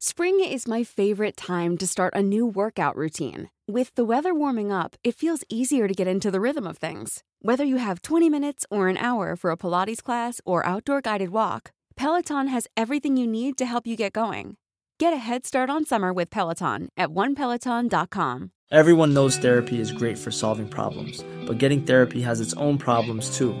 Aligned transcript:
Spring 0.00 0.38
is 0.38 0.68
my 0.68 0.84
favorite 0.84 1.36
time 1.36 1.76
to 1.76 1.84
start 1.84 2.14
a 2.14 2.22
new 2.22 2.46
workout 2.46 2.94
routine. 2.94 3.50
With 3.66 3.92
the 3.96 4.04
weather 4.04 4.32
warming 4.32 4.70
up, 4.70 4.94
it 5.02 5.16
feels 5.16 5.42
easier 5.48 5.88
to 5.88 5.92
get 5.92 6.06
into 6.06 6.30
the 6.30 6.40
rhythm 6.40 6.68
of 6.68 6.78
things. 6.78 7.24
Whether 7.42 7.64
you 7.64 7.78
have 7.78 8.02
20 8.02 8.30
minutes 8.30 8.64
or 8.70 8.86
an 8.86 8.96
hour 8.96 9.34
for 9.34 9.50
a 9.50 9.56
Pilates 9.56 10.00
class 10.00 10.40
or 10.44 10.64
outdoor 10.64 11.00
guided 11.00 11.30
walk, 11.30 11.72
Peloton 11.96 12.46
has 12.46 12.68
everything 12.76 13.16
you 13.16 13.26
need 13.26 13.58
to 13.58 13.66
help 13.66 13.88
you 13.88 13.96
get 13.96 14.12
going. 14.12 14.56
Get 15.00 15.12
a 15.12 15.16
head 15.16 15.44
start 15.44 15.68
on 15.68 15.84
summer 15.84 16.12
with 16.12 16.30
Peloton 16.30 16.90
at 16.96 17.08
onepeloton.com. 17.08 18.52
Everyone 18.70 19.14
knows 19.14 19.36
therapy 19.36 19.80
is 19.80 19.90
great 19.90 20.16
for 20.16 20.30
solving 20.30 20.68
problems, 20.68 21.24
but 21.44 21.58
getting 21.58 21.84
therapy 21.84 22.20
has 22.20 22.40
its 22.40 22.54
own 22.54 22.78
problems 22.78 23.36
too, 23.36 23.60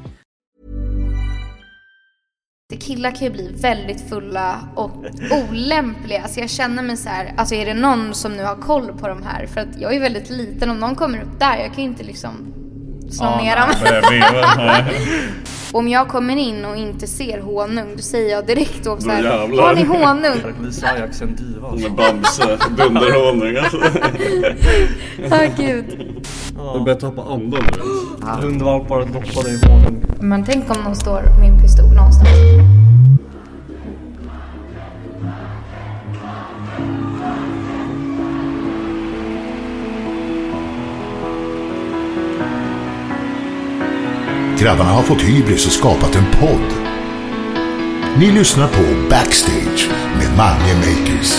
Killar 2.75 3.11
kan 3.11 3.19
ju 3.27 3.29
bli 3.29 3.51
väldigt 3.61 4.09
fulla 4.09 4.59
och 4.75 4.91
olämpliga. 5.49 6.27
Så 6.27 6.39
jag 6.39 6.49
känner 6.49 6.83
mig 6.83 6.97
så 6.97 7.09
här, 7.09 7.33
alltså 7.37 7.55
är 7.55 7.65
det 7.65 7.73
någon 7.73 8.13
som 8.13 8.33
nu 8.33 8.43
har 8.43 8.55
koll 8.55 8.87
på 8.99 9.07
de 9.07 9.23
här? 9.23 9.45
För 9.45 9.61
att 9.61 9.79
jag 9.79 9.95
är 9.95 9.99
väldigt 9.99 10.29
liten, 10.29 10.69
om 10.69 10.77
någon 10.77 10.95
kommer 10.95 11.17
upp 11.21 11.39
där, 11.39 11.57
jag 11.57 11.73
kan 11.73 11.83
ju 11.83 11.89
inte 11.89 12.03
liksom 12.03 12.31
slå 13.11 13.25
Ja, 13.25 13.41
ner 13.41 13.55
dem. 13.55 13.69
Om 15.73 15.87
jag 15.87 16.07
kommer 16.07 16.37
in 16.37 16.65
och 16.65 16.75
inte 16.77 17.07
ser 17.07 17.39
honung, 17.41 17.95
då 17.95 18.01
säger 18.01 18.31
jag 18.31 18.45
direkt 18.47 18.83
då 18.83 18.97
så 18.99 19.07
Då 19.07 19.13
här, 19.13 19.23
jävlar. 19.23 19.63
har 19.63 19.75
ni 19.75 19.83
honung? 19.83 20.65
Lisa 20.65 20.87
Ajax 20.87 21.21
en 21.21 21.35
diva 21.35 21.67
alltså. 21.67 21.87
Med 21.89 21.97
Bamse, 21.97 22.57
dunderhonung 22.77 23.55
alltså. 23.57 23.77
Åh 25.31 25.57
gud. 25.57 25.85
Du 26.73 26.79
börjar 26.83 26.99
tappa 26.99 27.21
andan 27.21 27.63
nu. 27.71 27.81
Hundvalpar 28.41 28.99
doppade 28.99 29.49
i 29.49 29.59
honung. 29.65 30.05
Men 30.19 30.43
tänk 30.45 30.69
om 30.77 30.83
någon 30.83 30.95
står 30.95 31.21
med 31.39 31.49
en 31.49 31.61
pistol 31.61 31.85
någonstans. 31.95 32.29
Grabbarna 44.61 44.89
har 44.89 45.03
fått 45.03 45.21
hybris 45.21 45.65
och 45.65 45.71
skapat 45.71 46.15
en 46.15 46.25
podd. 46.39 46.71
Ni 48.19 48.31
lyssnar 48.31 48.67
på 48.67 49.09
Backstage 49.09 49.89
med 50.17 50.37
Mange 50.37 50.75
Makers. 50.75 51.33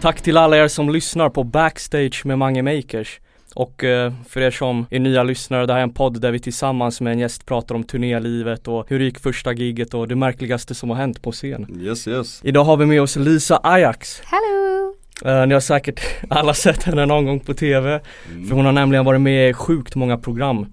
Tack 0.00 0.20
till 0.20 0.36
alla 0.36 0.56
er 0.56 0.68
som 0.68 0.90
lyssnar 0.90 1.28
på 1.28 1.44
Backstage 1.44 2.26
med 2.26 2.38
Mange 2.38 2.62
Makers. 2.62 3.20
Och 3.54 3.84
eh, 3.84 4.12
för 4.28 4.40
er 4.40 4.50
som 4.50 4.86
är 4.90 4.98
nya 4.98 5.22
lyssnare, 5.22 5.66
det 5.66 5.72
här 5.72 5.80
är 5.80 5.84
en 5.84 5.94
podd 5.94 6.20
där 6.20 6.30
vi 6.30 6.38
tillsammans 6.38 7.00
med 7.00 7.12
en 7.12 7.18
gäst 7.18 7.46
pratar 7.46 7.74
om 7.74 7.84
turnélivet 7.84 8.68
och 8.68 8.84
hur 8.88 8.98
det 8.98 9.04
gick 9.04 9.18
första 9.18 9.52
giget 9.52 9.94
och 9.94 10.08
det 10.08 10.16
märkligaste 10.16 10.74
som 10.74 10.90
har 10.90 10.96
hänt 10.96 11.22
på 11.22 11.32
scen. 11.32 11.80
Yes 11.80 12.08
yes. 12.08 12.40
Idag 12.44 12.64
har 12.64 12.76
vi 12.76 12.86
med 12.86 13.02
oss 13.02 13.16
Lisa 13.16 13.60
Ajax. 13.62 14.22
Hello! 14.24 14.94
Eh, 15.24 15.46
ni 15.46 15.54
har 15.54 15.60
säkert 15.60 16.00
alla 16.30 16.54
sett 16.54 16.82
henne 16.82 17.06
någon 17.06 17.24
gång 17.24 17.40
på 17.40 17.54
TV. 17.54 18.00
För 18.48 18.54
hon 18.54 18.64
har 18.64 18.72
nämligen 18.72 19.04
varit 19.04 19.20
med 19.20 19.50
i 19.50 19.52
sjukt 19.52 19.94
många 19.94 20.18
program. 20.18 20.66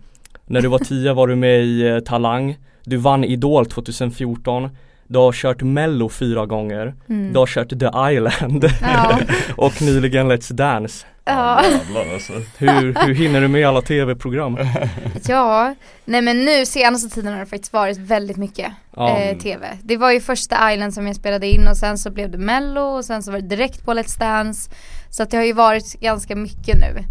När 0.50 0.62
du 0.62 0.68
var 0.68 0.80
10 0.80 1.14
var 1.14 1.28
du 1.28 1.36
med 1.36 1.64
i 1.64 1.88
eh, 1.88 2.00
Talang. 2.00 2.58
Du 2.84 2.98
vann 2.98 3.24
Idol 3.24 3.66
2014. 3.66 4.70
Du 5.08 5.20
har 5.20 5.32
kört 5.32 5.62
mello 5.62 6.10
fyra 6.10 6.46
gånger. 6.46 6.96
Du 7.08 7.40
har 7.40 7.46
kört 7.46 7.70
The 7.70 8.16
Island. 8.16 8.66
Ja. 8.82 9.20
och 9.58 9.82
nyligen 9.82 10.32
Let's 10.32 10.54
Dance. 10.54 11.06
Ja. 11.26 11.34
Alltså. 12.14 12.34
Hur, 12.58 13.06
hur 13.06 13.14
hinner 13.14 13.42
du 13.42 13.48
med 13.48 13.68
alla 13.68 13.82
tv-program? 13.82 14.58
ja, 15.28 15.76
nej 16.06 16.22
men 16.22 16.46
nu 16.46 16.66
senaste 16.66 17.16
tiden 17.16 17.34
har 17.34 17.40
det 17.40 17.46
faktiskt 17.46 17.74
varit 17.74 17.98
väldigt 17.98 18.38
mycket 18.38 18.72
Ja. 18.96 19.20
eh, 19.20 19.38
tv. 19.38 19.68
Det 19.84 19.98
var 19.98 20.12
ju 20.12 20.22
första 20.22 20.74
Island 20.74 20.94
som 20.94 21.08
jag 21.08 21.16
spelade 21.16 21.48
in 21.48 21.68
och 21.68 21.78
sen 21.78 21.98
så 21.98 22.12
blev 22.12 22.32
det 22.32 22.38
mello 22.38 22.82
och 22.82 23.06
sen 23.06 23.24
så 23.24 23.32
var 23.32 23.40
det 23.40 23.48
direkt 23.48 23.86
på 23.86 23.94
Let's 23.94 24.20
Dance. 24.20 24.72
Så 25.10 25.24
att 25.24 25.32
det 25.32 25.38
har 25.38 25.44
ju 25.46 25.54
varit 25.54 25.94
ganska 26.00 26.36
mycket 26.36 26.78
nu. 26.80 27.04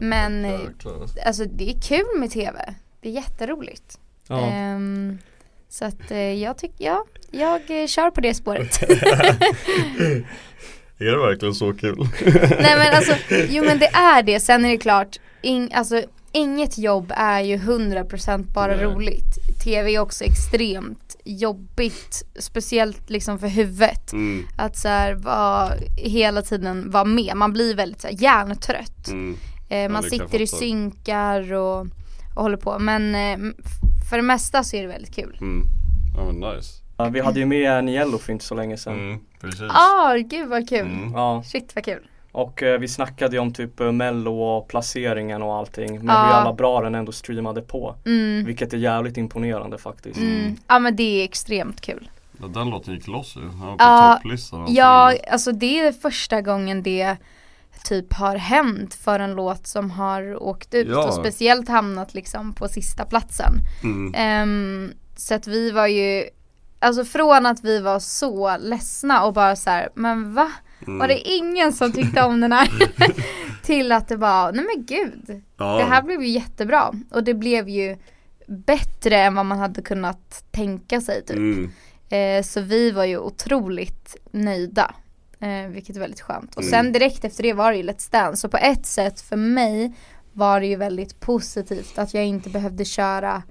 Men 0.00 0.44
alltså. 0.44 0.88
alltså 1.26 1.44
det 1.44 1.70
är 1.70 1.80
kul 1.80 2.20
med 2.20 2.30
tv. 2.30 2.74
Det 3.04 3.10
är 3.10 3.12
jätteroligt. 3.12 3.98
Ja. 4.28 4.40
Ehm, 4.40 5.18
så 5.68 5.84
att 5.84 6.10
eh, 6.10 6.18
jag 6.18 6.58
tycker, 6.58 6.84
ja, 6.84 7.04
jag 7.30 7.82
eh, 7.82 7.86
kör 7.86 8.10
på 8.10 8.20
det 8.20 8.34
spåret. 8.34 8.82
Är 10.98 11.04
det 11.04 11.16
verkligen 11.16 11.54
så 11.54 11.74
kul? 11.74 11.98
Nej 12.60 12.76
men 12.78 12.94
alltså, 12.94 13.14
jo 13.48 13.64
men 13.64 13.78
det 13.78 13.86
är 13.86 14.22
det. 14.22 14.40
Sen 14.40 14.64
är 14.64 14.68
det 14.68 14.76
klart, 14.78 15.18
ing, 15.42 15.72
alltså, 15.74 16.02
inget 16.32 16.78
jobb 16.78 17.12
är 17.16 17.40
ju 17.40 17.56
100% 17.56 18.52
bara 18.52 18.76
Nej. 18.76 18.84
roligt. 18.84 19.62
TV 19.64 19.94
är 19.94 19.98
också 19.98 20.24
extremt 20.24 21.16
jobbigt, 21.24 22.22
speciellt 22.38 23.10
liksom 23.10 23.38
för 23.38 23.48
huvudet. 23.48 24.12
Mm, 24.12 24.46
Att 24.56 24.76
så 24.76 24.88
här, 24.88 25.14
vara, 25.14 25.72
hela 25.96 26.42
tiden 26.42 26.90
vara 26.90 27.04
med, 27.04 27.36
man 27.36 27.52
blir 27.52 27.74
väldigt 27.74 28.00
så 28.00 28.06
här, 28.08 28.22
hjärntrött. 28.22 29.08
mm. 29.08 29.36
Eh, 29.68 29.88
man 29.88 30.02
sitter 30.02 30.40
i 30.40 30.46
synkar 30.46 31.52
och, 31.52 31.86
och 32.34 32.42
håller 32.42 32.56
på. 32.56 32.78
Men 32.78 33.14
eh, 33.14 33.52
för 34.10 34.16
det 34.16 34.22
mesta 34.22 34.64
så 34.64 34.76
är 34.76 34.82
det 34.82 34.88
väldigt 34.88 35.14
kul. 35.14 35.38
Mm. 35.40 35.66
Ja 36.16 36.24
men 36.32 36.36
nice. 36.54 36.70
Ja, 36.96 37.04
vi 37.04 37.20
hade 37.20 37.40
ju 37.40 37.46
med 37.46 37.70
en 37.72 37.88
Yellow 37.88 38.18
för 38.18 38.32
inte 38.32 38.44
så 38.44 38.54
länge 38.54 38.76
sedan. 38.76 38.94
Mm, 39.00 39.18
precis. 39.40 39.62
Ah, 39.70 40.14
gud 40.16 40.48
vad 40.48 40.68
kul. 40.68 40.78
Mm. 40.86 41.12
Ja, 41.12 41.42
Shit 41.46 41.72
vad 41.74 41.84
kul. 41.84 42.06
och 42.32 42.62
eh, 42.62 42.78
vi 42.78 42.88
snackade 42.88 43.36
ju 43.36 43.40
om 43.40 43.52
typ 43.52 43.80
eh, 43.80 43.92
mello 43.92 44.40
och 44.42 44.68
placeringen 44.68 45.42
och 45.42 45.54
allting. 45.56 45.92
Men 45.98 46.06
Ja. 46.16 46.26
hur 46.26 46.32
alla 46.32 46.52
bra 46.52 46.80
den 46.80 46.94
ändå 46.94 47.12
streamade 47.12 47.62
på. 47.62 47.96
Mm. 48.06 48.44
Vilket 48.44 48.72
är 48.72 48.76
jävligt 48.78 49.16
imponerande 49.16 49.78
faktiskt. 49.78 50.18
Mm. 50.20 50.56
Ja 50.68 50.78
men 50.78 50.96
det 50.96 51.20
är 51.20 51.24
extremt 51.24 51.80
kul. 51.80 52.08
Ja, 52.40 52.46
den 52.46 52.70
låten 52.70 52.94
gick 52.94 53.06
loss 53.08 53.36
ju. 53.36 53.40
Han 53.40 53.60
var 53.60 53.76
på 53.76 53.76
Ja, 53.84 54.14
topplistan. 54.22 54.66
Ja, 54.74 55.14
alltså 55.32 55.52
det 55.52 55.78
är 55.80 55.92
första 55.92 56.40
gången 56.40 56.82
det 56.82 57.16
typ 57.84 58.12
har 58.12 58.36
hänt 58.36 58.94
för 58.94 59.20
en 59.20 59.32
låt 59.34 59.66
som 59.66 59.90
har 59.90 60.42
åkt 60.42 60.74
ut 60.74 60.88
Ja. 60.90 61.06
och 61.08 61.14
speciellt 61.14 61.68
hamnat 61.68 62.14
liksom 62.14 62.52
på 62.54 62.68
sista 62.68 63.04
platsen. 63.04 63.52
Mm. 63.82 64.14
Ehm, 64.16 64.92
så 65.16 65.34
att 65.34 65.46
vi 65.46 65.70
var 65.70 65.86
ju, 65.86 66.24
alltså 66.78 67.04
från 67.04 67.46
att 67.46 67.64
vi 67.64 67.80
var 67.80 67.98
så 67.98 68.56
ledsna 68.60 69.24
och 69.24 69.32
bara 69.32 69.56
så 69.56 69.70
här, 69.70 69.88
men 69.94 70.34
va? 70.34 70.52
Mm. 70.86 70.98
Var 70.98 71.08
det 71.08 71.18
ingen 71.20 71.72
som 71.72 71.92
tyckte 71.92 72.22
om 72.22 72.40
den 72.40 72.52
här? 72.52 72.68
Till 73.62 73.92
att 73.92 74.08
det 74.08 74.16
var, 74.16 74.52
nej 74.52 74.64
men 74.74 74.84
gud, 74.86 75.42
Ja. 75.56 75.76
det 75.78 75.84
här 75.84 76.02
blev 76.02 76.22
ju 76.22 76.28
jättebra. 76.28 76.92
Och 77.10 77.24
det 77.24 77.34
blev 77.34 77.68
ju 77.68 77.96
bättre 78.46 79.16
än 79.18 79.34
vad 79.34 79.46
man 79.46 79.58
hade 79.58 79.82
kunnat 79.82 80.44
tänka 80.50 81.00
sig 81.00 81.24
typ. 81.24 81.36
Mm. 81.36 81.70
Eh, 82.08 82.42
så 82.42 82.60
vi 82.60 82.90
var 82.90 83.04
ju 83.04 83.18
otroligt 83.18 84.16
nöjda. 84.32 84.94
Eh, 85.44 85.68
vilket 85.68 85.96
är 85.96 86.00
väldigt 86.00 86.20
skönt. 86.20 86.54
Och 86.54 86.62
Mm. 86.62 86.70
sen 86.70 86.92
direkt 86.92 87.24
efter 87.24 87.42
det 87.42 87.52
var 87.52 87.70
det 87.72 87.76
ju 87.78 87.82
Let's 87.82 88.12
Dance. 88.12 88.40
Så 88.40 88.48
på 88.48 88.56
ett 88.56 88.86
sätt 88.86 89.20
för 89.20 89.36
mig 89.36 89.92
var 90.32 90.60
det 90.60 90.66
ju 90.66 90.76
väldigt 90.76 91.20
positivt 91.20 91.98
att 91.98 92.14
jag 92.14 92.24
inte 92.24 92.50
behövde 92.50 92.84
köra 92.84 93.42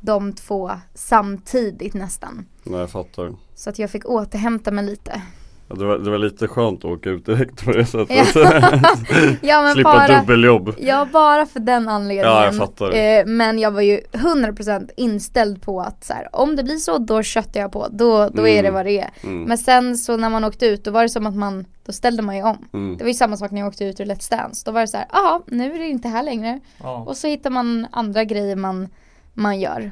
de 0.00 0.32
två 0.32 0.70
samtidigt 0.94 1.94
nästan. 1.94 2.46
Nej 2.62 2.80
jag 2.80 2.90
fattar. 2.90 3.34
Så 3.54 3.70
att 3.70 3.78
jag 3.78 3.90
fick 3.90 4.08
återhämta 4.08 4.70
mig 4.70 4.84
lite. 4.84 5.22
Ja, 5.72 5.76
det, 5.76 5.84
var, 5.84 5.98
det 5.98 6.10
var 6.10 6.18
lite 6.18 6.48
skönt 6.48 6.78
att 6.78 6.84
åka 6.90 7.10
ut 7.10 7.26
direkt 7.26 7.64
på 7.64 7.70
det 7.72 7.84
sättet. 7.86 8.34
Ja 9.42 9.62
men 9.62 9.72
Slippa 9.74 9.92
bara, 9.92 10.20
dubbeljobb. 10.20 10.74
ja, 10.78 11.08
bara 11.12 11.46
för 11.46 11.60
den 11.60 11.88
anledningen. 11.88 12.32
Ja, 12.32 12.44
jag 12.44 12.56
fattar. 12.56 12.92
Eh, 12.94 13.26
men 13.26 13.58
jag 13.58 13.70
var 13.70 13.80
ju 13.80 14.00
100% 14.12 14.90
inställd 14.96 15.62
på 15.62 15.80
att 15.80 16.04
så 16.04 16.12
här, 16.12 16.28
om 16.36 16.56
det 16.56 16.62
blir 16.64 16.76
så 16.76 16.98
då 16.98 17.22
köttar 17.22 17.60
jag 17.60 17.72
på. 17.72 17.86
Då, 17.90 18.28
då 18.28 18.48
är 18.48 18.62
det 18.62 18.68
Mm. 18.68 18.74
vad 18.74 18.86
det 18.86 18.98
är. 19.00 19.10
Mm. 19.22 19.42
Men 19.42 19.58
sen 19.58 19.96
så 19.98 20.16
när 20.16 20.30
man 20.30 20.44
åkte 20.44 20.66
ut 20.66 20.84
då 20.84 20.90
var 20.90 21.02
det 21.02 21.08
som 21.08 21.26
att 21.26 21.36
man, 21.36 21.64
då 21.86 21.92
ställde 21.92 22.22
man 22.22 22.36
ju 22.36 22.42
om. 22.42 22.68
Mm. 22.72 22.96
Det 22.96 23.04
var 23.04 23.08
ju 23.08 23.14
samma 23.14 23.36
sak 23.36 23.50
när 23.50 23.60
jag 23.60 23.68
åkte 23.68 23.84
ut 23.84 24.00
ur 24.00 24.04
Let's 24.04 24.30
Dance. 24.30 24.62
Då 24.66 24.72
var 24.72 24.80
det 24.80 24.86
så 24.88 24.96
här, 24.96 25.06
jaha 25.12 25.40
nu 25.46 25.74
är 25.74 25.78
det 25.78 25.88
inte 25.88 26.08
här 26.08 26.22
längre. 26.22 26.60
Ja. 26.82 26.96
Och 27.08 27.16
så 27.16 27.26
hittar 27.26 27.50
man 27.50 27.86
andra 27.90 28.24
grejer 28.24 28.56
man, 28.56 28.88
man 29.34 29.60
gör. 29.60 29.90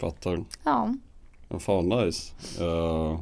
Fattar. 0.00 0.44
Ja. 0.64 0.94
Men 1.48 1.60
fan 1.60 1.88
nice. 1.88 2.32
Uh, 2.64 3.20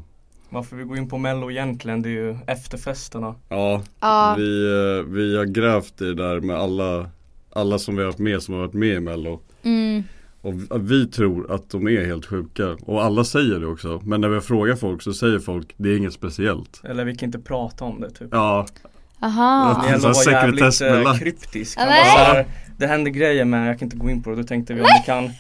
Varför 0.57 0.77
vi 0.77 0.85
går 0.85 0.97
in 0.97 1.09
på 1.09 1.19
mello 1.19 1.51
egentligen 1.51 2.03
det 2.03 2.09
är 2.09 2.13
ju 2.13 2.37
efterfesterna. 2.47 3.35
ja, 3.49 3.83
Ja. 4.01 4.35
Vi, 4.39 4.65
eh, 4.67 5.13
vi 5.13 5.37
har 5.37 5.45
grävt 5.45 6.01
i 6.01 6.05
det 6.05 6.15
där 6.15 6.41
med 6.41 6.57
alla, 6.57 7.11
alla 7.53 7.79
som 7.79 7.97
vi 7.97 8.03
har 8.03 8.11
varit 8.11 8.19
med 8.19 8.43
som 8.43 8.55
har 8.55 8.61
varit 8.61 8.75
med 8.75 8.97
i 8.97 9.01
mello. 9.01 9.41
Mm. 9.63 10.03
Och 10.41 10.55
vi, 10.61 10.67
vi 10.79 11.07
tror 11.07 11.53
att 11.53 11.71
de 11.71 11.89
är 11.89 12.05
helt 12.05 12.27
sjuka. 12.27 12.77
Och 12.81 13.05
alla 13.05 13.25
säger 13.25 13.61
det 13.61 13.67
också. 13.67 14.01
Men 14.05 14.21
när 14.21 14.29
vi 14.29 14.41
frågar 14.41 14.77
folk 14.77 15.03
så 15.03 15.13
säger 15.13 15.39
folk 15.39 15.75
det 15.77 15.89
är 15.89 15.97
inget 15.97 16.13
speciellt. 16.13 16.81
Eller 16.85 17.05
vi 17.05 17.15
kan 17.15 17.27
inte 17.27 17.39
prata 17.39 17.85
om 17.85 18.01
det 18.01 18.11
typ. 18.11 18.29
Ja, 18.31 18.67
Aha. 19.21 19.83
Nielo 19.87 20.01
Så 20.01 20.09
var 20.09 20.33
jävligt 20.33 20.81
eh, 20.81 21.19
kryptisk. 21.19 21.79
Han 21.79 21.89
var 21.89 21.95
så 21.95 22.01
här, 22.19 22.47
det 22.79 22.87
hände 22.87 23.11
grejer 23.11 23.45
men 23.45 23.67
jag 23.67 23.79
kan 23.79 23.87
inte 23.87 23.97
gå 23.97 24.11
in 24.11 24.23
på 24.23 24.31
det. 24.31 24.37
Då 24.37 24.43
tänkte 24.43 24.75
vi 24.75 24.81
om 24.81 24.87
vi 25.01 25.07
kan 25.07 25.31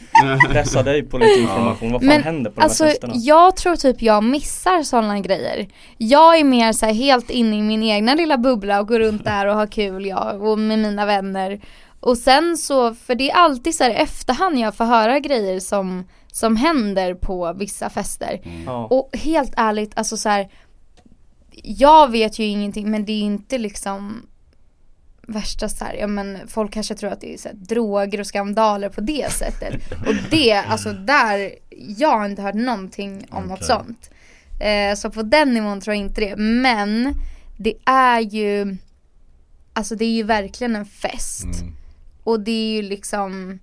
pressa 0.52 0.82
dig 0.82 1.02
på 1.02 1.18
lite 1.18 1.40
information. 1.40 1.92
Vad 1.92 2.00
fan 2.00 2.08
Men 2.08 2.22
händer 2.22 2.50
på 2.50 2.60
alltså 2.60 2.84
de 2.84 2.88
här 2.88 2.94
festerna? 2.94 3.14
jag 3.16 3.56
tror 3.56 3.76
typ 3.76 4.02
jag 4.02 4.24
missar 4.24 4.82
sådana 4.82 5.20
grejer. 5.20 5.68
Jag 5.98 6.38
är 6.38 6.44
mer 6.44 6.72
så 6.72 6.86
här 6.86 6.92
helt 6.92 7.30
inne 7.30 7.56
i 7.56 7.62
min 7.62 7.82
egna 7.82 8.14
lilla 8.14 8.38
bubbla 8.38 8.80
och 8.80 8.88
går 8.88 8.98
runt 8.98 9.24
där 9.24 9.46
och 9.46 9.54
har 9.54 9.66
kul 9.66 10.06
jag 10.06 10.42
och 10.42 10.58
med 10.58 10.78
mina 10.78 11.06
vänner. 11.06 11.60
Och 12.00 12.18
sen 12.18 12.56
så, 12.56 12.94
för 12.94 13.14
det 13.14 13.30
är 13.30 13.34
alltid 13.34 13.74
så 13.74 13.84
här 13.84 13.90
efterhand 13.90 14.58
jag 14.58 14.74
får 14.74 14.84
höra 14.84 15.18
grejer 15.18 15.60
som, 15.60 16.04
som 16.32 16.56
händer 16.56 17.14
på 17.14 17.52
vissa 17.52 17.90
fester. 17.90 18.40
Ja. 18.66 18.86
Och 18.90 19.10
helt 19.16 19.52
ärligt, 19.56 19.92
alltså 19.98 20.16
så 20.16 20.28
här. 20.28 20.48
Jag 21.62 22.10
vet 22.10 22.38
ju 22.38 22.44
ingenting 22.44 22.90
men 22.90 23.04
det 23.04 23.12
är 23.12 23.20
inte 23.20 23.58
liksom 23.58 24.26
värsta 25.26 25.68
så 25.68 25.84
här, 25.84 25.94
ja 25.94 26.06
men 26.06 26.38
folk 26.48 26.72
kanske 26.72 26.94
tror 26.94 27.10
att 27.12 27.20
det 27.20 27.34
är 27.34 27.38
så 27.38 27.48
här, 27.48 27.56
droger 27.56 28.20
och 28.20 28.26
skandaler 28.26 28.88
på 28.88 29.00
det 29.00 29.32
sättet. 29.32 29.74
Och 30.06 30.14
det, 30.30 30.52
alltså 30.52 30.92
där, 30.92 31.54
jag 31.70 32.18
har 32.18 32.28
inte 32.28 32.42
hört 32.42 32.54
någonting 32.54 33.26
om 33.30 33.44
något 33.44 33.62
Okej. 33.62 33.66
sånt. 33.66 34.10
Eh, 34.60 34.94
så 34.94 35.10
på 35.10 35.22
den 35.22 35.54
nivån 35.54 35.80
tror 35.80 35.94
jag 35.96 36.04
inte 36.04 36.20
det. 36.20 36.36
Men 36.36 37.14
det 37.56 37.74
är 37.84 38.20
ju, 38.20 38.76
alltså 39.72 39.94
det 39.96 40.04
är 40.04 40.12
ju 40.12 40.22
verkligen 40.22 40.76
en 40.76 40.86
fest. 40.86 41.60
Mm. 41.60 41.74
Och 42.24 42.40
det 42.40 42.50
är 42.50 42.76
ju 42.76 42.82
liksom, 42.82 43.58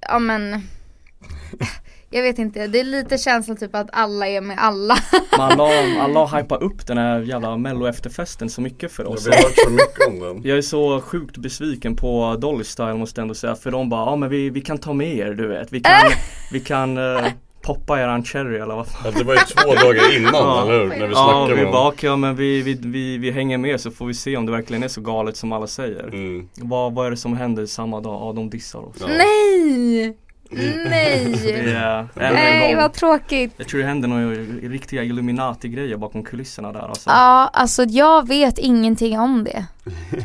ja 0.00 0.18
men, 0.18 0.52
jag 2.12 2.22
vet 2.22 2.38
inte, 2.38 2.66
det 2.66 2.80
är 2.80 2.84
lite 2.84 3.18
känslan 3.18 3.56
typ 3.56 3.74
att 3.74 3.88
alla 3.92 4.28
är 4.28 4.40
med 4.40 4.58
alla. 4.60 4.94
Men 5.30 5.40
alla, 5.40 5.64
alla 6.00 6.20
har 6.26 6.38
hypat 6.42 6.62
upp 6.62 6.86
den 6.86 6.98
här 6.98 7.20
jävla 7.20 7.56
mello 7.56 7.86
efterfesten 7.86 8.50
så 8.50 8.60
mycket 8.60 8.92
för 8.92 9.06
oss. 9.08 9.26
vi 9.26 9.30
har 9.30 9.42
hört 9.42 9.54
så 9.56 9.70
mycket 9.70 10.08
om 10.08 10.20
den. 10.20 10.42
Jag 10.48 10.58
är 10.58 10.62
så 10.62 11.00
sjukt 11.00 11.36
besviken 11.36 11.96
på 11.96 12.36
Dolly 12.40 12.64
Style 12.64 12.94
måste 12.94 13.20
jag 13.20 13.22
ändå 13.24 13.34
säga 13.34 13.54
för 13.54 13.70
de 13.70 13.88
bara, 13.88 14.10
ja 14.10 14.16
men 14.16 14.28
vi, 14.28 14.50
vi 14.50 14.60
kan 14.60 14.78
ta 14.78 14.92
med 14.92 15.16
er 15.16 15.34
du 15.34 15.46
vet. 15.48 15.72
Vi 15.72 15.80
kan, 15.80 16.10
vi 16.52 16.60
kan 16.60 16.98
eh, 16.98 17.26
poppa 17.62 18.00
eran 18.00 18.24
cherry 18.24 18.56
eller 18.58 18.74
vad 18.74 18.86
fan. 18.86 19.02
Ja, 19.04 19.10
det 19.18 19.24
var 19.24 19.34
ju 19.34 19.40
två 19.40 19.74
dagar 19.74 20.16
innan, 20.16 20.34
Ja. 20.34 20.62
eller 20.62 20.78
hur? 20.80 20.88
När 20.88 21.06
vi 21.06 21.12
Ja, 21.14 21.48
vi 21.56 21.64
bara, 21.64 21.88
okej, 21.88 22.10
ja, 22.10 22.16
men 22.16 22.36
vi, 22.36 22.62
vi, 22.62 22.78
vi, 22.82 23.18
vi 23.18 23.30
hänger 23.30 23.58
med 23.58 23.80
så 23.80 23.90
får 23.90 24.06
vi 24.06 24.14
se 24.14 24.36
om 24.36 24.46
det 24.46 24.52
verkligen 24.52 24.82
är 24.82 24.88
så 24.88 25.00
galet 25.00 25.36
som 25.36 25.52
alla 25.52 25.66
säger. 25.66 26.02
mm. 26.08 26.48
Vad, 26.54 26.92
vad 26.94 27.06
är 27.06 27.10
det 27.10 27.16
som 27.16 27.36
händer 27.36 27.66
samma 27.66 28.00
dag? 28.00 28.12
Ja, 28.28 28.32
de 28.36 28.50
dissar 28.50 28.78
oss. 28.78 28.96
Ja. 29.00 29.06
Nej! 29.06 30.16
Det 30.56 30.88
Nej! 30.88 32.08
än 32.16 32.34
Nej 32.34 32.74
vad 32.74 32.92
tråkigt. 32.92 33.54
Jag 33.56 33.68
tror 33.68 33.80
det 33.80 33.86
händer 33.86 34.08
några 34.08 34.26
riktiga 34.68 35.02
Illuminati-grejer 35.02 35.96
bakom 35.96 36.24
kulisserna 36.24 36.72
där 36.72 36.80
alltså. 36.80 37.10
Ja, 37.10 37.50
alltså 37.52 37.84
jag 37.84 38.28
vet 38.28 38.58
ingenting 38.58 39.18
om 39.18 39.44
det. 39.44 39.66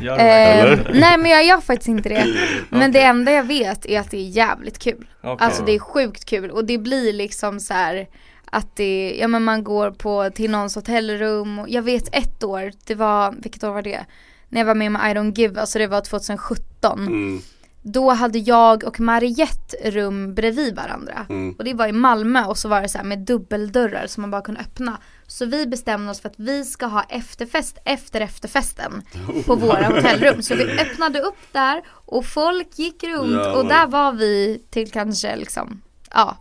Gör 0.00 0.16
det 0.16 0.28
Eh, 0.28 0.78
nej 1.00 1.18
men 1.18 1.30
jag 1.30 1.44
gör 1.44 1.60
faktiskt 1.60 1.88
inte 1.88 2.08
det. 2.08 2.26
Men 2.68 2.80
Okej. 2.80 2.92
det 2.92 3.02
enda 3.02 3.32
jag 3.32 3.44
vet 3.44 3.86
är 3.86 4.00
att 4.00 4.10
det 4.10 4.16
är 4.16 4.28
jävligt 4.28 4.78
kul. 4.78 5.06
Okej. 5.22 5.46
Alltså 5.46 5.64
det 5.64 5.72
är 5.74 5.78
sjukt 5.78 6.24
kul 6.24 6.50
och 6.50 6.64
det 6.64 6.78
blir 6.78 7.12
liksom 7.12 7.60
så 7.60 7.74
här 7.74 8.06
att 8.50 8.76
det, 8.76 9.16
ja 9.20 9.28
men 9.28 9.44
man 9.44 9.64
går 9.64 9.90
på 9.90 10.30
till 10.30 10.50
någons 10.50 10.74
hotellrum 10.74 11.58
och 11.58 11.68
jag 11.68 11.82
vet 11.82 12.14
ett 12.14 12.44
år, 12.44 12.72
det 12.86 12.94
var, 12.94 13.34
vilket 13.42 13.64
år 13.64 13.70
var 13.70 13.82
det? 13.82 14.06
När 14.48 14.60
jag 14.60 14.66
var 14.66 14.74
med 14.74 14.92
med 14.92 15.10
I 15.10 15.14
don't 15.18 15.38
give, 15.38 15.60
alltså 15.60 15.78
det 15.78 15.86
var 15.86 16.00
2017. 16.00 17.06
Mm. 17.06 17.40
Då 17.82 18.10
hade 18.10 18.38
jag 18.38 18.84
och 18.84 19.00
Mariette 19.00 19.76
rum 19.90 20.34
bredvid 20.34 20.76
varandra. 20.76 21.26
Mm. 21.28 21.54
Och 21.58 21.64
det 21.64 21.74
var 21.74 21.86
i 21.88 21.92
Malmö 21.92 22.44
och 22.44 22.58
så 22.58 22.68
var 22.68 22.82
det 22.82 22.88
så 22.88 22.98
här 22.98 23.04
med 23.04 23.18
dubbeldörrar 23.18 24.06
som 24.06 24.20
man 24.20 24.30
bara 24.30 24.42
kunde 24.42 24.60
öppna. 24.60 24.98
Så 25.26 25.46
vi 25.46 25.66
bestämde 25.66 26.10
oss 26.10 26.20
för 26.20 26.28
att 26.28 26.38
vi 26.38 26.64
ska 26.64 26.86
ha 26.86 27.02
efterfest 27.02 27.78
efter 27.84 28.20
efterfesten 28.20 29.02
på 29.46 29.54
våra 29.54 29.86
hotellrum. 29.86 30.42
Så 30.42 30.54
vi 30.54 30.80
öppnade 30.80 31.20
upp 31.20 31.38
där 31.52 31.82
och 31.88 32.24
folk 32.24 32.78
gick 32.78 33.04
runt 33.04 33.32
Ja. 33.32 33.56
och 33.56 33.64
där 33.68 33.86
var 33.86 34.12
vi 34.12 34.62
till 34.70 34.90
kanske 34.90 35.36
liksom, 35.36 35.82
ja, 36.14 36.36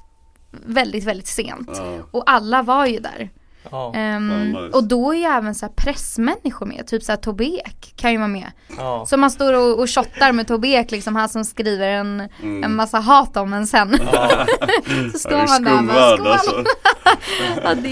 väldigt, 0.65 1.03
väldigt 1.03 1.27
sent. 1.27 1.69
Ja. 1.73 1.97
Och 2.11 2.31
alla 2.31 2.61
var 2.63 2.85
ju 2.85 2.99
där. 2.99 3.29
Ja, 3.71 3.91
Ja, 3.95 4.19
nice. 4.19 4.77
Och 4.77 4.83
då 4.83 5.11
är 5.13 5.17
ju 5.17 5.23
även 5.23 5.55
så 5.55 5.65
här 5.65 5.73
pressmänniskor 5.73 6.65
med, 6.65 6.87
typ 6.87 7.03
så 7.03 7.11
här 7.11 7.19
kan 7.95 8.11
ju 8.11 8.17
vara 8.17 8.27
med. 8.27 8.51
ja. 8.77 9.05
Så 9.05 9.17
man 9.17 9.31
står 9.31 9.53
och, 9.53 9.79
och 9.79 9.89
shottar 9.89 10.31
med 10.31 10.47
Tobbe 10.47 10.85
liksom 10.89 11.15
han 11.15 11.29
som 11.29 11.45
skriver 11.45 11.87
en, 11.89 12.27
Mm. 12.43 12.63
en 12.63 12.75
massa 12.75 12.97
hat 12.99 13.37
om 13.37 13.53
en 13.53 13.67
sen. 13.67 13.97
så 15.13 15.19
står 15.19 15.47
man 15.47 15.63
där 15.63 15.79
och 15.79 15.85
bara 15.87 16.17
skål. 16.17 16.27
alltså. 16.27 16.63
Ja 17.63 17.73
det 17.75 17.89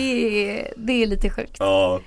är, 0.59 0.73
det 0.77 1.03
är 1.03 1.07
lite 1.07 1.29
sjukt. 1.29 1.55
Ja. 1.59 1.99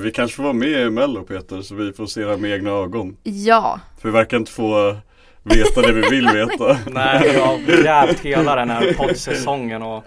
Vi 0.00 0.10
kanske 0.10 0.36
får 0.36 0.42
vara 0.42 0.52
med 0.52 0.80
i 0.86 0.90
Mello 0.90 1.22
Peter 1.22 1.62
så 1.62 1.74
vi 1.74 1.92
får 1.92 2.06
se 2.06 2.24
det 2.24 2.36
med 2.36 2.50
egna 2.52 2.70
ögon. 2.70 3.16
Ja. 3.22 3.80
För 4.00 4.08
vi 4.08 4.12
verkar 4.12 4.36
inte 4.36 4.52
få 4.52 4.96
veta 5.42 5.80
det 5.82 5.92
vi 5.92 6.00
vill 6.10 6.28
veta. 6.28 6.76
Nej, 6.90 7.30
vi 7.32 7.40
har 7.40 7.58
grävt 7.82 8.20
hela 8.20 8.56
den 8.56 8.70
här 8.70 8.92
poddsäsongen 8.92 9.82
och 9.82 10.04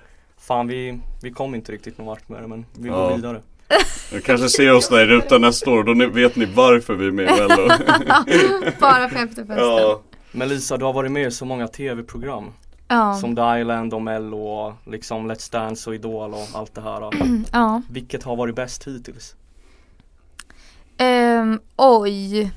fan 0.47 0.67
vi, 0.67 0.99
vi 1.21 1.31
kom 1.31 1.55
inte 1.55 1.71
riktigt 1.71 1.97
någon 1.97 2.07
vart 2.07 2.29
med 2.29 2.41
det 2.41 2.47
men 2.47 2.65
vi 2.73 2.89
går 2.89 2.97
Ja. 2.99 3.15
vidare. 3.15 3.41
Ni 4.13 4.21
kanske 4.21 4.49
ser 4.49 4.73
oss 4.73 4.89
där 4.89 5.01
i 5.03 5.05
rutan 5.05 5.41
nästa 5.41 5.71
år, 5.71 5.83
då 5.83 6.09
vet 6.09 6.35
ni 6.35 6.45
varför 6.45 6.93
vi 6.93 7.07
är 7.07 7.11
med 7.11 7.25
i 7.25 7.41
Mello. 7.41 7.67
Bara 8.79 9.09
för 9.09 9.15
efterfesten. 9.23 9.57
ja. 9.57 10.01
Men 10.31 10.49
Lisa, 10.49 10.77
du 10.77 10.85
har 10.85 10.93
varit 10.93 11.11
med 11.11 11.27
i 11.27 11.31
så 11.31 11.45
många 11.45 11.67
tv-program 11.67 12.53
Ja. 12.87 13.15
Som 13.21 13.35
The 13.35 13.41
Island 13.61 13.93
och 13.93 14.01
Mello 14.01 14.37
och 14.37 14.73
liksom 14.85 15.31
Let's 15.31 15.51
Dance 15.51 15.89
och 15.89 15.95
Idol 15.95 16.33
och 16.33 16.47
allt 16.53 16.75
det 16.75 16.81
här. 16.81 17.11
ja. 17.51 17.81
Vilket 17.89 18.23
har 18.23 18.35
varit 18.35 18.55
bäst 18.55 18.87
hittills? 18.87 19.35
Ehm, 20.97 21.59
oj. 21.75 22.51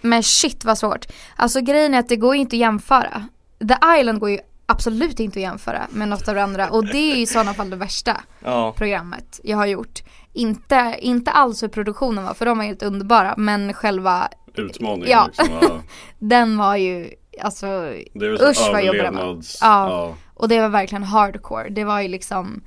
Men 0.00 0.22
shit 0.22 0.64
vad 0.64 0.78
svårt. 0.78 1.06
Alltså 1.36 1.60
grejen 1.60 1.94
är 1.94 1.98
att 1.98 2.08
det 2.08 2.16
går 2.16 2.34
ju 2.34 2.40
inte 2.40 2.56
att 2.56 2.60
jämföra. 2.60 3.26
The 3.68 4.00
Island 4.00 4.20
går 4.20 4.30
ju 4.30 4.38
absolut 4.66 5.20
inte 5.20 5.38
att 5.38 5.42
jämföra 5.42 5.86
med 5.90 6.08
något 6.08 6.28
av 6.28 6.34
det 6.34 6.42
andra 6.42 6.70
och 6.70 6.86
det 6.86 7.12
är 7.12 7.16
i 7.16 7.26
sådana 7.26 7.54
fall 7.54 7.70
det 7.70 7.76
värsta 7.76 8.20
Ja, 8.44 8.72
programmet 8.76 9.40
jag 9.44 9.56
har 9.56 9.66
gjort. 9.66 10.02
Inte, 10.32 10.96
inte 10.98 11.30
alls 11.30 11.62
hur 11.62 11.68
produktionen 11.68 12.24
var 12.24 12.34
för 12.34 12.46
de 12.46 12.58
var 12.58 12.64
helt 12.64 12.82
underbara 12.82 13.34
men 13.36 13.72
själva 13.72 14.28
Utmaningen 14.54 15.08
Ja. 15.10 15.26
liksom. 15.26 15.46
Ja. 15.60 15.68
den 16.18 16.56
var 16.56 16.76
ju 16.76 17.10
alltså 17.42 17.66
Det 18.14 18.26
är 18.26 18.50
Usch, 18.50 18.72
vad 18.72 18.84
jobbig 18.84 19.02
den 19.02 19.16
var. 19.16 19.40
Ja. 19.60 20.14
Och 20.34 20.48
det 20.48 20.60
var 20.60 20.68
verkligen 20.68 21.02
hardcore. 21.04 21.68
Det 21.68 21.84
var 21.84 22.00
ju 22.00 22.08
liksom 22.08 22.62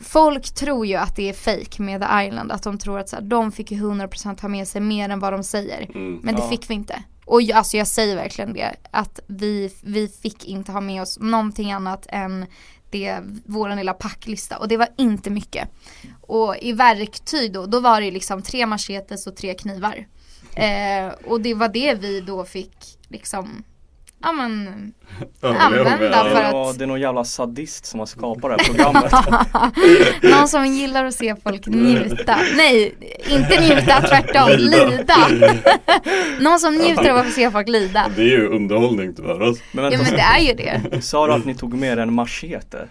Folk 0.00 0.54
tror 0.54 0.86
ju 0.86 0.94
att 0.94 1.16
det 1.16 1.28
är 1.28 1.32
fake 1.32 1.82
med 1.82 2.00
The 2.00 2.26
Island. 2.26 2.52
Att 2.52 2.62
de 2.62 2.78
tror 2.78 2.98
att 2.98 3.08
så 3.08 3.16
här, 3.16 3.22
de 3.22 3.52
fick 3.52 3.70
ju 3.70 3.78
100% 3.78 4.42
ha 4.42 4.48
med 4.48 4.68
sig 4.68 4.80
mer 4.80 5.08
än 5.08 5.20
vad 5.20 5.32
de 5.32 5.42
säger. 5.42 5.90
Mm. 5.94 6.20
Men 6.22 6.34
det 6.36 6.48
fick 6.48 6.70
vi 6.70 6.74
inte. 6.74 7.02
Och 7.26 7.42
jag, 7.42 7.58
alltså 7.58 7.76
jag 7.76 7.86
säger 7.86 8.16
verkligen 8.16 8.52
det. 8.52 8.76
Att 8.90 9.20
vi, 9.26 9.74
vi 9.82 10.08
fick 10.08 10.44
inte 10.44 10.72
ha 10.72 10.80
med 10.80 11.02
oss 11.02 11.18
någonting 11.20 11.72
annat 11.72 12.06
än 12.08 12.46
det, 12.90 13.20
våran 13.44 13.76
lilla 13.76 13.92
packlista. 13.92 14.58
Och 14.58 14.68
det 14.68 14.76
var 14.76 14.88
inte 14.96 15.30
mycket. 15.30 15.68
Och 16.20 16.56
i 16.56 16.72
verktyg 16.72 17.52
då, 17.52 17.66
då 17.66 17.80
var 17.80 18.00
det 18.00 18.10
liksom 18.10 18.42
tre 18.42 18.66
machetes 18.66 19.26
och 19.26 19.36
tre 19.36 19.54
knivar. 19.54 20.06
Eh, 20.54 21.08
och 21.24 21.40
det 21.40 21.54
var 21.54 21.68
det 21.68 21.94
vi 21.94 22.20
då 22.20 22.44
fick 22.44 22.98
liksom, 23.08 23.64
ja 24.26 24.32
men 24.32 24.92
använda 25.42 25.96
för 25.98 26.04
ja. 26.42 26.46
att- 26.46 26.52
Ja, 26.52 26.74
det 26.78 26.84
är 26.84 26.86
någon 26.86 27.00
jävla 27.00 27.24
sadist 27.24 27.86
som 27.86 28.00
har 28.00 28.06
skapat 28.06 28.42
det 28.42 28.48
här 28.48 28.74
programmet. 28.74 29.12
Någon 30.22 30.48
som 30.48 30.66
gillar 30.66 31.04
att 31.04 31.14
se 31.14 31.34
folk 31.42 31.66
njuta. 31.66 32.36
Nej, 32.56 32.94
inte 33.30 33.60
njuta, 33.60 34.00
tvärtom, 34.08 34.48
lida. 34.58 35.16
Någon 36.40 36.58
som 36.58 36.74
njuter 36.74 37.10
av 37.10 37.16
att 37.16 37.32
se 37.32 37.50
folk 37.50 37.68
lida. 37.68 38.06
Det 38.16 38.22
är 38.22 38.26
ju 38.26 38.46
underhållning 38.48 39.14
tyvärr 39.14 39.40
alltså. 39.46 39.62
Men 39.72 39.84
Ja 39.84 39.90
vänta, 39.90 40.04
men 40.04 40.12
det 40.14 40.20
är 40.20 40.40
ju 40.40 40.52
det. 40.54 41.02
sa 41.02 41.26
du 41.26 41.32
att 41.32 41.44
ni 41.44 41.54
tog 41.54 41.74
med 41.74 41.98
en 41.98 42.12
machete? 42.14 42.88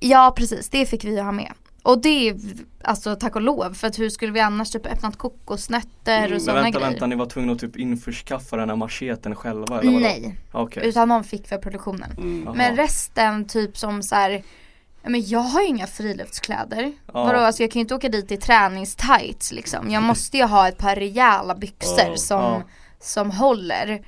Ja 0.00 0.34
precis, 0.36 0.68
det 0.68 0.86
fick 0.86 1.04
vi 1.04 1.20
ha 1.20 1.32
med. 1.32 1.52
Och 1.82 2.02
det 2.02 2.28
är 2.28 2.36
alltså 2.84 3.16
tack 3.16 3.36
och 3.36 3.42
lov 3.42 3.74
för 3.74 3.86
att 3.86 3.98
hur 3.98 4.10
skulle 4.10 4.32
vi 4.32 4.40
annars 4.40 4.70
typ 4.70 4.86
öppnat 4.86 5.16
kokosnötter 5.16 6.24
och 6.24 6.30
Men 6.30 6.40
sådana 6.40 6.62
vänta, 6.62 6.78
grejer. 6.78 6.90
vänta, 6.90 7.06
ni 7.06 7.16
var 7.16 7.26
tvungna 7.26 7.52
att 7.52 7.58
typ 7.58 7.76
införskaffa 7.76 8.56
den 8.56 8.68
här 8.68 8.76
macheten 8.76 9.34
själva 9.34 9.80
eller 9.80 9.90
vadå? 9.92 9.98
Nej, 9.98 10.38
Okej. 10.52 10.86
utan 10.86 11.08
någon 11.08 11.24
fick 11.24 11.48
för 11.48 11.58
produktionen. 11.58 12.42
Jaha. 12.46 12.54
Men 12.54 12.76
resten 12.76 13.44
typ 13.46 13.78
som 13.78 14.02
så 14.02 14.14
här. 14.14 14.42
men 15.02 15.28
jag 15.28 15.38
har 15.40 15.60
ju 15.60 15.66
inga 15.66 15.86
friluftskläder. 15.86 16.92
Ja. 17.06 17.24
Vadå, 17.24 17.38
alltså 17.38 17.62
jag 17.62 17.70
kan 17.70 17.80
ju 17.80 17.82
inte 17.82 17.94
åka 17.94 18.08
dit 18.08 18.32
i 18.32 18.36
träningstights 18.36 19.52
liksom. 19.52 19.90
Jag 19.90 20.02
måste 20.10 20.36
ju 20.36 20.44
ha 20.44 20.68
ett 20.68 20.78
par 20.78 20.96
rejäla 20.96 21.54
byxor 21.54 22.04
Ja, 22.10 22.16
som, 22.16 22.40
ja. 22.42 22.62
som 23.00 23.30
håller. 23.30 24.04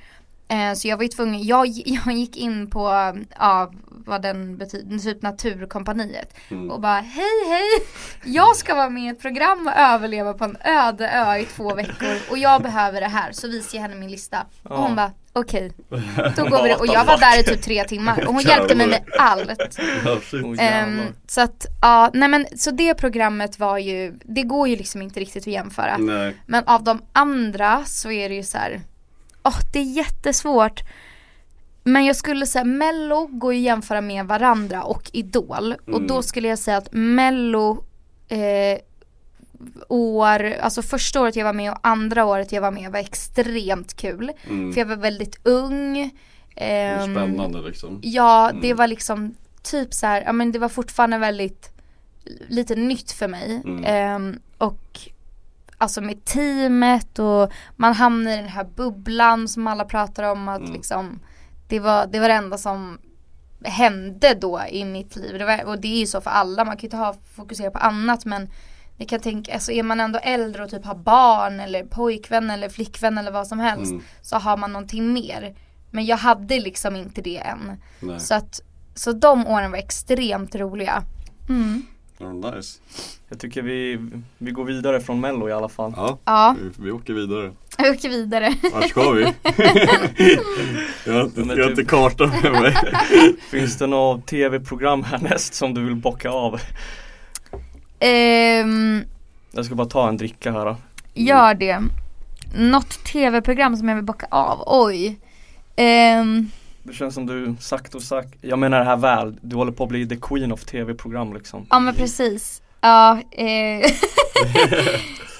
Eh, 0.51 0.73
så 0.73 0.87
jag 0.87 0.97
var 0.97 1.03
ju 1.03 1.09
tvungen, 1.09 1.43
jag, 1.43 1.67
jag 1.85 2.13
gick 2.13 2.37
in 2.37 2.69
på, 2.69 3.13
ja 3.39 3.71
vad 4.05 4.21
den 4.21 4.57
betyder, 4.57 4.97
typ 4.97 5.21
Naturkompaniet. 5.21 6.35
Mm. 6.49 6.71
Och 6.71 6.81
bara 6.81 6.99
hej 6.99 7.47
hej, 7.49 7.87
jag 8.23 8.55
ska 8.55 8.75
vara 8.75 8.89
med 8.89 9.03
i 9.03 9.07
ett 9.07 9.21
program 9.21 9.67
och 9.67 9.79
överleva 9.79 10.33
på 10.33 10.43
en 10.43 10.57
öde 10.63 11.09
ö 11.09 11.37
i 11.37 11.45
två 11.45 11.75
veckor 11.75 12.17
och 12.29 12.37
jag 12.37 12.61
behöver 12.61 13.01
det 13.01 13.07
här. 13.07 13.31
Så 13.31 13.47
visade 13.47 13.77
jag 13.77 13.81
henne 13.81 13.95
min 13.95 14.11
lista. 14.11 14.45
Och 14.63 14.77
hon 14.77 14.95
bara 14.95 15.11
okej, 15.33 15.71
då 16.35 16.43
går 16.43 16.63
vi 16.63 16.69
det. 16.69 16.75
Och 16.75 16.87
jag 16.87 17.05
var 17.05 17.17
där 17.17 17.39
i 17.39 17.43
typ 17.43 17.61
tre 17.61 17.83
timmar 17.83 18.27
och 18.27 18.33
hon 18.33 18.43
hjälpte 18.43 18.75
mig 18.75 18.87
med 18.87 19.03
allt. 19.19 19.79
Jävlar. 19.79 21.13
så 21.27 21.41
att, 21.41 21.65
ja, 21.81 22.09
nej 22.13 22.29
men 22.29 22.45
så 22.57 22.71
det 22.71 22.93
programmet 22.93 23.59
var 23.59 23.77
ju, 23.77 24.19
det 24.23 24.43
går 24.43 24.67
ju 24.67 24.75
liksom 24.75 25.01
inte 25.01 25.19
riktigt 25.19 25.43
att 25.43 25.53
jämföra. 25.53 25.97
Nej. 25.97 26.35
Men 26.45 26.63
av 26.67 26.83
de 26.83 27.01
andra 27.13 27.85
så 27.85 28.11
är 28.11 28.29
det 28.29 28.35
ju 28.35 28.43
så 28.43 28.57
här, 28.57 28.81
åh 29.43 29.57
det 29.73 29.79
är 29.79 29.83
jättesvårt. 29.97 30.81
Men 31.83 32.05
jag 32.05 32.15
skulle 32.15 32.45
säga 32.45 32.63
mello 32.63 33.25
går 33.27 33.53
ju 33.53 33.59
att 33.59 33.63
jämföra 33.65 34.01
med 34.01 34.25
varandra 34.25 34.83
och 34.83 35.09
idol. 35.13 35.73
Och 35.87 35.87
Mm. 35.95 36.07
då 36.07 36.21
skulle 36.21 36.47
jag 36.47 36.59
säga 36.59 36.77
att 36.77 36.87
mello 36.91 37.83
eh, 38.27 38.79
år, 39.87 40.43
alltså 40.61 40.81
första 40.81 41.21
året 41.21 41.35
jag 41.35 41.45
var 41.45 41.53
med 41.53 41.71
och 41.71 41.77
andra 41.81 42.25
året 42.25 42.51
jag 42.51 42.61
var 42.61 42.71
med 42.71 42.91
var 42.91 42.99
extremt 42.99 43.93
kul. 43.93 44.31
Mm. 44.49 44.73
För 44.73 44.79
jag 44.81 44.85
var 44.85 44.95
väldigt 44.95 45.39
ung. 45.43 46.11
Ehm, 46.55 47.15
Spännande 47.15 47.61
liksom. 47.61 47.99
Ja, 48.03 48.49
Mm. 48.49 48.61
det 48.61 48.73
var 48.73 48.87
liksom 48.87 49.35
typ 49.63 49.93
så 49.93 50.05
här, 50.07 50.21
ja 50.25 50.31
men 50.31 50.51
det 50.51 50.59
var 50.59 50.69
fortfarande 50.69 51.17
väldigt 51.17 51.69
lite 52.47 52.75
nytt 52.75 53.11
för 53.11 53.27
mig. 53.27 53.61
Mm. 53.65 53.83
Ehm, 53.85 54.39
och 54.57 54.99
alltså 55.81 56.01
med 56.01 56.25
teamet 56.25 57.19
och 57.19 57.51
man 57.75 57.93
hamnar 57.93 58.31
i 58.31 58.35
den 58.35 58.47
här 58.47 58.63
bubblan 58.75 59.47
som 59.47 59.67
alla 59.67 59.85
pratar 59.85 60.23
om 60.23 60.47
att 60.47 60.59
Mm. 60.61 60.73
liksom 60.73 61.19
det 61.67 61.79
var, 61.79 62.07
det 62.07 62.19
var 62.19 62.27
det 62.27 62.33
enda 62.33 62.57
som 62.57 62.97
hände 63.63 64.33
då 64.33 64.61
i 64.69 64.85
mitt 64.85 65.15
liv. 65.15 65.39
Det 65.39 65.45
var, 65.45 65.65
och 65.65 65.81
det 65.81 65.87
är 65.87 65.99
ju 65.99 66.05
så 66.05 66.21
för 66.21 66.29
alla, 66.31 66.65
man 66.65 66.75
kan 66.77 66.81
ju 66.81 66.85
inte 66.87 66.97
ha, 66.97 67.15
fokusera 67.35 67.71
på 67.71 67.77
annat 67.79 68.25
men 68.25 68.49
ni 68.97 69.05
kan 69.05 69.19
tänka, 69.19 69.53
alltså 69.53 69.71
är 69.71 69.83
man 69.83 69.99
ändå 69.99 70.19
äldre 70.19 70.63
och 70.63 70.69
typ 70.69 70.85
har 70.85 70.95
barn 70.95 71.59
eller 71.59 71.83
pojkvän 71.83 72.49
eller 72.49 72.69
flickvän 72.69 73.17
eller 73.17 73.31
vad 73.31 73.47
som 73.47 73.59
helst 73.59 73.91
Mm. 73.91 74.03
så 74.21 74.35
har 74.37 74.57
man 74.57 74.73
någonting 74.73 75.13
mer. 75.13 75.55
Men 75.91 76.05
jag 76.05 76.17
hade 76.17 76.59
liksom 76.59 76.95
inte 76.95 77.21
det 77.21 77.37
än. 77.37 77.81
Nej. 77.99 78.19
Så 78.19 78.35
att, 78.35 78.61
så 78.95 79.11
de 79.11 79.47
åren 79.47 79.71
var 79.71 79.77
extremt 79.77 80.55
roliga. 80.55 81.03
Mm. 81.49 81.83
Ja, 82.21 82.51
nice. 82.51 82.79
Jag 83.29 83.39
tycker 83.39 83.61
vi, 83.61 83.99
vi 84.37 84.51
går 84.51 84.63
vidare 84.65 84.99
från 85.01 85.19
mello 85.21 85.49
i 85.49 85.51
alla 85.51 85.69
fall. 85.69 85.93
Ja, 85.95 86.17
Ja, 86.25 86.55
vi, 86.59 86.83
vi 86.85 86.91
åker 86.91 87.13
vidare. 87.13 87.51
jag 87.77 87.95
åker 87.95 88.09
vidare. 88.09 88.53
Vart 88.73 88.89
ska 88.89 89.11
vi? 89.11 89.21
jag 91.05 91.13
har 91.13 91.23
inte, 91.23 91.41
jag 91.41 91.47
har 91.47 91.55
typ- 91.55 91.69
inte 91.69 91.85
kartan 91.85 92.29
med 92.43 92.51
mig. 92.51 92.75
Finns 93.51 93.77
det 93.77 93.87
något 93.87 94.25
tv-program 94.27 95.03
härnäst 95.03 95.53
som 95.53 95.73
du 95.73 95.83
vill 95.85 95.95
bocka 95.95 96.29
av? 96.29 96.59
Ehm, 97.99 99.03
Jag 99.51 99.65
ska 99.65 99.75
bara 99.75 99.87
ta 99.87 100.09
en 100.09 100.17
dricka 100.17 100.51
här 100.51 100.65
då. 100.65 100.75
gör 101.13 101.53
det. 101.53 101.81
Något 102.57 102.89
tv-program 103.05 103.77
som 103.77 103.89
jag 103.89 103.95
vill 103.95 104.05
bocka 104.05 104.27
av, 104.31 104.63
oj. 104.65 105.19
Ehm, 105.75 106.49
Det 106.83 106.93
känns 106.93 107.15
som 107.15 107.25
du 107.25 107.55
sagt 107.59 107.95
och 107.95 108.01
sagt, 108.01 108.29
jag 108.41 108.59
menar 108.59 108.79
det 108.79 108.85
här 108.85 108.97
väl, 108.97 109.37
du 109.41 109.55
håller 109.55 109.71
på 109.71 109.83
att 109.83 109.89
bli 109.89 110.07
the 110.07 110.15
queen 110.21 110.51
of 110.51 110.63
tv-program 110.65 111.33
liksom. 111.33 111.67
ja 111.69 111.79
men 111.79 111.95
precis. 111.95 112.61
Ja, 112.81 113.17
eh, 113.31 113.91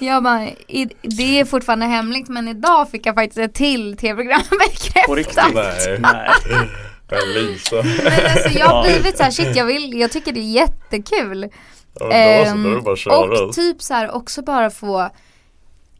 jag 0.00 0.22
bara, 0.22 0.48
i, 0.48 0.88
det 1.02 1.40
är 1.40 1.44
fortfarande 1.44 1.86
hemligt 1.86 2.28
men 2.28 2.48
idag 2.48 2.90
fick 2.90 3.06
jag 3.06 3.14
faktiskt 3.14 3.38
ett 3.38 3.54
till 3.54 3.96
tv-program 3.96 4.42
På 5.06 5.14
riktigt? 5.14 5.34
bekräftat. 5.34 5.54
Nej, 5.54 5.98
Nej. 5.98 6.28
Lisa. 7.34 7.76
Men 7.76 8.26
alltså 8.32 8.58
jag 8.58 8.66
har 8.66 8.82
blivit 8.84 9.16
så 9.16 9.22
här, 9.22 9.30
shit 9.30 9.56
jag 9.56 9.64
vill, 9.64 10.00
jag 10.00 10.10
tycker 10.12 10.32
det 10.32 10.40
är 10.40 10.52
jättekul. 10.52 11.48
Ja, 12.00 12.12
Ehm, 12.12 12.76
och 13.10 13.52
typ 13.54 13.82
så 13.82 13.94
här 13.94 14.14
också 14.14 14.42
bara 14.42 14.70
få 14.70 15.10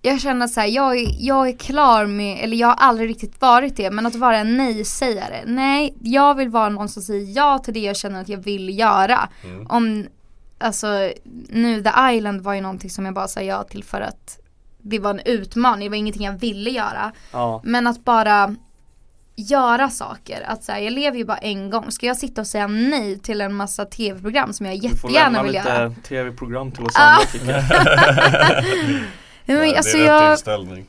Jag 0.05 0.21
känner 0.21 0.47
så 0.47 0.61
här, 0.61 0.67
jag 0.67 0.99
är, 0.99 1.17
jag 1.19 1.49
är 1.49 1.57
klar 1.57 2.07
med, 2.07 2.45
eller 2.45 2.57
jag 2.57 2.69
har 2.69 2.75
aldrig 2.75 3.09
riktigt 3.09 3.41
varit 3.41 3.77
det, 3.77 3.91
men 3.91 4.07
att 4.07 4.15
vara 4.15 4.37
en 4.39 4.57
nej-sägare. 4.57 5.43
Nej, 5.47 5.95
jag 6.01 6.35
vill 6.35 6.49
vara 6.49 6.69
någon 6.69 6.89
som 6.89 7.03
säger 7.03 7.37
ja 7.37 7.59
till 7.59 7.75
det 7.75 7.81
jag 7.81 7.97
känner 7.97 8.21
att 8.21 8.29
jag 8.29 8.39
vill 8.39 8.79
göra. 8.79 9.29
Mm. 9.45 9.67
Om, 9.67 10.07
alltså 10.59 11.11
nu 11.49 11.83
The 11.83 12.17
Island 12.17 12.41
var 12.41 12.55
ju 12.55 12.61
någonting 12.61 12.91
som 12.91 13.05
jag 13.05 13.15
bara 13.15 13.29
sa 13.29 13.41
ja 13.41 13.63
till 13.63 13.85
för 13.85 14.01
att 14.01 14.39
det 14.79 14.99
var 14.99 15.11
en 15.11 15.21
utmaning, 15.25 15.87
det 15.87 15.91
var 15.91 15.97
ingenting 15.97 16.27
jag 16.27 16.39
ville 16.39 16.71
göra. 16.71 17.13
Ja. 17.33 17.61
Men 17.65 17.87
att 17.87 18.05
bara 18.05 18.57
göra 19.37 19.91
saker, 19.91 20.43
att 20.47 20.65
så 20.65 20.73
här, 20.73 20.79
jag 20.79 20.93
lever 20.93 21.19
ju 21.19 21.25
bara 21.25 21.39
en 21.39 21.71
gång. 21.71 21.91
Ska 21.91 22.07
jag 22.07 22.17
sitta 22.17 22.41
och 22.41 22.47
säga 22.47 22.67
nej 22.67 23.19
till 23.19 23.41
en 23.41 23.55
massa 23.55 23.85
tv-program 23.85 24.53
som 24.53 24.67
jag 24.67 24.81
Du 24.81 24.89
får 24.89 25.11
jättegärna 25.11 25.31
lämna 25.31 25.43
vill 25.43 25.55
göra? 25.55 25.89
lite 25.89 26.01
tv-program 26.01 26.73
till 26.73 26.85
oss 26.85 26.97
andra 26.97 27.27
tycker 27.27 27.51
jag. 27.51 27.65
Nej, 29.55 29.61
men, 29.67 29.71
det 29.73 29.77
alltså 29.79 29.97
är 29.97 30.01
rätt 30.01 30.09
jag, 30.09 30.33
inställning. 30.33 30.87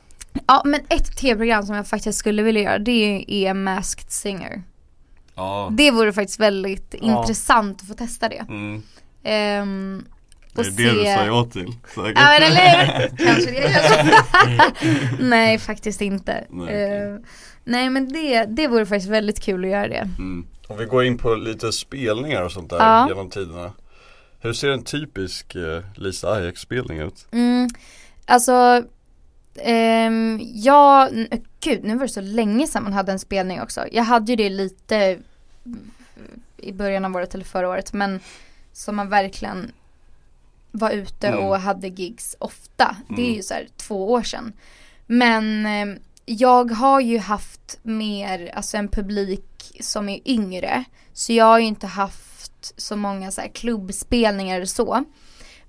ja 0.48 0.62
men 0.65 0.79
ett 0.89 1.17
tv-program 1.17 1.65
som 1.65 1.75
jag 1.75 1.88
faktiskt 1.88 2.20
skulle 2.20 2.43
vilja 2.43 2.62
göra 2.62 2.79
det 2.79 3.25
är 3.27 3.53
Masked 3.53 4.12
Singer. 4.12 4.63
Ja. 5.36 5.70
Det 5.72 5.91
vore 5.91 6.13
faktiskt 6.13 6.39
väldigt 6.39 6.96
Ja. 7.01 7.20
intressant 7.22 7.82
att 7.82 7.88
få 7.88 7.93
testa 7.93 8.29
det. 8.29 8.46
Mm. 8.50 8.84
Ehm, 9.24 10.05
Det 10.53 10.62
är 10.62 10.72
det 10.72 10.91
du 10.93 11.03
sa 11.03 11.25
ja 11.25 11.46
till. 11.53 11.67
Säkert. 11.96 12.20
Ja 12.20 12.39
men 12.39 12.43
eller? 12.43 13.08
Kanske 13.25 13.51
det. 13.51 14.74
Nej 15.20 15.58
faktiskt 15.60 16.01
inte. 16.01 16.34
Nej, 16.50 16.65
Nej, 16.65 17.13
okej. 17.15 17.25
nej 17.63 17.89
men 17.89 18.13
det, 18.13 18.46
det 18.46 18.67
vore 18.67 18.86
faktiskt 18.86 19.10
väldigt 19.12 19.41
kul 19.41 19.63
att 19.65 19.72
göra 19.72 19.88
det. 19.88 20.10
Mm. 20.17 20.48
Om 20.67 20.77
vi 20.77 20.86
går 20.86 21.03
in 21.03 21.17
på 21.17 21.36
lite 21.36 21.72
spelningar 21.72 22.41
och 22.41 22.51
sånt 22.51 22.70
där 22.70 22.77
Ja. 22.77 23.08
genom 23.08 23.29
tiderna. 23.29 23.72
Hur 24.39 24.53
ser 24.53 24.70
en 24.70 24.84
typisk 24.84 25.55
eh, 25.55 25.84
Lisa 25.96 26.27
Ajax-spelning 26.32 26.98
ut? 27.00 27.25
Mm, 27.32 27.70
alltså, 28.25 28.84
ehm, 29.56 30.39
ja, 30.53 31.10
gud 31.60 31.84
nu 31.84 31.96
var 31.96 32.01
det 32.08 32.13
så 32.13 32.22
länge 32.22 32.68
sedan 32.68 32.84
man 32.84 32.94
hade 32.94 33.12
en 33.12 33.20
spelning 33.20 33.62
också. 33.62 33.86
Jag 33.92 34.03
hade 34.03 34.32
ju 34.32 34.36
det 34.36 34.50
lite 34.50 35.20
i 36.58 36.72
början 36.72 37.06
av 37.06 37.15
året 37.15 37.34
eller 37.36 37.46
förra 37.46 37.70
året 37.70 37.94
men 37.94 38.20
som 38.74 38.96
man 38.96 39.10
verkligen 39.10 39.72
var 40.72 40.92
ute 40.92 41.27
Mm. 41.27 41.39
och 41.39 41.60
hade 41.60 41.88
gigs 41.88 42.36
ofta. 42.39 42.98
Det 43.08 43.22
är 43.22 43.25
Mm. 43.25 43.36
ju 43.36 43.44
så 43.44 43.53
här 43.53 43.68
två 43.77 44.12
år 44.12 44.24
sedan. 44.24 44.53
Men 45.08 45.65
ehm, 45.65 46.00
jag 46.25 46.72
har 46.72 47.00
ju 47.00 47.18
haft 47.18 47.80
mer, 47.84 48.51
alltså 48.56 48.77
en 48.77 48.88
publik 48.88 49.77
som 49.80 50.10
är 50.10 50.20
yngre. 50.25 50.84
Så 51.13 51.34
jag 51.34 51.46
har 51.46 51.60
ju 51.60 51.65
inte 51.65 51.88
haft 51.88 52.74
så 52.77 52.96
många 52.96 53.32
så 53.32 53.42
här 53.42 53.48
klubbspelningar 53.48 54.56
eller 54.56 54.65
så. 54.65 55.03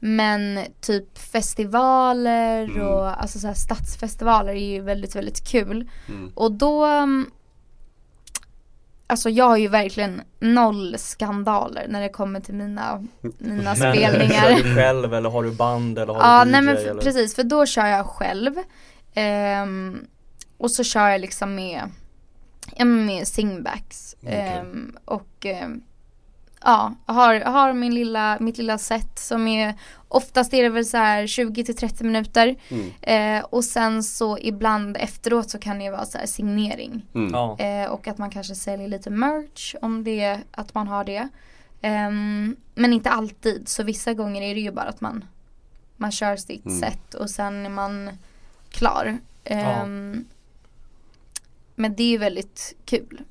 Men 0.06 0.58
typ 0.80 1.18
festivaler 1.18 2.64
Mm. 2.64 2.86
och 2.86 3.22
alltså 3.22 3.38
så 3.38 3.46
här 3.46 3.54
stadsfestivaler 3.54 4.52
är 4.52 4.72
ju 4.72 4.80
väldigt, 4.80 5.16
väldigt 5.16 5.48
kul. 5.48 5.90
Mm. 6.08 6.32
Och 6.34 6.52
då 6.52 6.86
um, 6.86 7.30
Alltså 9.06 9.30
jag 9.30 9.44
har 9.44 9.56
ju 9.56 9.68
verkligen 9.68 10.22
noll 10.40 10.94
skandaler 10.98 11.86
när 11.88 12.00
det 12.02 12.08
kommer 12.08 12.40
till 12.40 12.54
mina, 12.54 13.04
mina 13.38 13.74
Men, 13.74 13.76
spelningar. 13.76 14.56
Kör 14.56 14.62
du 14.64 14.74
själv 14.74 15.14
eller 15.14 15.30
har 15.30 15.42
du 15.42 15.50
band 15.50 15.98
eller 15.98 16.14
har 16.14 16.20
Ja 16.20 16.44
du 16.44 16.50
DJ 16.50 16.52
nej 16.52 16.62
men 16.62 16.76
för, 16.76 16.94
precis 17.00 17.34
för 17.34 17.44
då 17.44 17.66
kör 17.66 17.86
jag 17.86 18.06
själv. 18.06 18.52
Ehm, 19.14 20.06
och 20.58 20.70
så 20.70 20.84
kör 20.84 21.08
jag 21.08 21.20
liksom 21.20 21.54
med, 21.54 21.82
ja, 22.76 22.84
med 22.84 23.28
singbacks. 23.28 24.16
Okej. 24.22 24.34
Ehm, 24.34 24.96
och 25.04 25.46
ehm, 25.46 25.82
ja, 26.64 26.94
jag 27.06 27.14
har, 27.14 27.40
har 27.40 27.72
min 27.72 27.94
lilla, 27.94 28.38
mitt 28.40 28.58
lilla 28.58 28.78
set 28.78 29.18
som 29.18 29.48
är 29.48 29.74
Oftast 30.08 30.54
är 30.54 30.62
det 30.62 30.68
väl 30.68 30.86
så 30.86 30.96
här 30.96 31.26
20 31.26 31.64
till 31.64 31.76
30 31.76 32.04
minuter. 32.04 32.56
Mm. 32.68 32.90
Eh, 33.02 33.44
och 33.44 33.64
sen 33.64 34.02
så 34.02 34.38
ibland 34.38 34.96
efteråt 34.96 35.50
så 35.50 35.58
kan 35.58 35.78
det 35.78 35.90
vara 35.90 36.04
så 36.04 36.18
här 36.18 36.26
signering. 36.26 37.06
Mm. 37.14 37.32
Ja. 37.32 37.58
Eh, 37.58 37.90
och 37.90 38.08
att 38.08 38.18
man 38.18 38.30
kanske 38.30 38.54
säljer 38.54 38.88
lite 38.88 39.10
merch 39.10 39.74
om 39.82 40.04
det 40.04 40.20
är 40.20 40.40
att 40.50 40.74
man 40.74 40.88
har 40.88 41.04
det. 41.04 41.28
Ehm, 41.82 42.56
men 42.74 42.92
inte 42.92 43.10
alltid, 43.10 43.68
så 43.68 43.82
vissa 43.82 44.14
gånger 44.14 44.42
är 44.42 44.54
det 44.54 44.60
ju 44.60 44.70
bara 44.72 44.88
att 44.88 45.00
man, 45.00 45.24
man 45.96 46.12
kör 46.12 46.36
sitt 46.36 46.66
Mm. 46.66 46.80
set 46.80 47.14
och 47.14 47.30
sen 47.30 47.66
är 47.66 47.70
man 47.70 48.10
klar. 48.70 49.18
Ehm, 49.44 50.24
Men 51.74 51.94
det 51.96 52.02
är 52.02 52.08
ju 52.10 52.18
väldigt 52.18 52.74
kul. 52.84 53.24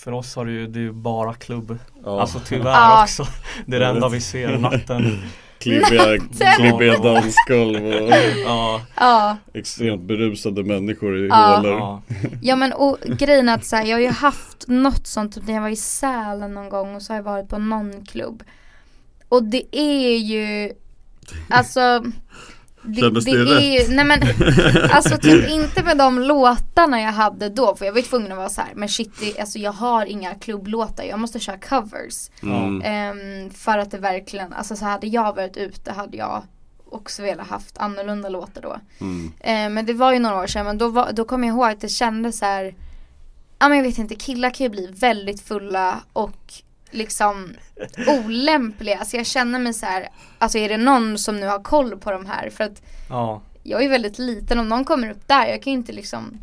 Mm. 0.00 0.14
För 0.14 0.18
oss 0.18 0.36
har 0.36 0.46
det 0.46 0.52
ju, 0.52 0.66
det 0.66 0.78
är 0.78 0.82
ju 0.82 0.92
bara 0.92 1.34
klubb. 1.34 1.78
Ja. 2.04 2.20
Alltså 2.20 2.40
tyvärr 2.46 2.70
Ja. 2.70 3.02
också. 3.02 3.26
Det 3.66 3.76
är 3.76 3.80
det 3.80 3.86
enda 3.86 4.08
vi 4.08 4.20
ser 4.20 4.58
natten. 4.58 5.18
klibbiga, 5.58 6.04
klibbiga 6.56 6.98
dansgolv 6.98 7.84
och 7.86 8.10
Ja, 8.46 8.80
Ja, 8.96 9.36
extremt 9.54 10.02
berusade 10.02 10.64
människor 10.64 11.18
i 11.18 11.28
Ja. 11.28 11.56
hålor. 11.56 11.72
ja. 11.72 12.02
ja 12.42 12.56
men 12.56 12.72
och 12.72 12.98
grejen 13.06 13.48
är 13.48 13.54
att 13.54 13.64
så 13.64 13.76
här, 13.76 13.84
jag 13.84 13.96
har 13.96 14.00
ju 14.00 14.08
haft 14.10 14.64
något 14.68 15.06
sånt 15.06 15.34
typ 15.34 15.46
när 15.46 15.54
jag 15.54 15.60
var 15.62 15.68
i 15.68 15.76
Sälen 15.76 16.54
någon 16.54 16.68
gång 16.68 16.94
och 16.94 17.02
så 17.02 17.12
har 17.12 17.16
jag 17.18 17.24
varit 17.24 17.48
på 17.48 17.58
någon 17.58 18.04
klubb. 18.06 18.42
Och 19.28 19.42
det 19.42 19.76
är 19.76 20.16
ju, 20.16 20.72
alltså 21.50 22.04
Kändes 22.82 23.24
det, 23.24 23.44
det 23.44 23.50
är 23.50 23.88
ju, 23.88 23.94
nej 23.94 24.04
men 24.04 24.20
alltså 24.90 25.16
typ 25.16 25.50
inte 25.50 25.82
med 25.82 25.98
de 25.98 26.18
låtarna 26.18 27.00
jag 27.00 27.12
hade 27.12 27.48
då 27.48 27.76
för 27.76 27.84
jag 27.84 27.92
var 27.92 27.98
ju 27.98 28.06
tvungen 28.06 28.32
att 28.32 28.38
vara 28.38 28.48
så 28.48 28.60
här, 28.60 28.70
men 28.74 28.88
shit, 28.88 29.12
det, 29.20 29.40
alltså 29.40 29.58
jag 29.58 29.72
har 29.72 30.06
inga 30.06 30.34
klubblåtar, 30.34 31.04
jag 31.04 31.18
måste 31.18 31.38
köra 31.38 31.58
covers. 31.58 32.30
Mm. 32.42 32.82
Ehm, 32.84 33.50
för 33.50 33.78
att 33.78 33.90
det 33.90 33.98
verkligen, 33.98 34.52
alltså 34.52 34.76
så 34.76 34.84
hade 34.84 35.06
jag 35.06 35.36
varit 35.36 35.56
ute 35.56 35.92
hade 35.92 36.16
jag 36.16 36.42
också 36.90 37.22
velat 37.22 37.46
haft 37.46 37.78
annorlunda 37.78 38.28
låtar 38.28 38.62
då. 38.62 38.76
Mm. 39.00 39.32
Ehm, 39.40 39.74
men 39.74 39.86
det 39.86 39.92
var 39.92 40.12
ju 40.12 40.18
några 40.18 40.42
år 40.42 40.46
sedan, 40.46 40.66
men 40.66 40.78
då, 40.78 40.88
var, 40.88 41.12
då 41.12 41.24
kom 41.24 41.44
jag 41.44 41.54
ihåg 41.54 41.68
att 41.68 41.80
det 41.80 41.88
kändes 41.88 42.38
så 42.38 42.44
här, 42.44 42.74
ja 43.58 43.68
men 43.68 43.78
jag 43.78 43.84
vet 43.84 43.98
inte, 43.98 44.14
killar 44.14 44.50
kan 44.50 44.64
ju 44.64 44.70
bli 44.70 44.86
väldigt 44.86 45.40
fulla 45.40 46.00
och 46.12 46.52
liksom 46.90 47.54
olämpliga. 48.06 48.98
Alltså 48.98 49.16
jag 49.16 49.26
känner 49.26 49.58
mig 49.58 49.74
så 49.74 49.86
här, 49.86 50.08
alltså 50.38 50.58
är 50.58 50.68
det 50.68 50.76
någon 50.76 51.18
som 51.18 51.40
nu 51.40 51.46
har 51.46 51.62
koll 51.62 51.98
på 51.98 52.10
de 52.10 52.26
här? 52.26 52.50
För 52.50 52.64
att 52.64 52.82
Ja, 53.08 53.42
jag 53.62 53.84
är 53.84 53.88
väldigt 53.88 54.18
liten, 54.18 54.58
om 54.58 54.68
någon 54.68 54.84
kommer 54.84 55.10
upp 55.10 55.28
där, 55.28 55.46
jag 55.46 55.62
kan 55.62 55.72
ju 55.72 55.78
inte 55.78 55.92
liksom 55.92 56.38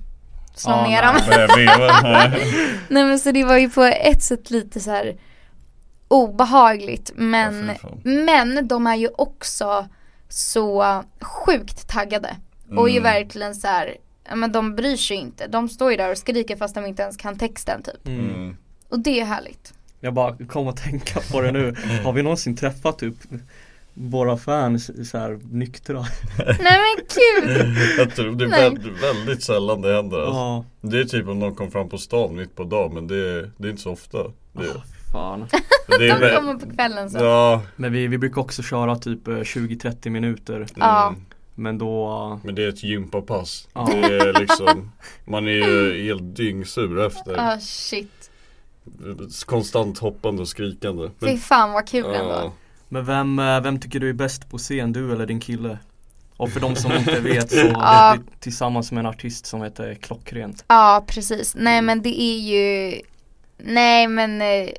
slå 0.55 0.71
Ja, 0.71 0.87
ner 0.87 1.01
dem. 1.01 1.15
Nej. 1.29 2.79
Nej 2.89 3.03
men 3.03 3.19
så 3.19 3.31
det 3.31 3.43
var 3.43 3.57
ju 3.57 3.69
på 3.69 3.83
ett 3.83 4.23
sätt 4.23 4.51
lite 4.51 4.79
så 4.79 4.91
här 4.91 5.17
obehagligt 6.07 7.11
men, 7.15 7.71
Ja, 7.83 7.89
men 8.03 8.67
de 8.67 8.87
är 8.87 8.95
ju 8.95 9.09
också 9.17 9.87
så 10.29 11.03
sjukt 11.21 11.87
taggade. 11.87 12.35
Och 12.77 12.89
ju 12.89 12.97
Mm. 12.97 13.03
verkligen 13.13 13.55
så 13.55 13.67
här, 13.67 13.97
men 14.35 14.51
de 14.51 14.75
bryr 14.75 14.97
sig 14.97 15.17
inte. 15.17 15.47
De 15.47 15.69
står 15.69 15.91
ju 15.91 15.97
där 15.97 16.11
och 16.11 16.17
skriker 16.17 16.55
fast 16.55 16.75
de 16.75 16.85
inte 16.85 17.01
ens 17.03 17.17
kan 17.17 17.37
texten 17.37 17.83
typ. 17.83 18.07
mm. 18.07 18.19
Mm. 18.29 18.57
Och 18.89 18.99
det 18.99 19.19
är 19.19 19.25
härligt. 19.25 19.73
Jag 19.99 20.13
bara 20.13 20.37
kom 20.47 20.67
att 20.67 20.77
tänka 20.77 21.19
på 21.31 21.41
det 21.41 21.51
nu. 21.51 21.75
Har 22.03 22.13
vi 22.13 22.23
någonsin 22.23 22.55
träffat 22.55 22.99
typ 22.99 23.15
våra 23.93 24.37
fans 24.37 25.09
så 25.11 25.17
här 25.17 25.39
nyktra? 25.51 26.05
Nej 26.37 26.79
men 26.79 27.05
kul! 27.07 27.75
Jag 27.97 28.15
tror 28.15 28.35
det 28.35 28.45
är 28.45 28.49
Nej. 28.49 28.61
väldigt, 28.61 29.03
väldigt 29.03 29.43
sällan 29.43 29.81
det 29.81 29.95
händer 29.95 30.17
alltså. 30.17 30.33
Ja, 30.33 30.65
Det 30.81 30.99
är 30.99 31.03
typ 31.03 31.27
om 31.27 31.39
någon 31.39 31.55
kom 31.55 31.71
fram 31.71 31.89
på 31.89 31.97
stan 31.97 32.35
mitt 32.35 32.55
på 32.55 32.63
dagen 32.63 32.93
men 32.93 33.07
det 33.07 33.15
är, 33.15 33.51
det 33.57 33.67
är 33.67 33.69
inte 33.69 33.81
så 33.81 33.91
ofta 33.91 34.17
det, 34.53 34.63
fan. 35.11 35.47
det 35.87 36.09
är 36.09 36.19
De 36.19 36.35
kommer 36.35 36.53
på 36.53 36.75
kvällen 36.75 37.09
så. 37.09 37.17
Ja, 37.17 37.61
Men 37.75 37.93
vi, 37.93 38.07
vi 38.07 38.17
brukar 38.17 38.41
också 38.41 38.63
köra 38.63 38.95
typ 38.95 39.27
eh, 39.27 39.31
20-30 39.31 40.09
minuter. 40.09 40.67
Ja. 40.75 41.07
mm. 41.07 41.21
Men 41.59 41.77
då, 41.77 42.39
men 42.43 42.55
det 42.55 42.63
är 42.63 42.69
ett 42.69 42.83
gympapass 42.83 43.67
Ja. 43.73 43.89
Det 43.91 44.17
är 44.17 44.39
liksom 44.39 44.91
Man 45.25 45.47
är 45.47 45.51
ju 45.51 46.03
helt 46.03 46.35
dyngsur 46.35 47.05
efter 47.05 47.35
Ah 47.39 47.59
shit. 47.59 48.26
Konstant 49.45 49.99
hoppande 49.99 50.41
och 50.41 50.47
skrikande 50.47 51.09
Fy 51.19 51.37
fan 51.37 51.71
vad 51.71 51.87
kul 51.87 52.05
ändå. 52.05 52.29
ja. 52.31 52.53
men 52.89 53.05
vem, 53.05 53.39
eh, 53.39 53.61
vem 53.61 53.79
tycker 53.79 53.99
du 53.99 54.09
är 54.09 54.13
bäst 54.13 54.49
på 54.49 54.57
scen? 54.57 54.93
Du 54.93 55.11
eller 55.11 55.25
din 55.25 55.39
kille? 55.39 55.79
Och 56.37 56.49
för 56.49 56.59
de 56.59 56.75
som 56.75 56.91
inte 56.97 57.19
vet 57.19 57.51
så 57.51 57.57
Ja. 57.73 58.13
är 58.13 58.19
tillsammans 58.39 58.91
med 58.91 58.99
en 58.99 59.05
artist 59.05 59.45
som 59.45 59.61
heter 59.61 59.93
Klockrent. 59.95 60.65
Ja 60.67 61.05
precis, 61.07 61.55
nej 61.55 61.81
men 61.81 62.01
det 62.01 62.21
är 62.21 62.39
ju 62.39 63.01
Nej 63.57 64.07
men 64.07 64.41
eh, 64.41 64.69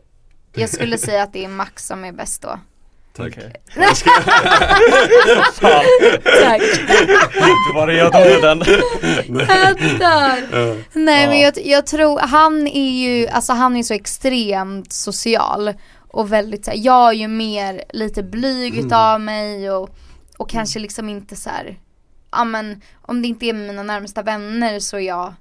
Jag 0.55 0.69
skulle 0.71 0.99
säga 1.09 1.23
att 1.23 1.33
det 1.33 1.45
är 1.45 1.49
Max 1.49 1.87
som 1.87 2.05
är 2.05 2.13
bäst 2.13 2.43
då 2.43 2.61
Tack. 3.19 3.27
Okej. 3.37 3.53
Tack. 6.43 6.63
Du 7.67 7.73
var 7.75 7.87
redo 7.87 8.11
med 8.13 8.43
den? 8.43 8.63
Jag 9.49 9.99
dör. 9.99 10.85
Nej 10.93 11.27
men 11.27 11.41
jag, 11.41 11.55
jag 11.65 11.87
tror, 11.87 12.19
han 12.21 12.67
är 12.67 12.91
ju, 12.91 13.29
alltså 13.29 13.53
han 13.53 13.77
är 13.77 13.83
så 13.83 13.95
extremt 13.95 14.93
social 14.93 15.75
och 16.09 16.33
väldigt 16.33 16.65
så 16.65 16.71
här, 16.71 16.79
jag 16.79 17.09
är 17.09 17.13
ju 17.13 17.29
mer 17.29 17.85
lite 17.93 18.23
blyg 18.23 18.77
utav 18.79 19.21
mig 19.21 19.71
och, 19.71 19.91
och 20.39 20.51
kanske 20.51 20.79
liksom 20.79 21.09
inte 21.09 21.37
så 21.37 21.51
här, 21.51 21.79
ja 22.33 22.45
men 22.45 22.81
om 23.03 23.23
det 23.23 23.29
inte 23.29 23.47
är 23.47 23.53
mina 23.53 23.83
närmsta 23.83 24.23
vänner 24.23 24.81
så 24.81 24.97
är 24.97 25.01
jag, 25.01 25.35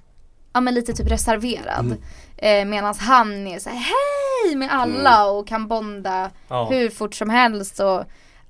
ja 0.52 0.60
men 0.60 0.74
lite 0.74 0.92
typ 0.92 1.10
reserverad. 1.10 1.96
Eh, 2.36 2.64
Medan 2.64 2.94
han 2.98 3.46
är 3.46 3.58
så 3.58 3.68
här, 3.68 3.76
hej 3.76 4.27
med 4.56 4.68
alla 4.72 5.26
och 5.30 5.48
kan 5.48 5.68
bonda 5.68 6.30
Ja. 6.48 6.68
hur 6.70 6.90
fort 6.90 7.14
som 7.14 7.30
helst 7.30 7.80
och 7.80 8.04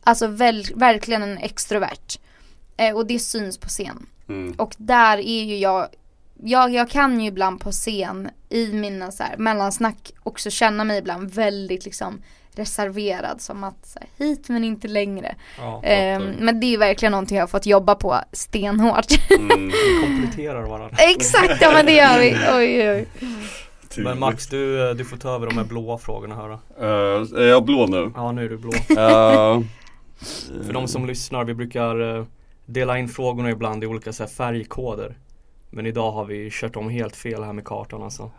alltså 0.05 0.27
väl, 0.27 0.65
verkligen 0.75 1.23
en 1.23 1.39
extrovert. 1.39 2.19
Eh, 2.77 2.97
och 2.97 3.07
det 3.07 3.19
syns 3.19 3.59
på 3.59 3.69
scen. 3.69 4.07
mm. 4.29 4.53
Och 4.59 4.75
där 4.79 5.19
är 5.19 5.45
ju 5.45 5.57
jag, 5.57 5.87
jag, 6.43 6.71
jag 6.75 6.91
kan 6.91 7.21
ju 7.21 7.27
ibland 7.29 7.61
på 7.61 7.71
scen 7.73 8.31
i 8.49 8.73
mina 8.73 9.11
så 9.11 9.23
här 9.23 9.37
mellansnack 9.37 10.13
också 10.23 10.51
känna 10.51 10.85
mig 10.85 10.99
ibland 10.99 11.31
väldigt 11.31 11.85
liksom 11.85 12.23
reserverad 12.55 13.41
som 13.41 13.65
att 13.65 13.87
så 13.87 13.99
här, 13.99 14.27
hit 14.27 14.49
men 14.49 14.65
inte 14.65 14.89
längre. 14.89 15.35
Ja, 15.59 15.81
Ehm, 15.85 16.23
men 16.39 16.61
det 16.61 16.67
är 16.67 16.71
ju 16.71 16.77
verkligen 16.77 17.11
någonting 17.13 17.37
jag 17.37 17.43
har 17.43 17.49
fått 17.49 17.67
jobba 17.67 17.95
på 17.95 18.17
stenhårt. 18.33 19.31
Mm. 19.31 19.69
vi 19.69 20.03
kompletterar 20.07 20.63
varandra. 20.69 20.97
Exakt, 21.11 21.63
ja 21.63 21.71
men 21.73 21.87
det 21.87 21.93
gör 21.93 22.19
vi. 22.19 22.37
Oj, 22.55 22.91
oj, 22.91 23.09
oj. 23.99 24.05
Men 24.05 24.19
Max 24.19 24.47
du, 24.47 24.95
du 24.95 25.05
får 25.05 25.17
ta 25.17 25.35
över 25.35 25.47
de 25.47 25.59
här 25.59 25.65
blåa 25.65 25.99
frågorna 25.99 26.35
här 26.35 26.49
då. 26.49 26.85
Eh, 26.85 27.43
Är 27.43 27.49
jag 27.49 27.65
blå 27.65 27.87
nu? 27.87 28.13
Ja 28.15 28.33
nu 28.33 28.45
är 28.45 28.49
du 28.49 28.57
blå. 28.59 28.73
Eh, 28.75 29.61
För 30.67 30.73
de 30.73 30.89
som 30.89 31.07
lyssnar, 31.07 31.45
vi 31.45 31.55
brukar 31.55 32.17
eh, 32.19 32.25
dela 32.67 32.99
in 32.99 33.09
frågorna 33.09 33.51
ibland 33.51 33.85
i 33.85 33.87
olika 33.87 34.13
så 34.13 34.23
här, 34.23 34.31
färgkoder. 34.31 35.17
Men 35.71 35.87
idag 35.87 36.13
har 36.13 36.25
vi 36.25 36.49
kört 36.53 36.77
om 36.77 36.89
helt 36.91 37.17
fel 37.17 37.43
här 37.43 37.53
med 37.53 37.65
kartan 37.65 38.03
alltså. 38.03 38.31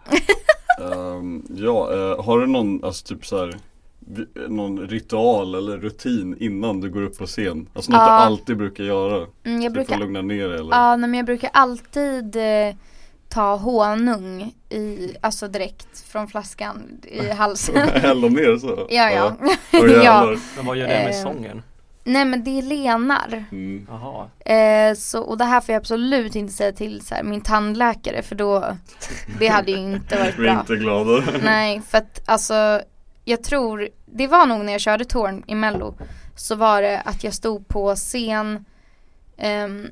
ehm, 0.82 1.44
Ja, 1.50 1.94
eh, 1.94 2.24
har 2.26 2.40
du 2.40 2.48
någon, 2.48 2.84
alltså 2.84 3.06
typ 3.16 3.26
så 3.26 3.38
här 3.40 3.56
någon 4.48 4.80
ritual 4.88 5.56
eller 5.56 5.78
rutin 5.78 6.38
innan 6.40 6.82
du 6.82 6.90
går 6.90 7.02
upp 7.02 7.18
på 7.18 7.26
scen? 7.26 7.70
Alltså 7.74 7.92
något 7.92 8.00
Ja. 8.00 8.06
du 8.06 8.12
alltid 8.12 8.58
brukar 8.58 8.84
göra? 8.84 9.16
Mm, 9.44 9.62
jag 9.62 9.74
Typ 9.74 9.76
för 9.76 9.82
att 9.82 9.88
brukar, 9.88 10.00
lugna 10.00 10.22
ner 10.22 10.48
dig 10.50 10.60
eller? 10.60 10.72
ja 10.76 10.96
nej, 10.96 11.10
men 11.10 11.18
jag 11.18 11.26
brukar 11.26 11.50
alltid 11.54 12.36
eh, 12.36 12.76
ta 13.30 13.56
honung 13.56 14.54
i, 14.70 15.16
alltså 15.22 15.48
direkt 15.48 16.00
från 16.08 16.28
flaskan 16.28 16.84
i 17.04 17.30
halsen. 17.38 17.90
Hälla 17.90 18.28
ner 18.28 18.58
så? 18.58 18.88
ja 18.90 19.12
ja. 19.12 19.36
Ja. 19.72 19.80
jävlar. 19.88 20.40
Men 20.56 20.66
vad 20.66 20.78
gör 20.78 20.88
det 20.88 20.94
med 20.94 21.16
Eh, 21.16 21.22
sången? 21.24 21.64
Nej 22.04 22.26
men 22.26 22.44
det 22.44 22.58
är 22.58 22.62
lenar. 22.62 23.46
Mm. 23.52 23.88
Eh, 24.46 24.96
så, 24.98 25.22
och 25.22 25.38
det 25.38 25.46
här 25.46 25.62
får 25.62 25.74
jag 25.74 25.80
absolut 25.80 26.36
inte 26.36 26.54
säga 26.54 26.72
till 26.72 27.02
så 27.02 27.16
här, 27.16 27.24
min 27.24 27.42
tandläkare 27.42 28.22
för 28.22 28.36
då, 28.36 28.78
det 29.40 29.48
hade 29.48 29.72
ju 29.72 29.78
inte 29.78 30.18
varit 30.20 30.40
Vi 30.40 30.48
är 30.48 30.52
bra. 30.52 30.60
inte 30.60 30.76
glada. 30.76 31.24
Nej 31.44 31.82
för 31.90 31.98
att 31.98 32.22
alltså, 32.30 32.82
jag 33.26 33.44
tror, 33.44 33.90
det 34.06 34.28
var 34.28 34.46
nog 34.46 34.66
när 34.66 34.72
jag 34.72 34.82
körde 34.82 35.06
Torn 35.06 35.44
i 35.48 35.56
mello, 35.56 35.96
så 36.36 36.56
var 36.56 36.82
det 36.82 37.00
att 37.06 37.24
jag 37.24 37.34
stod 37.34 37.68
på 37.68 37.96
scen, 37.96 38.66
ehm, 39.38 39.88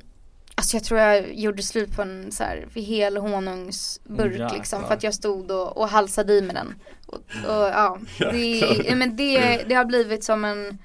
alltså 0.58 0.76
jag 0.76 0.84
tror 0.84 1.00
jag 1.00 1.34
gjorde 1.34 1.62
slut 1.62 1.96
på 1.96 2.02
en 2.02 2.32
så 2.32 2.44
här 2.44 2.66
hel 2.74 3.16
honungsburk 3.16 4.32
Jäklar. 4.32 4.54
liksom 4.54 4.86
för 4.86 4.94
att 4.94 5.02
jag 5.02 5.14
stod 5.14 5.50
och, 5.50 5.76
och 5.76 5.88
halsade 5.88 6.32
i 6.32 6.42
med 6.42 6.54
den. 6.54 6.74
Och, 7.06 7.14
och 7.44 7.68
ja, 7.68 7.98
det, 8.18 8.58
ja, 8.88 8.96
men 8.96 9.16
det, 9.16 9.64
det 9.68 9.74
har 9.74 9.84
blivit 9.84 10.24
som 10.24 10.44
en, 10.44 10.78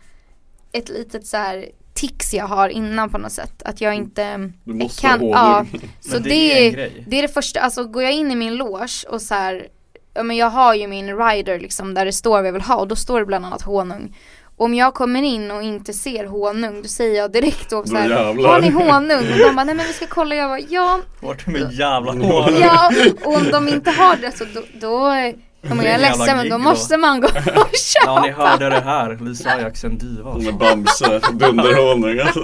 ett 0.72 0.90
litet 0.90 1.28
så 1.28 1.38
här 1.38 1.66
tics 1.94 2.34
jag 2.34 2.46
har 2.46 2.70
innan 2.70 3.10
på 3.10 3.18
något 3.18 3.32
sätt. 3.32 3.64
Att 3.64 3.82
jag 3.82 3.96
inte 3.96 4.52
Du 4.64 4.74
måste 4.74 5.02
kan, 5.02 5.20
ha 5.20 5.28
ja, 5.30 5.66
så 6.00 6.20
det, 6.20 6.30
det 6.30 6.68
är 6.68 6.92
det 7.08 7.18
är 7.18 7.22
det 7.22 7.34
första, 7.34 7.60
alltså 7.60 7.84
går 7.88 8.04
jag 8.04 8.12
in 8.14 8.32
i 8.32 8.36
min 8.36 8.56
loge 8.56 9.08
och 9.10 9.22
så 9.22 9.34
här, 9.34 9.68
ja 10.14 10.24
men 10.24 10.38
jag 10.38 10.50
har 10.50 10.74
ju 10.74 10.88
min 10.88 11.18
rider 11.18 11.60
liksom 11.60 11.94
där 11.94 12.06
det 12.06 12.14
står 12.14 12.32
vad 12.32 12.48
jag 12.48 12.54
vill 12.54 12.62
ha 12.62 12.76
och 12.76 12.88
då 12.88 12.96
står 12.96 13.20
det 13.20 13.26
bland 13.26 13.46
annat 13.46 13.62
honung. 13.62 14.16
Om 14.58 14.74
jag 14.74 14.94
kommer 14.94 15.24
in 15.24 15.52
och 15.52 15.64
inte 15.64 15.94
ser 15.94 16.26
honung 16.26 16.82
då 16.82 16.88
säger 16.88 17.16
jag 17.18 17.32
direkt 17.32 17.70
då 17.70 17.84
så 17.86 17.94
Då 17.94 18.00
här, 18.00 18.10
jävlar. 18.10 18.50
har 18.50 18.62
ni 18.62 18.70
honung? 18.70 19.32
Och 19.32 19.38
de 19.48 19.56
bara, 19.56 19.64
nej 19.64 19.76
men 19.76 19.88
vi 19.88 19.94
ska 19.94 20.06
kolla, 20.08 20.36
jag 20.36 20.50
bara, 20.50 20.60
ja, 20.70 21.00
Vart 21.22 21.48
är 21.48 21.52
min 21.52 21.70
jävla 21.72 22.12
hår? 22.12 22.50
ja, 22.62 22.92
och 23.26 23.36
om 23.36 23.52
de 23.52 23.68
inte 23.68 23.92
har 23.92 24.16
det 24.16 24.32
så 24.38 24.44
då, 24.54 24.62
då 24.74 25.16
ja, 25.62 25.76
men 25.76 25.86
jag 25.86 25.94
är 25.96 26.00
ledsen 26.00 26.38
men 26.38 26.50
då 26.50 26.58
måste 26.58 26.98
man 26.98 27.22
gå 27.22 27.28
och 27.38 27.76
köpa. 27.76 28.06
Ja 28.06 28.22
ni 28.26 28.32
hörde 28.32 28.70
det 28.70 28.82
här, 28.82 29.18
Lisa 29.22 29.50
Ajax 29.50 29.84
en 29.84 29.98
diva 29.98 30.32
Hon 30.32 30.48
är 30.48 30.52
Bamse, 30.52 31.20
dunderhonung 31.34 32.20
alltså. 32.20 32.44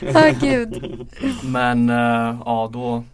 Ja 0.14 0.30
gud. 0.40 0.82
Men 1.42 1.90
eh, 1.90 2.36
ja 2.44 2.70
då 2.72 3.04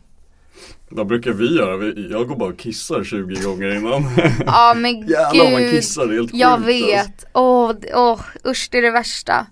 Vad 0.93 1.07
brukar 1.07 1.33
vi 1.33 1.57
göra? 1.57 1.85
Jag 2.11 2.29
går 2.29 2.37
bara 2.37 2.49
och 2.49 2.59
kissar 2.59 3.05
20 3.05 3.43
gånger 3.43 3.77
innan. 3.77 4.03
Ja 4.47 4.75
men 4.77 5.01
Jävlar 5.09 5.45
vad 5.45 5.53
man 5.53 5.63
gud. 5.63 5.71
kissar, 5.71 6.07
det 6.07 6.13
är 6.15 6.17
helt 6.17 6.35
Jag 6.35 6.59
sjukt, 6.65 6.69
alltså. 6.85 7.11
vet, 7.11 7.25
åh, 7.35 7.73
d- 7.81 7.89
åh, 7.95 8.21
usch 8.47 8.69
det 8.71 8.79
är 8.79 8.83
det 8.83 8.91
värsta. 8.91 9.47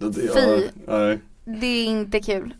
Det, 0.00 0.10
det, 0.10 0.20
Fy. 0.20 0.68
nej. 0.88 1.18
Det 1.44 1.66
är 1.66 1.84
inte 1.86 2.20
kul. 2.20 2.54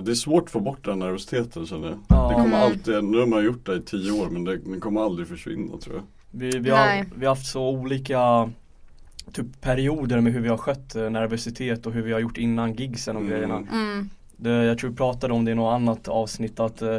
Det 0.00 0.10
är 0.10 0.14
svårt 0.14 0.44
att 0.44 0.50
få 0.50 0.60
bort 0.60 0.84
den 0.84 0.98
nervositeten 0.98 1.66
känner 1.66 1.88
jag. 1.88 1.98
Ja. 2.08 2.28
Det 2.28 2.34
kommer 2.34 2.46
Mm. 2.46 2.60
alltid, 2.72 3.04
nu 3.04 3.18
har 3.18 3.26
man 3.26 3.44
gjort 3.44 3.66
det 3.66 3.74
i 3.76 3.80
10 3.80 4.10
år 4.10 4.30
men 4.30 4.44
det, 4.44 4.56
den 4.56 4.80
kommer 4.80 5.00
aldrig 5.00 5.28
försvinna 5.28 5.76
tror 5.78 5.96
jag. 5.96 6.04
vi, 6.30 6.58
vi, 6.58 6.70
har, 6.70 7.04
vi 7.16 7.26
har 7.26 7.34
haft 7.34 7.46
så 7.46 7.68
olika 7.68 8.50
typ 9.32 9.60
perioder 9.60 10.20
med 10.20 10.32
hur 10.32 10.40
vi 10.40 10.48
har 10.48 10.56
skött 10.56 10.94
eh, 10.96 11.10
nervositet 11.10 11.86
och 11.86 11.92
hur 11.92 12.02
vi 12.02 12.12
har 12.12 12.20
gjort 12.20 12.38
innan 12.38 12.74
gigsen 12.74 13.16
och 13.16 13.22
Mm. 13.22 13.32
grejerna. 13.34 13.56
Mm. 13.72 14.10
Det, 14.36 14.50
jag 14.50 14.78
tror 14.78 14.90
vi 14.90 14.96
pratade 14.96 15.34
om 15.34 15.44
det 15.44 15.50
i 15.50 15.54
något 15.54 15.74
annat 15.74 16.08
avsnitt 16.08 16.60
att 16.60 16.82
eh, 16.82 16.98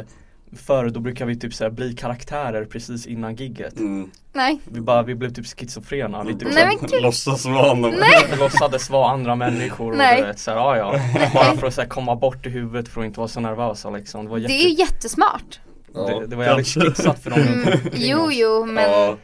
Förr 0.56 0.88
då 0.90 1.00
brukar 1.00 1.26
vi 1.26 1.36
typ 1.38 1.54
så 1.54 1.64
här, 1.64 1.70
bli 1.70 1.92
karaktärer 1.94 2.64
precis 2.64 3.06
innan 3.06 3.34
gigget 3.36 3.78
Mm. 3.78 4.10
Nej. 4.32 4.60
Vi 4.64 4.80
bara, 4.80 5.02
vi 5.02 5.14
blev 5.14 5.30
typ 5.34 5.46
schizofrena 5.46 6.22
lite 6.22 6.44
Nej, 6.44 6.66
men 6.80 6.88
gud. 6.90 7.02
Låtsas 7.02 7.46
vara 7.46 7.70
andra 7.70 7.90
Vi 8.30 8.36
låtsades 8.38 8.90
vara 8.90 9.10
andra 9.10 9.34
människor 9.34 9.90
och 9.92 9.98
Nej. 9.98 10.20
du 10.20 10.26
vet 10.26 10.38
såhär, 10.38 10.58
ja 10.58 10.76
ja 10.76 10.92
Bara 11.34 11.56
för 11.56 11.66
att 11.66 11.74
så 11.74 11.80
här, 11.80 11.88
komma 11.88 12.16
bort 12.16 12.46
i 12.46 12.48
huvudet 12.50 12.88
för 12.88 13.00
att 13.00 13.04
inte 13.06 13.20
vara 13.20 13.28
så 13.28 13.40
nervösa 13.40 13.90
liksom 13.90 14.24
Det 14.24 14.30
var, 14.30 14.38
jätte, 14.38 14.52
Det 14.52 14.60
är 14.64 14.68
ju 14.68 14.74
jättesmart. 14.74 15.60
det, 15.94 16.26
det 16.26 16.36
var 16.36 16.44
jävligt 16.44 16.66
skitsat 16.66 17.18
för 17.22 17.30
dem 17.30 17.40
Mm. 17.40 17.78
Jo, 17.94 18.28
jo, 18.32 18.64
men 18.64 18.90
Ja, 18.90 19.16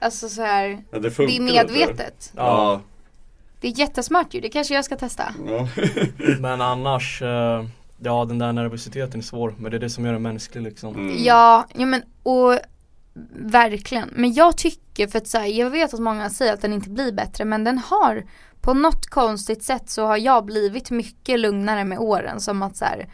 alltså 0.00 0.28
så 0.28 0.42
här. 0.42 0.82
ja, 0.90 0.98
det 0.98 1.00
Det 1.16 1.22
är 1.22 1.26
lite. 1.26 1.42
medvetet. 1.42 2.32
Ja, 2.36 2.80
Det 3.62 3.68
är 3.68 3.78
jättesmart 3.78 4.34
ju, 4.34 4.40
det 4.40 4.48
kanske 4.48 4.74
jag 4.74 4.84
ska 4.84 4.96
testa. 4.96 5.34
Ja. 5.46 5.68
men 6.40 6.60
annars 6.60 7.22
eh, 7.22 7.64
Ja 8.04 8.24
den 8.24 8.38
där 8.38 8.52
nervositeten 8.52 9.20
är 9.20 9.24
svår 9.24 9.54
men 9.58 9.70
det 9.70 9.76
är 9.76 9.80
det 9.80 9.90
som 9.90 10.04
gör 10.04 10.12
den 10.12 10.22
mänsklig 10.22 10.62
liksom 10.62 10.94
Mm. 10.94 11.24
Ja, 11.24 11.66
ja 11.74 11.86
men 11.86 12.02
och 12.22 12.58
verkligen. 13.34 14.08
Men 14.12 14.32
jag 14.32 14.56
tycker 14.56 15.06
för 15.06 15.18
att 15.18 15.26
säga, 15.26 15.46
jag 15.46 15.70
vet 15.70 15.94
att 15.94 16.00
många 16.00 16.30
säger 16.30 16.52
att 16.52 16.62
den 16.62 16.72
inte 16.72 16.90
blir 16.90 17.12
bättre 17.12 17.44
men 17.44 17.64
den 17.64 17.78
har 17.78 18.24
på 18.60 18.74
något 18.74 19.06
konstigt 19.06 19.62
sätt 19.62 19.90
så 19.90 20.06
har 20.06 20.16
jag 20.16 20.44
blivit 20.44 20.90
mycket 20.90 21.40
lugnare 21.40 21.84
med 21.84 21.98
åren 21.98 22.40
som 22.40 22.62
att 22.62 22.76
så 22.76 22.84
här, 22.84 23.08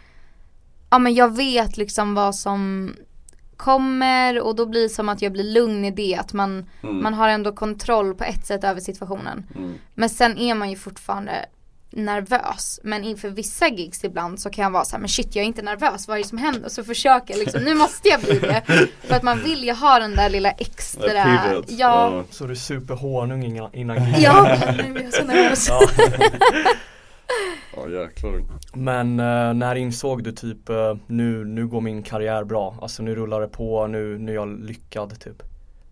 ja 0.91 0.99
men 0.99 1.15
jag 1.15 1.37
vet 1.37 1.77
liksom 1.77 2.15
vad 2.15 2.35
som 2.35 2.93
kommer 3.59 4.41
och 4.41 4.57
då 4.57 4.67
blir 4.67 4.83
det 4.83 4.89
som 4.89 5.09
att 5.09 5.23
jag 5.23 5.33
blir 5.33 5.45
lugn 5.45 5.85
i 5.85 5.91
det 5.91 6.17
att 6.21 6.33
man, 6.33 6.67
Mm. 6.83 7.03
man 7.03 7.15
har 7.15 7.29
ändå 7.29 7.53
kontroll 7.53 8.15
på 8.15 8.25
ett 8.25 8.47
sätt 8.47 8.65
över 8.65 8.81
situationen. 8.81 9.47
Mm. 9.57 9.75
Men 9.95 10.09
sen 10.09 10.39
är 10.39 10.55
man 10.55 10.71
ju 10.71 10.77
fortfarande 10.77 11.33
nervös. 11.91 12.81
Men 12.83 13.05
inför 13.05 13.29
vissa 13.29 13.69
gigs 13.69 14.05
ibland 14.05 14.41
så 14.41 14.51
kan 14.51 14.63
jag 14.63 14.71
vara 14.71 14.85
så 14.85 14.93
här, 14.93 14.99
men 15.01 15.09
shit 15.09 15.37
jag 15.37 15.43
är 15.43 15.47
inte 15.47 15.63
nervös, 15.63 16.09
vad 16.09 16.19
är 16.19 16.23
det 16.23 16.29
som 16.29 16.39
händer? 16.39 16.69
Så 16.69 16.85
försöker 16.85 17.35
jag 17.35 17.39
liksom, 17.41 17.63
nu 17.63 17.75
måste 17.75 18.09
jag 18.09 18.21
bli 18.21 18.39
det. 18.39 18.63
För 19.09 19.15
att 19.15 19.23
man 19.23 19.39
vill 19.43 19.65
ju 19.65 19.73
ha 19.73 19.99
den 19.99 20.17
där 20.17 20.31
lilla 20.31 20.51
extra, 20.51 21.13
är 21.23 21.65
ja, 21.69 22.25
Så 22.31 22.47
du 22.47 22.57
super 22.57 22.95
honung 22.95 23.45
innan, 23.45 23.75
innan 23.75 23.97
gig 23.97 24.15
ja, 24.19 24.59
nu 24.77 24.93
blir 24.93 25.05
jag 25.05 25.15
så 25.15 25.25
nervös. 25.25 25.69
Ja. 27.77 27.89
Jäklar. 27.89 28.43
Men 28.75 29.21
eh, 29.21 29.55
när 29.55 29.75
insåg 29.75 30.25
du 30.25 30.33
typ 30.33 30.69
eh, 30.69 30.97
nu, 31.07 31.45
nu 31.45 31.67
går 31.67 31.81
min 31.81 32.03
karriär 32.03 32.45
bra, 32.45 32.75
alltså 32.83 33.03
nu 33.03 33.15
rullar 33.15 33.41
det 33.41 33.49
på, 33.49 33.87
nu, 33.87 34.19
nu 34.19 34.33
är 34.33 34.35
jag 34.35 34.49
lyckad 34.65 35.21
typ 35.21 35.43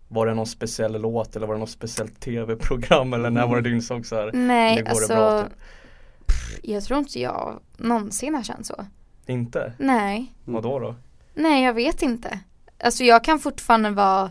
Var 0.08 0.26
det 0.26 0.34
någon 0.34 0.46
speciell 0.46 1.00
låt 1.00 1.36
eller 1.36 1.46
var 1.46 1.54
det 1.54 1.60
något 1.60 1.70
speciellt 1.70 2.20
tv-program 2.20 3.12
eller 3.12 3.30
när 3.30 3.46
var 3.46 3.56
det 3.56 3.62
du 3.62 3.74
insåg 3.74 4.06
så 4.06 4.16
här, 4.16 4.30
nu 4.32 4.38
Nej, 4.46 4.82
går 4.82 4.88
alltså, 4.90 5.08
det 5.08 5.14
bra 5.14 5.42
typ? 5.42 5.52
pff, 6.26 6.58
jag 6.62 6.84
tror 6.84 6.98
inte 6.98 7.20
jag 7.20 7.60
någonsin 7.76 8.34
har 8.34 8.42
känt 8.42 8.66
så. 8.66 8.86
Inte? 9.26 9.72
Nej, 9.78 10.32
Vadå 10.44 10.78
då? 10.78 10.94
nej 11.34 11.64
jag 11.64 11.74
vet 11.74 12.02
inte. 12.02 12.38
Alltså 12.84 13.04
jag 13.04 13.24
kan 13.24 13.38
fortfarande 13.38 13.90
vara, 13.90 14.30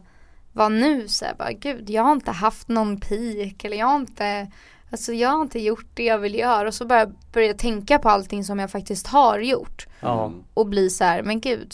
vara 0.54 0.70
nu 0.70 1.08
så 1.08 1.26
här, 1.26 1.36
bara 1.36 1.52
gud 1.52 1.90
jag 1.90 2.04
har 2.04 2.12
inte 2.12 2.32
haft 2.32 2.68
någon 2.68 3.00
peak 3.00 3.64
eller 3.64 3.78
jag 3.78 3.86
har 3.86 3.96
inte 3.96 4.52
Alltså 4.90 5.14
jag 5.14 5.30
har 5.30 5.42
inte 5.42 5.60
gjort 5.60 5.86
det 5.94 6.04
jag 6.04 6.18
vill 6.20 6.36
göra 6.36 6.68
och 6.68 6.74
så 6.74 6.86
börjar 6.86 7.12
börja 7.34 7.54
tänka 7.54 8.00
på 8.00 8.10
allting 8.10 8.44
som 8.44 8.60
jag 8.60 8.72
faktiskt 8.72 9.08
har 9.08 9.40
gjort 9.40 9.88
Ja, 10.00 10.26
Mm. 10.26 10.44
och 10.54 10.68
bli 10.68 10.90
så 10.90 11.04
här, 11.04 11.24
men 11.24 11.42
gud 11.42 11.74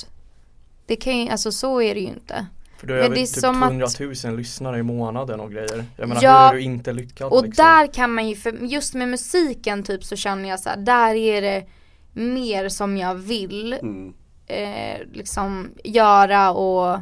Det 0.85 0.95
kan 0.95 1.17
ju, 1.17 1.29
alltså 1.29 1.51
så 1.51 1.81
är 1.81 1.93
det 1.95 1.99
ju 2.01 2.07
inte 2.07 2.45
för 2.77 2.87
du 2.87 2.93
har 2.93 2.99
Men 3.01 3.09
väl 3.09 3.15
det 3.19 3.23
är 3.23 3.27
typ 3.27 3.39
som 3.39 3.63
att- 3.63 3.69
100 3.69 3.87
000 4.25 4.37
lyssnare 4.37 4.77
i 4.79 4.83
månaden 4.83 5.39
och 5.39 5.51
grejer 5.51 5.85
Jag 5.97 6.09
menar 6.09 6.23
Ja, 6.23 6.43
hur 6.47 6.49
är 6.49 6.53
du 6.53 6.61
inte 6.61 6.93
lyckad 6.93 7.31
Och 7.31 7.43
liksom? 7.45 7.65
där 7.65 7.93
kan 7.93 8.13
man 8.13 8.27
ju, 8.29 8.35
för 8.35 8.51
just 8.51 8.93
med 8.93 9.07
musiken 9.09 9.83
typ 9.83 10.03
så 10.03 10.15
känner 10.15 10.49
jag 10.49 10.59
så 10.59 10.69
här, 10.69 10.77
där 10.77 11.15
är 11.15 11.41
det 11.41 11.65
mer 12.13 12.69
som 12.69 12.97
jag 12.97 13.15
vill 13.15 13.73
Mm. 13.73 14.13
eh, 14.47 14.99
liksom 15.13 15.71
göra 15.83 16.51
och 16.51 16.99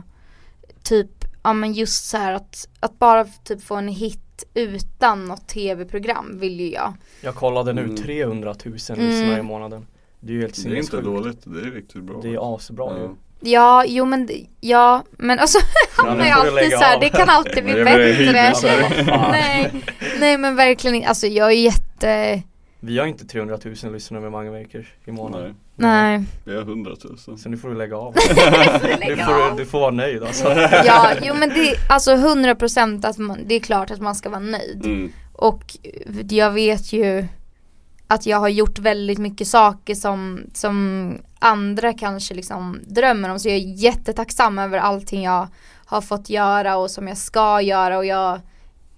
typ, 0.83 1.25
ja 1.43 1.53
men 1.53 1.73
just 1.73 2.05
så 2.09 2.17
här 2.17 2.33
att, 2.33 2.67
att 2.79 2.99
bara 2.99 3.25
typ 3.25 3.63
få 3.63 3.75
en 3.75 3.87
hit 3.87 4.21
utan 4.53 5.25
något 5.25 5.47
tv-program 5.47 6.37
vill 6.39 6.59
ju 6.59 6.71
jag. 6.71 6.93
Jag 7.21 7.35
kollade 7.35 7.73
nu 7.73 7.83
Mm. 7.83 7.95
300 7.97 8.55
000 8.65 8.77
Mm. 8.89 9.07
lyssnare 9.09 9.39
i 9.39 9.41
månaden 9.41 9.87
Det 10.19 10.31
är 10.31 10.35
ju 10.35 10.41
helt 10.41 10.55
Det 10.55 10.61
är 10.69 10.75
inte 10.75 10.87
sinnessjukt 10.91 11.03
dåligt, 11.23 11.39
det 11.43 11.59
är 11.59 11.71
riktigt 11.71 12.03
bra. 12.03 12.19
Det 12.21 12.29
är 12.33 12.55
asbra 12.55 12.97
ju 12.97 13.03
Ja. 13.03 13.15
Ja, 13.41 13.85
jo 13.87 14.05
men, 14.05 14.29
ja, 14.59 15.03
men 15.11 15.39
alltså 15.39 15.59
Ja, 15.97 16.03
får 16.03 16.15
du 16.17 16.29
alltid 16.29 16.71
så 16.71 16.77
här, 16.77 16.99
det 16.99 17.09
kan 17.09 17.29
alltid 17.29 17.63
bli 17.63 17.73
bättre. 17.73 18.37
här. 18.67 19.31
nej, 19.31 19.71
nej 20.19 20.37
men 20.37 20.55
verkligen 20.55 21.07
alltså 21.09 21.27
jag 21.27 21.47
är 21.51 21.55
jätte, 21.55 22.41
Vi 22.79 22.99
har 22.99 23.05
inte 23.05 23.25
300 23.25 23.57
000 23.83 23.93
lyssnare 23.93 24.21
med 24.21 24.31
Mange 24.31 24.51
Makers 24.51 24.93
i 25.05 25.11
månaden 25.11 25.55
Nej, 25.75 26.17
nej. 26.17 26.27
det 26.45 26.51
är 26.51 26.61
100 26.61 26.91
000. 27.27 27.37
Så 27.37 27.49
nu 27.49 27.57
får 27.57 27.69
du 27.69 27.75
lägga 27.75 27.97
av 27.97 28.13
Du 29.07 29.15
får, 29.15 29.57
du 29.57 29.65
får 29.65 29.79
vara 29.79 29.91
nöjd 29.91 30.23
alltså 30.23 30.49
Ja, 30.85 31.11
jo 31.21 31.33
men 31.33 31.49
det, 31.49 31.75
alltså 31.89 32.11
100% 32.11 33.07
att 33.07 33.17
man, 33.17 33.39
det 33.45 33.55
är 33.55 33.59
klart 33.59 33.91
att 33.91 34.01
man 34.01 34.15
ska 34.15 34.29
vara 34.29 34.39
nöjd. 34.39 34.85
Mm. 34.85 35.11
Och 35.33 35.63
jag 36.29 36.51
vet 36.51 36.93
ju 36.93 37.27
att 38.07 38.25
jag 38.25 38.37
har 38.37 38.49
gjort 38.49 38.79
väldigt 38.79 39.19
mycket 39.19 39.47
saker 39.47 39.95
som, 39.95 40.41
som 40.53 41.17
andra 41.39 41.93
kanske 41.93 42.33
liksom 42.33 42.79
drömmer 42.87 43.29
om. 43.29 43.39
Så 43.39 43.47
jag 43.47 43.57
är 43.57 43.83
jättetacksam 43.83 44.59
över 44.59 44.77
allting 44.77 45.23
jag 45.23 45.47
har 45.85 46.01
fått 46.01 46.29
göra 46.29 46.77
och 46.77 46.91
som 46.91 47.07
jag 47.07 47.17
ska 47.17 47.61
göra 47.61 47.97
och 47.97 48.05
jag 48.05 48.39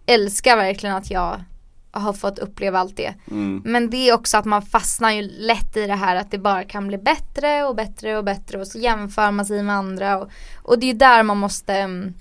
älskar 0.05 0.57
verkligen 0.57 0.95
att 0.95 1.11
jag 1.11 1.43
har 1.91 2.13
fått 2.13 2.39
uppleva 2.39 2.79
allt 2.79 2.97
det. 2.97 3.13
Mm. 3.31 3.61
Men 3.65 3.89
det 3.89 4.09
är 4.09 4.13
också 4.13 4.37
att 4.37 4.45
man 4.45 4.61
fastnar 4.61 5.11
ju 5.11 5.21
lätt 5.21 5.77
i 5.77 5.87
det 5.87 5.95
här 5.95 6.15
att 6.15 6.31
det 6.31 6.37
bara 6.37 6.63
kan 6.63 6.87
bli 6.87 6.97
bättre 6.97 7.63
och 7.63 7.75
bättre 7.75 8.17
och 8.17 8.23
bättre 8.23 8.59
och 8.59 8.67
så 8.67 8.77
jämför 8.79 9.31
man 9.31 9.45
sig 9.45 9.63
med 9.63 9.75
andra 9.75 10.17
och, 10.19 10.29
och 10.63 10.79
det 10.79 10.85
är 10.85 10.93
ju 10.93 10.97
där 10.97 11.23
man 11.23 11.37
måste 11.37 11.73
mm, 11.73 12.13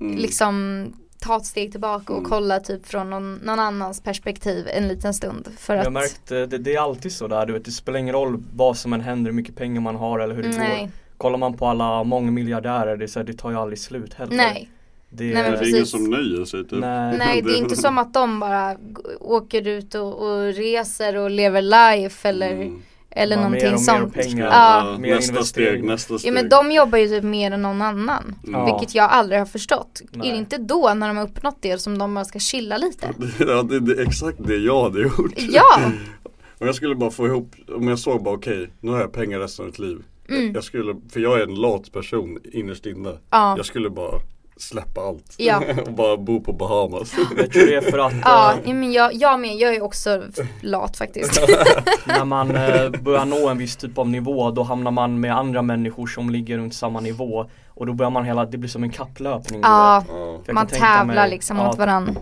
Mm. 0.00 0.16
liksom 0.16 0.86
ta 1.20 1.36
ett 1.36 1.46
steg 1.46 1.70
tillbaka 1.72 2.12
och 2.12 2.18
Mm. 2.18 2.30
kolla 2.30 2.60
typ 2.60 2.86
från 2.86 3.10
någon, 3.10 3.34
någon 3.34 3.58
annans 3.58 4.00
perspektiv 4.02 4.68
en 4.68 4.88
liten 4.88 5.14
stund 5.14 5.48
för 5.58 5.74
Jag 5.74 5.80
att 5.80 5.86
har 5.86 5.92
märkt, 5.92 6.30
eh, 6.32 6.42
det, 6.42 6.58
det 6.58 6.74
är 6.74 6.80
alltid 6.80 7.12
så 7.12 7.28
där, 7.28 7.46
du 7.46 7.52
vet 7.52 7.64
det 7.64 7.70
spelar 7.70 7.98
ingen 7.98 8.14
roll 8.14 8.42
vad 8.54 8.76
som 8.76 8.92
än 8.92 9.00
händer, 9.00 9.30
hur 9.30 9.36
mycket 9.36 9.56
pengar 9.56 9.80
man 9.80 9.96
har 9.96 10.18
eller 10.18 10.34
hur 10.34 10.42
det 10.42 10.58
Nej, 10.58 10.80
går 10.82 10.90
Kollar 11.16 11.38
man 11.38 11.54
på 11.56 11.66
alla 11.66 12.04
mångmiljardärer, 12.04 12.96
det, 12.96 13.04
är 13.04 13.06
så 13.06 13.18
här, 13.18 13.26
det 13.26 13.32
tar 13.32 13.50
ju 13.50 13.56
aldrig 13.56 13.78
slut 13.78 14.14
heller 14.14 14.36
nej, 14.36 14.70
Det, 15.16 15.24
Nej, 15.34 15.50
det 15.50 15.58
är 15.58 15.68
ingen 15.70 15.86
som 15.86 16.04
nöjer 16.10 16.44
sig 16.44 16.64
typ. 16.64 16.78
Nej. 16.80 17.18
nej 17.18 17.42
det 17.42 17.50
är 17.52 17.56
inte 17.62 17.76
som 17.76 17.98
att 17.98 18.14
de 18.14 18.40
bara 18.40 18.76
åker 19.20 19.68
ut 19.68 19.94
och, 19.94 20.14
och 20.22 20.42
reser 20.54 21.16
och 21.16 21.30
lever 21.30 21.62
life 21.62 22.28
eller, 22.28 22.52
Mm. 22.52 22.82
eller 23.10 23.36
mer 23.36 23.42
någonting 23.44 23.66
och 23.66 23.72
mer 23.72 23.78
sånt. 23.78 24.14
pengar. 24.14 24.46
Ja. 24.46 24.90
Ja, 24.92 24.98
Mer 24.98 25.14
nästa 25.14 25.32
investering. 25.32 25.68
steg, 25.72 25.84
nästa 25.84 26.18
steg. 26.18 26.28
Ja 26.30 26.34
men 26.34 26.48
de 26.48 26.72
jobbar 26.72 26.98
ju 26.98 27.08
typ 27.08 27.24
mer 27.24 27.50
än 27.50 27.62
någon 27.62 27.82
annan. 27.82 28.34
Mm. 28.46 28.64
Vilket 28.64 28.94
jag 28.94 29.10
aldrig 29.10 29.38
har 29.38 29.46
förstått. 29.46 30.02
Nej. 30.12 30.28
Är 30.28 30.32
det 30.32 30.38
inte 30.38 30.58
då 30.58 30.94
när 30.96 31.08
de 31.08 31.16
har 31.16 31.24
uppnått 31.24 31.56
det 31.60 31.78
som 31.78 31.98
de 31.98 32.14
bara 32.14 32.24
ska 32.24 32.38
chilla 32.38 32.76
lite? 32.76 33.08
Ja 33.38 33.62
det, 33.62 33.80
det 33.80 33.92
är 34.02 34.06
exakt 34.06 34.38
det 34.46 34.56
jag 34.56 34.82
hade 34.82 35.00
gjort. 35.02 35.32
Ja! 35.36 35.76
Om 36.58 36.66
jag 36.66 36.74
skulle 36.76 36.94
bara 36.94 37.10
få 37.10 37.26
ihop, 37.26 37.54
om 37.68 37.88
jag 37.88 37.98
såg 37.98 38.22
bara 38.22 38.34
okej, 38.34 38.70
nu 38.80 38.90
har 38.90 39.00
jag 39.00 39.12
pengar 39.12 39.38
resten 39.38 39.62
av 39.64 39.66
mitt 39.66 39.78
liv. 39.78 39.98
Mm. 40.28 40.52
Jag 40.54 40.64
skulle, 40.64 40.96
för 41.12 41.20
jag 41.20 41.38
är 41.40 41.42
en 41.42 41.54
lat 41.54 41.92
person 41.92 42.38
innerst 42.52 42.86
inne. 42.86 43.12
Ja. 43.30 43.54
Jag 43.56 43.66
skulle 43.66 43.90
bara 43.90 44.20
släppa 44.56 45.00
allt. 45.00 45.34
Ja. 45.36 45.62
och 45.86 45.92
bara 45.92 46.16
bo 46.16 46.40
på 46.40 46.52
Bahamas. 46.52 47.14
Jag 47.36 47.52
tror 47.52 47.66
det 47.66 47.74
är 47.74 47.80
för 47.80 47.98
att 47.98 48.12
Ja, 48.24 48.52
eh, 48.64 48.74
men 48.74 48.92
jag, 48.92 49.14
jag 49.14 49.40
med, 49.40 49.56
jag 49.56 49.74
är 49.74 49.82
också 49.82 50.22
lat 50.60 50.96
faktiskt. 50.96 51.40
när 52.06 52.24
man 52.24 52.50
eh, 52.56 52.90
börjar 52.90 53.24
nå 53.24 53.48
en 53.48 53.58
viss 53.58 53.76
typ 53.76 53.98
av 53.98 54.08
nivå 54.08 54.50
då 54.50 54.62
hamnar 54.62 54.90
man 54.90 55.20
med 55.20 55.36
andra 55.36 55.62
människor 55.62 56.06
som 56.06 56.30
ligger 56.30 56.58
runt 56.58 56.74
samma 56.74 57.00
nivå 57.00 57.46
Och 57.68 57.86
då 57.86 57.92
börjar 57.92 58.10
man 58.10 58.24
hela, 58.24 58.44
det 58.46 58.58
blir 58.58 58.70
som 58.70 58.82
en 58.82 58.90
kapplöpning 58.90 59.60
Ja. 59.62 60.04
Ja. 60.46 60.52
Man 60.52 60.66
tävlar 60.66 61.04
mig- 61.14 61.30
liksom 61.30 61.56
ja, 61.56 61.66
mot 61.66 61.78
varandra. 61.78 62.12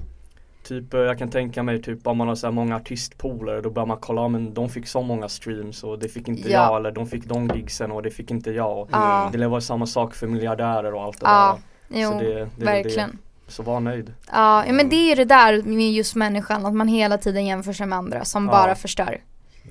Typ 0.68 0.94
eh, 0.94 1.00
jag 1.00 1.18
kan 1.18 1.30
tänka 1.30 1.62
mig 1.62 1.82
typ 1.82 2.06
om 2.06 2.16
man 2.18 2.28
har 2.28 2.34
så 2.34 2.46
här 2.46 2.52
många 2.52 2.76
artistpolare 2.76 3.60
då 3.60 3.70
börjar 3.70 3.86
man 3.86 3.98
kolla, 4.00 4.22
ja, 4.22 4.28
men 4.28 4.54
de 4.54 4.68
fick 4.68 4.86
så 4.86 5.02
många 5.02 5.28
streams 5.28 5.84
och 5.84 5.98
det 5.98 6.08
fick 6.08 6.28
inte 6.28 6.50
Ja. 6.50 6.66
jag 6.68 6.76
eller 6.76 6.90
de 6.90 7.06
fick 7.06 7.24
de 7.24 7.48
gigsen 7.54 7.92
och 7.92 8.02
det 8.02 8.10
fick 8.10 8.30
inte 8.30 8.50
jag 8.50 8.88
Ja, 8.92 9.30
Det 9.32 9.46
var 9.46 9.60
samma 9.60 9.86
sak 9.86 10.14
för 10.14 10.26
miljardärer 10.26 10.94
och 10.94 11.02
allt 11.02 11.20
det 11.20 11.26
ja, 11.26 11.58
där 11.58 11.73
jo, 11.88 12.10
Så 12.12 12.18
det, 12.18 12.34
det 12.34 12.40
är 12.40 12.46
verkligen. 12.64 13.10
det. 13.46 13.52
Så 13.52 13.62
var 13.62 13.80
nöjd 13.80 14.12
Ja, 14.32 14.66
ja, 14.66 14.72
men 14.72 14.88
det 14.88 14.96
är 14.96 15.08
ju 15.08 15.14
det 15.14 15.24
där 15.24 15.62
med 15.62 15.92
just 15.92 16.14
människan, 16.14 16.66
att 16.66 16.74
man 16.74 16.88
hela 16.88 17.18
tiden 17.18 17.46
jämför 17.46 17.72
sig 17.72 17.86
med 17.86 17.98
andra 17.98 18.24
som 18.24 18.44
Ja. 18.46 18.50
bara 18.52 18.74
förstör. 18.74 19.20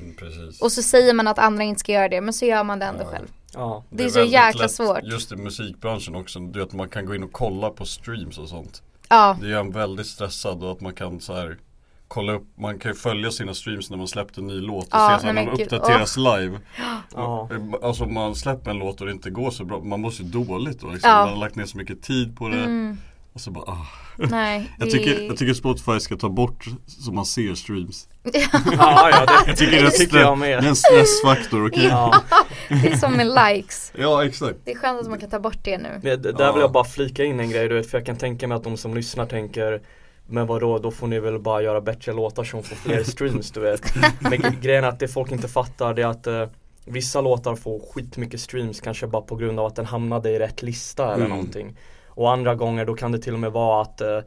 Mm, 0.02 0.16
precis. 0.16 0.62
Och 0.62 0.72
så 0.72 0.82
säger 0.84 1.14
man 1.14 1.28
att 1.28 1.40
andra 1.40 1.64
inte 1.64 1.80
ska 1.80 1.92
göra 1.92 2.10
det, 2.10 2.22
men 2.22 2.34
så 2.34 2.46
gör 2.46 2.64
man 2.64 2.80
det 2.80 2.86
ändå 2.86 3.04
Ja. 3.04 3.10
själv. 3.10 3.28
Ja, 3.54 3.84
Det 3.90 4.04
är 4.04 4.10
så 4.10 4.20
väldigt 4.20 4.34
jäkla 4.34 4.62
lätt, 4.62 4.72
svårt. 4.72 5.04
Just 5.04 5.32
i 5.32 5.36
musikbranschen 5.36 6.16
också, 6.16 6.40
du 6.40 6.60
vet 6.60 6.74
man 6.74 6.90
kan 6.90 7.06
gå 7.06 7.16
in 7.16 7.24
och 7.24 7.32
kolla 7.32 7.70
på 7.70 7.86
streams 7.86 8.38
och 8.38 8.50
sånt. 8.50 8.82
Ja, 9.10 9.38
Det 9.42 9.48
gör 9.48 9.60
en 9.60 9.72
väldigt 9.72 10.08
stressad 10.08 10.64
och 10.64 10.72
att 10.72 10.82
man 10.82 10.94
kan 10.94 11.20
så 11.22 11.34
här 11.36 11.58
kolla 12.14 12.34
upp, 12.34 12.44
man 12.58 12.80
kan 12.80 12.92
ju 12.92 12.96
följa 12.98 13.32
sina 13.32 13.54
streams 13.54 13.90
när 13.90 13.98
man 13.98 14.08
släppt 14.08 14.38
en 14.38 14.48
ny 14.48 14.62
låt 14.62 14.84
och 14.84 14.90
Ja, 14.92 15.20
se 15.22 15.32
när 15.34 15.46
de 15.46 15.50
uppdateras 15.64 16.18
live. 16.18 16.60
ja. 17.16 17.50
Alltså 17.84 18.04
om 18.04 18.14
man 18.14 18.36
släpper 18.36 18.72
en 18.72 18.78
låt 18.78 19.00
och 19.02 19.06
det 19.08 19.12
inte 19.14 19.30
går 19.30 19.52
så 19.52 19.66
bra, 19.66 19.80
man 19.80 20.02
mår 20.02 20.10
så 20.12 20.24
dåligt 20.24 20.82
då 20.82 20.88
liksom. 20.90 21.10
Ja. 21.10 21.18
Man 21.20 21.30
har 21.30 21.36
lagt 21.40 21.56
ner 21.56 21.66
så 21.66 21.78
mycket 21.78 22.02
tid 22.02 22.36
på 22.38 22.50
det. 22.50 22.58
mm, 22.64 22.98
Och 23.34 23.42
så 23.42 23.52
bara 23.52 23.64
ah. 23.72 23.88
Nej, 24.18 24.72
jag, 24.80 24.88
det- 24.88 24.92
tycker, 24.92 25.22
jag 25.22 25.38
tycker 25.38 25.54
Spotify 25.54 26.00
ska 26.00 26.16
ta 26.18 26.30
bort 26.30 26.66
så 26.88 27.12
man 27.12 27.26
ser 27.26 27.56
streams 27.56 28.08
Ja, 28.34 29.10
ja 29.12 29.26
det, 29.26 29.34
Jag 29.48 29.58
tycker 29.58 29.72
det 29.72 29.78
är 29.80 29.86
en, 29.86 29.92
tycker 29.92 30.18
jag 30.18 30.38
med. 30.38 30.64
det 30.64 30.66
är 30.68 30.70
en 30.70 30.76
stressfaktor, 30.76 31.68
okej? 31.68 31.86
Ja, 31.90 32.22
Det 32.70 32.88
är 32.88 32.98
som 32.98 33.14
med 33.14 33.28
likes. 33.28 33.92
Ja 33.98 34.26
exakt 34.26 34.58
Det 34.66 34.72
är 34.72 34.76
skönt 34.76 35.02
att 35.02 35.10
man 35.10 35.20
kan 35.20 35.30
ta 35.30 35.40
bort 35.40 35.58
det 35.64 35.78
nu. 35.78 36.00
det, 36.02 36.16
det, 36.18 36.32
där 36.32 36.54
vill 36.54 36.62
jag 36.62 36.72
bara 36.72 36.84
flika 36.84 37.24
in 37.24 37.40
en 37.40 37.50
grej 37.50 37.68
du 37.70 37.76
vet, 37.76 37.90
för 37.92 37.98
jag 37.98 38.06
kan 38.06 38.16
tänka 38.18 38.48
mig 38.48 38.56
att 38.56 38.64
de 38.64 38.78
som 38.78 38.94
lyssnar 38.94 39.26
tänker 39.26 39.82
men 40.28 40.48
vadå, 40.48 40.78
då 40.80 40.92
får 40.92 41.08
ni 41.08 41.20
väl 41.20 41.40
bara 41.40 41.62
göra 41.62 41.82
bättre 41.82 42.14
låtar 42.14 42.44
som 42.44 42.64
får 42.64 42.76
fler 42.76 43.04
streams 43.04 43.52
du 43.52 43.60
vet 43.60 43.82
Men 44.20 44.32
gre- 44.34 44.60
grejen 44.62 44.84
är 44.84 44.88
att 44.88 45.00
det 45.00 45.08
folk 45.08 45.32
inte 45.32 45.48
fattar 45.48 45.94
det 45.94 46.02
är 46.02 46.08
att 46.08 46.28
eh, 46.28 46.48
Vissa 46.86 47.22
låtar 47.22 47.56
får 47.56 47.80
skitmycket 47.80 48.40
streams 48.40 48.82
kanske 48.82 49.08
bara 49.08 49.22
på 49.22 49.36
grund 49.36 49.60
av 49.60 49.66
att 49.66 49.76
den 49.76 49.86
hamnade 49.86 50.30
i 50.30 50.40
rätt 50.40 50.62
lista 50.62 51.04
eller 51.06 51.16
Mm. 51.26 51.30
någonting 51.30 51.78
Och 52.08 52.32
andra 52.32 52.56
gånger 52.56 52.86
då 52.86 52.94
kan 52.96 53.12
det 53.12 53.20
till 53.20 53.34
och 53.34 53.40
med 53.40 53.52
vara 53.52 53.82
att 53.82 54.02
eh, 54.02 54.20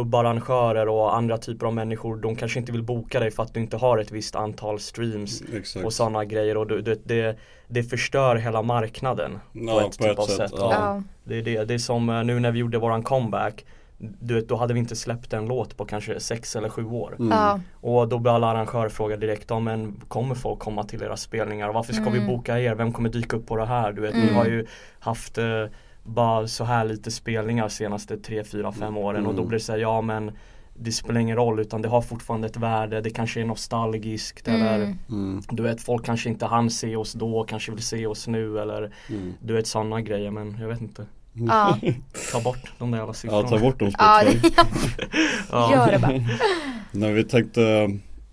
klubbarrangörer 0.00 0.88
och 0.88 1.16
andra 1.16 1.38
typer 1.38 1.66
av 1.66 1.74
människor 1.74 2.16
de 2.16 2.36
kanske 2.36 2.58
inte 2.58 2.72
vill 2.72 2.82
boka 2.82 3.20
dig 3.20 3.30
för 3.30 3.42
att 3.42 3.54
du 3.54 3.60
inte 3.60 3.76
har 3.76 3.98
ett 3.98 4.10
visst 4.10 4.36
antal 4.36 4.80
streams 4.80 5.42
Exakt 5.54 5.84
och 5.86 5.92
sådana 5.92 6.24
grejer 6.24 6.56
och 6.56 6.66
du, 6.66 6.80
du, 6.82 7.00
det, 7.04 7.36
det 7.68 7.82
förstör 7.82 8.36
hela 8.36 8.62
marknaden 8.62 9.38
Ja, 9.52 9.72
på 9.72 9.80
ett 9.86 9.98
på 9.98 10.04
typ 10.04 10.12
ett 10.12 10.18
av 10.18 10.24
sätt, 10.26 10.36
sätt. 10.36 10.52
ja. 10.58 10.72
Ja. 10.72 11.02
Det 11.24 11.38
är 11.38 11.42
det, 11.42 11.64
det 11.64 11.74
är 11.74 11.78
som 11.78 12.08
eh, 12.08 12.24
nu 12.24 12.40
när 12.40 12.50
vi 12.50 12.58
gjorde 12.58 12.78
våran 12.78 13.02
comeback 13.02 13.64
du 13.98 14.34
vet, 14.34 14.48
då 14.48 14.56
hade 14.56 14.74
vi 14.74 14.80
inte 14.80 14.96
släppt 14.96 15.32
en 15.32 15.46
låt 15.46 15.76
på 15.76 15.84
kanske 15.84 16.20
sex 16.20 16.56
eller 16.56 16.68
sju 16.68 16.84
år. 16.84 17.16
Mm. 17.18 17.28
Ja. 17.38 17.60
Och 17.74 18.08
då 18.08 18.18
började 18.18 18.36
alla 18.36 18.46
arrangörer 18.46 18.88
fråga 18.88 19.16
direkt, 19.16 19.46
ja 19.50 19.60
men 19.60 20.00
kommer 20.08 20.34
folk 20.34 20.58
komma 20.58 20.84
till 20.84 21.02
era 21.02 21.16
spelningar? 21.16 21.72
Varför 21.72 21.92
ska 21.92 22.10
vi 22.10 22.18
Mm. 22.18 22.26
boka 22.26 22.60
er? 22.60 22.74
Vem 22.74 22.92
kommer 22.92 23.08
dyka 23.08 23.36
upp 23.36 23.46
på 23.46 23.56
det 23.56 23.66
här? 23.66 23.92
Du 23.92 24.02
vet, 24.02 24.14
ni 24.14 24.22
Mm. 24.22 24.34
har 24.34 24.44
ju 24.44 24.66
haft 24.98 25.38
eh, 25.38 25.64
bara 26.04 26.48
så 26.48 26.64
här 26.64 26.84
lite 26.84 27.10
spelningar 27.10 27.68
senaste 27.68 28.16
tre, 28.16 28.44
fyra, 28.44 28.72
fem 28.72 28.96
åren 28.96 29.26
och 29.26 29.34
då 29.34 29.38
Mm. 29.40 29.48
blir 29.48 29.58
det 29.58 29.64
så 29.64 29.72
här, 29.72 29.78
ja 29.78 30.00
men 30.00 30.32
det 30.78 30.92
spelar 30.92 31.20
ingen 31.20 31.36
roll 31.36 31.60
utan 31.60 31.82
det 31.82 31.88
har 31.88 32.00
fortfarande 32.00 32.46
ett 32.46 32.56
värde, 32.56 33.00
det 33.00 33.10
kanske 33.10 33.40
är 33.40 33.44
nostalgiskt 33.44 34.48
eller 34.48 34.74
Mm. 34.76 34.98
Mm. 35.10 35.40
du 35.50 35.62
vet 35.62 35.80
folk 35.80 36.04
kanske 36.06 36.28
inte 36.28 36.46
hann 36.46 36.70
se 36.70 36.96
oss 36.96 37.12
då, 37.12 37.44
kanske 37.44 37.72
vill 37.72 37.82
se 37.82 38.06
oss 38.06 38.26
nu 38.28 38.58
eller 38.60 38.92
Mm. 39.10 39.34
du 39.40 39.54
vet 39.54 39.66
sådana 39.66 40.00
grejer 40.00 40.30
men 40.30 40.56
jag 40.60 40.68
vet 40.68 40.80
inte. 40.80 41.06
Ja. 41.36 41.78
Ta 42.32 42.40
bort 42.40 42.72
de 42.78 42.90
där 42.90 42.98
jävla 42.98 43.10
Ja, 43.10 43.14
siffrorna. 43.14 43.48
ta 43.48 43.58
bort 43.58 43.78
dem 43.78 43.92
Ja, 43.98 44.22
Ja. 45.50 45.72
gör 45.74 45.92
det 45.92 45.98
bara. 45.98 46.20
Nej 46.92 47.12
vi 47.12 47.24
tänkte 47.24 47.90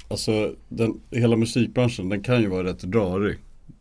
Alltså 0.08 0.54
den, 0.70 0.94
hela 1.12 1.36
musikbranschen 1.36 2.10
den 2.10 2.24
kan 2.24 2.42
ju 2.42 2.48
vara 2.48 2.64
rätt 2.64 2.84
rörig 2.84 3.38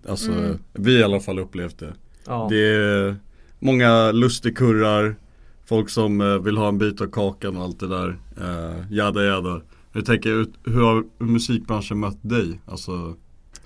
Alltså 0.08 0.32
Mm. 0.32 0.58
vi 0.72 0.98
i 0.98 1.02
alla 1.02 1.20
fall 1.20 1.38
upplevt 1.38 1.78
det 1.78 1.94
Ja. 2.26 2.46
Det 2.50 2.74
är 2.74 3.16
många 3.58 4.12
lustigkurrar 4.12 5.16
Folk 5.66 5.90
som 5.90 6.20
eh, 6.20 6.38
vill 6.38 6.56
ha 6.56 6.68
en 6.68 6.78
bit 6.78 7.00
av 7.00 7.06
kakan 7.06 7.56
och 7.56 7.62
allt 7.62 7.80
det 7.80 7.88
där 7.88 8.08
uh, 8.40 8.92
Jada 8.92 9.24
jada 9.24 9.61
Jag 9.92 10.06
tänker 10.06 10.30
ut- 10.30 10.54
hur 10.64 10.80
har 10.82 11.04
musikbranschen 11.24 11.98
mött 11.98 12.18
dig? 12.22 12.61
Alltså, 12.66 13.14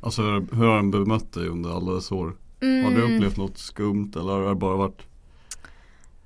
alltså 0.00 0.22
hur 0.22 0.66
har 0.66 0.76
den 0.76 0.90
bemött 0.90 1.32
dig 1.32 1.48
under 1.48 1.70
alla 1.70 1.92
dessa 1.92 2.14
år? 2.14 2.26
Har 2.60 2.90
du 2.90 3.04
Mm. 3.04 3.14
upplevt 3.16 3.36
något 3.36 3.58
skumt 3.58 4.12
eller 4.16 4.32
har 4.32 4.48
det 4.48 4.54
bara 4.54 4.76
varit 4.76 5.02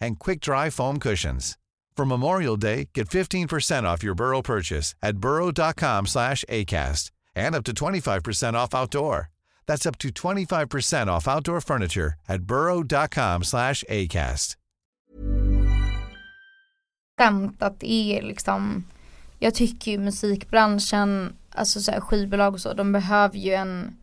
and 0.00 0.18
quick-dry 0.18 0.70
foam 0.70 0.98
cushions. 0.98 1.58
For 1.96 2.06
Memorial 2.06 2.56
Day, 2.56 2.88
get 2.94 3.08
15% 3.08 3.84
off 3.84 4.04
your 4.04 4.14
Burrow 4.14 4.42
purchase 4.42 4.94
at 5.02 5.18
burrow.com/acast 5.18 7.10
and 7.34 7.54
up 7.54 7.64
to 7.64 7.72
25% 7.72 8.56
off 8.56 8.74
outdoor. 8.74 9.30
That's 9.66 9.86
up 9.86 9.98
to 9.98 10.10
25% 10.10 11.10
off 11.10 11.28
outdoor 11.28 11.60
furniture 11.60 12.14
at 12.28 12.42
burrow.com/acast. 12.42 14.54
skämt 17.18 17.62
att 17.62 17.80
det 17.80 18.18
är 18.18 18.22
liksom 18.22 18.84
Jag 19.38 19.54
tycker 19.54 19.90
ju 19.90 19.98
musikbranschen, 19.98 21.36
alltså 21.50 21.80
så 21.80 21.92
här 21.92 22.00
skivbolag 22.00 22.54
och 22.54 22.60
så, 22.60 22.72
de 22.72 22.92
behöver 22.92 23.38
ju 23.38 23.54
en 23.54 23.96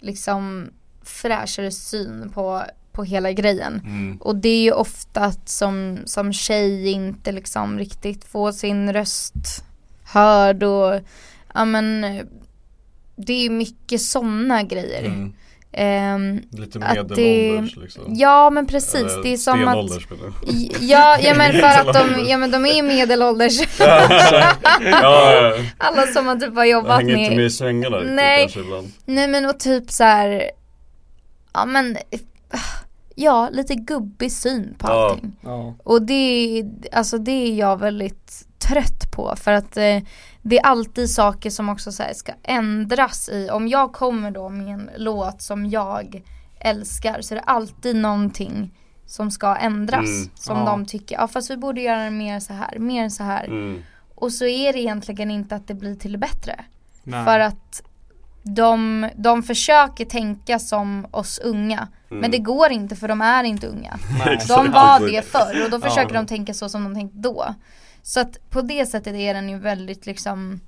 liksom 0.00 0.70
fräschare 1.02 1.70
syn 1.70 2.30
på, 2.34 2.64
på 2.96 3.04
hela 3.04 3.32
grejen. 3.32 3.82
Och 4.20 4.36
det 4.36 4.48
är 4.48 4.62
ju 4.62 4.72
ofta 4.72 5.20
att 5.20 5.48
som, 5.48 5.98
som 6.04 6.32
tjej 6.32 6.88
inte 6.90 7.32
liksom 7.32 7.78
riktigt 7.78 8.24
få 8.24 8.52
sin 8.52 8.92
röst 8.92 9.64
hörd 10.04 10.62
och 10.62 11.00
ja 11.54 11.64
men 11.64 12.00
det 13.16 13.46
är 13.46 13.50
mycket 13.50 14.00
sådana 14.02 14.62
grejer. 14.62 15.04
Mm. 15.04 15.32
Ehm, 15.78 16.40
Lite 16.50 16.78
att 16.78 17.08
det- 17.08 17.16
medelålders 17.16 17.76
liksom 17.76 18.04
Ja 18.08 18.50
men 18.50 18.66
precis, 18.66 18.94
Eller 18.94 19.22
det 19.22 19.32
är 19.32 19.36
som 19.36 19.68
att. 19.68 19.90
Ja, 20.80 21.18
ja 21.20 21.34
men 21.34 21.52
för 21.60 21.62
att 21.62 21.94
de, 21.94 22.24
ja 22.28 22.38
men 22.38 22.50
de 22.50 22.66
är 22.66 22.82
medelålders. 22.82 23.60
Alla 25.78 26.06
som 26.06 26.24
man 26.24 26.40
typ 26.40 26.54
har 26.54 26.64
jobbat 26.64 27.00
hänger 27.00 27.16
inte 27.16 27.28
med 27.30 27.36
med 27.36 27.46
i 27.46 27.50
svängarna 27.50 28.00
Nej. 28.00 28.54
ibland 28.56 28.92
Nej 29.04 29.28
men 29.28 29.46
och 29.46 29.58
typ 29.58 29.90
så 29.90 30.04
här. 30.04 30.50
Ja 31.52 31.64
men 31.64 31.96
Ja, 33.18 33.48
lite 33.52 33.74
gubbig 33.74 34.32
syn 34.32 34.74
på 34.78 34.86
allting 34.86 35.36
Ja. 35.40 35.74
Och 35.84 36.02
det, 36.02 36.14
är- 36.58 36.70
alltså 36.96 37.18
det 37.18 37.30
är 37.32 37.54
jag 37.54 37.80
väldigt 37.80 38.46
trött 38.58 39.12
på 39.16 39.34
för 39.36 39.52
att 39.52 39.76
eh, 39.76 39.98
det 40.42 40.58
är 40.58 40.62
alltid 40.66 41.10
saker 41.10 41.50
som 41.50 41.68
också 41.68 41.92
så 41.92 42.02
här 42.02 42.12
ska 42.12 42.32
ändras 42.42 43.28
i. 43.28 43.48
Om 43.52 43.68
jag 43.68 43.92
kommer 43.92 44.30
då 44.30 44.48
med 44.48 44.68
en 44.74 44.90
låt 44.96 45.42
som 45.42 45.66
jag 45.66 46.22
älskar 46.60 47.20
så 47.20 47.34
är 47.34 47.36
det 47.36 47.44
alltid 47.44 47.96
någonting 47.96 48.74
som 49.06 49.30
ska 49.30 49.56
ändras. 49.56 50.08
Mm. 50.08 50.30
Som 50.34 50.58
Ja. 50.58 50.64
de 50.64 50.86
tycker, 50.86 51.16
ja 51.16 51.28
fast 51.28 51.50
vi 51.50 51.56
borde 51.56 51.80
göra 51.80 52.04
det 52.04 52.10
mer 52.10 52.40
så 52.40 52.52
här, 52.52 52.78
mer 52.78 53.08
så 53.08 53.22
här. 53.22 53.44
mm. 53.44 53.78
Och 54.14 54.32
så 54.32 54.46
är 54.46 54.72
det 54.72 54.78
egentligen 54.80 55.30
inte 55.30 55.56
att 55.56 55.66
det 55.68 55.74
blir 55.74 55.94
till 55.94 56.12
det 56.12 56.18
bättre. 56.18 56.64
Nej. 57.02 57.24
För 57.24 57.40
att 57.40 57.82
de, 58.54 59.08
de 59.16 59.42
försöker 59.42 60.04
tänka 60.04 60.58
som 60.58 61.06
oss 61.10 61.38
unga. 61.38 61.88
Men 62.08 62.30
det 62.30 62.38
går 62.38 62.70
inte 62.72 62.96
för 62.96 63.08
de 63.08 63.20
är 63.20 63.44
inte 63.44 63.66
unga. 63.66 63.98
De 64.48 64.70
var 64.72 65.10
det 65.10 65.22
förr 65.22 65.64
och 65.64 65.70
då 65.70 65.80
försöker 65.80 66.14
de 66.14 66.26
tänka 66.26 66.54
så 66.54 66.68
som 66.68 66.84
de 66.84 66.94
tänkte 66.94 67.18
då. 67.18 67.54
Så 68.02 68.20
att 68.20 68.50
på 68.50 68.60
det 68.62 68.86
sättet 68.86 69.14
är 69.14 69.34
den 69.34 69.48
ju 69.48 69.58
väldigt 69.58 70.06
liksom 70.06 70.60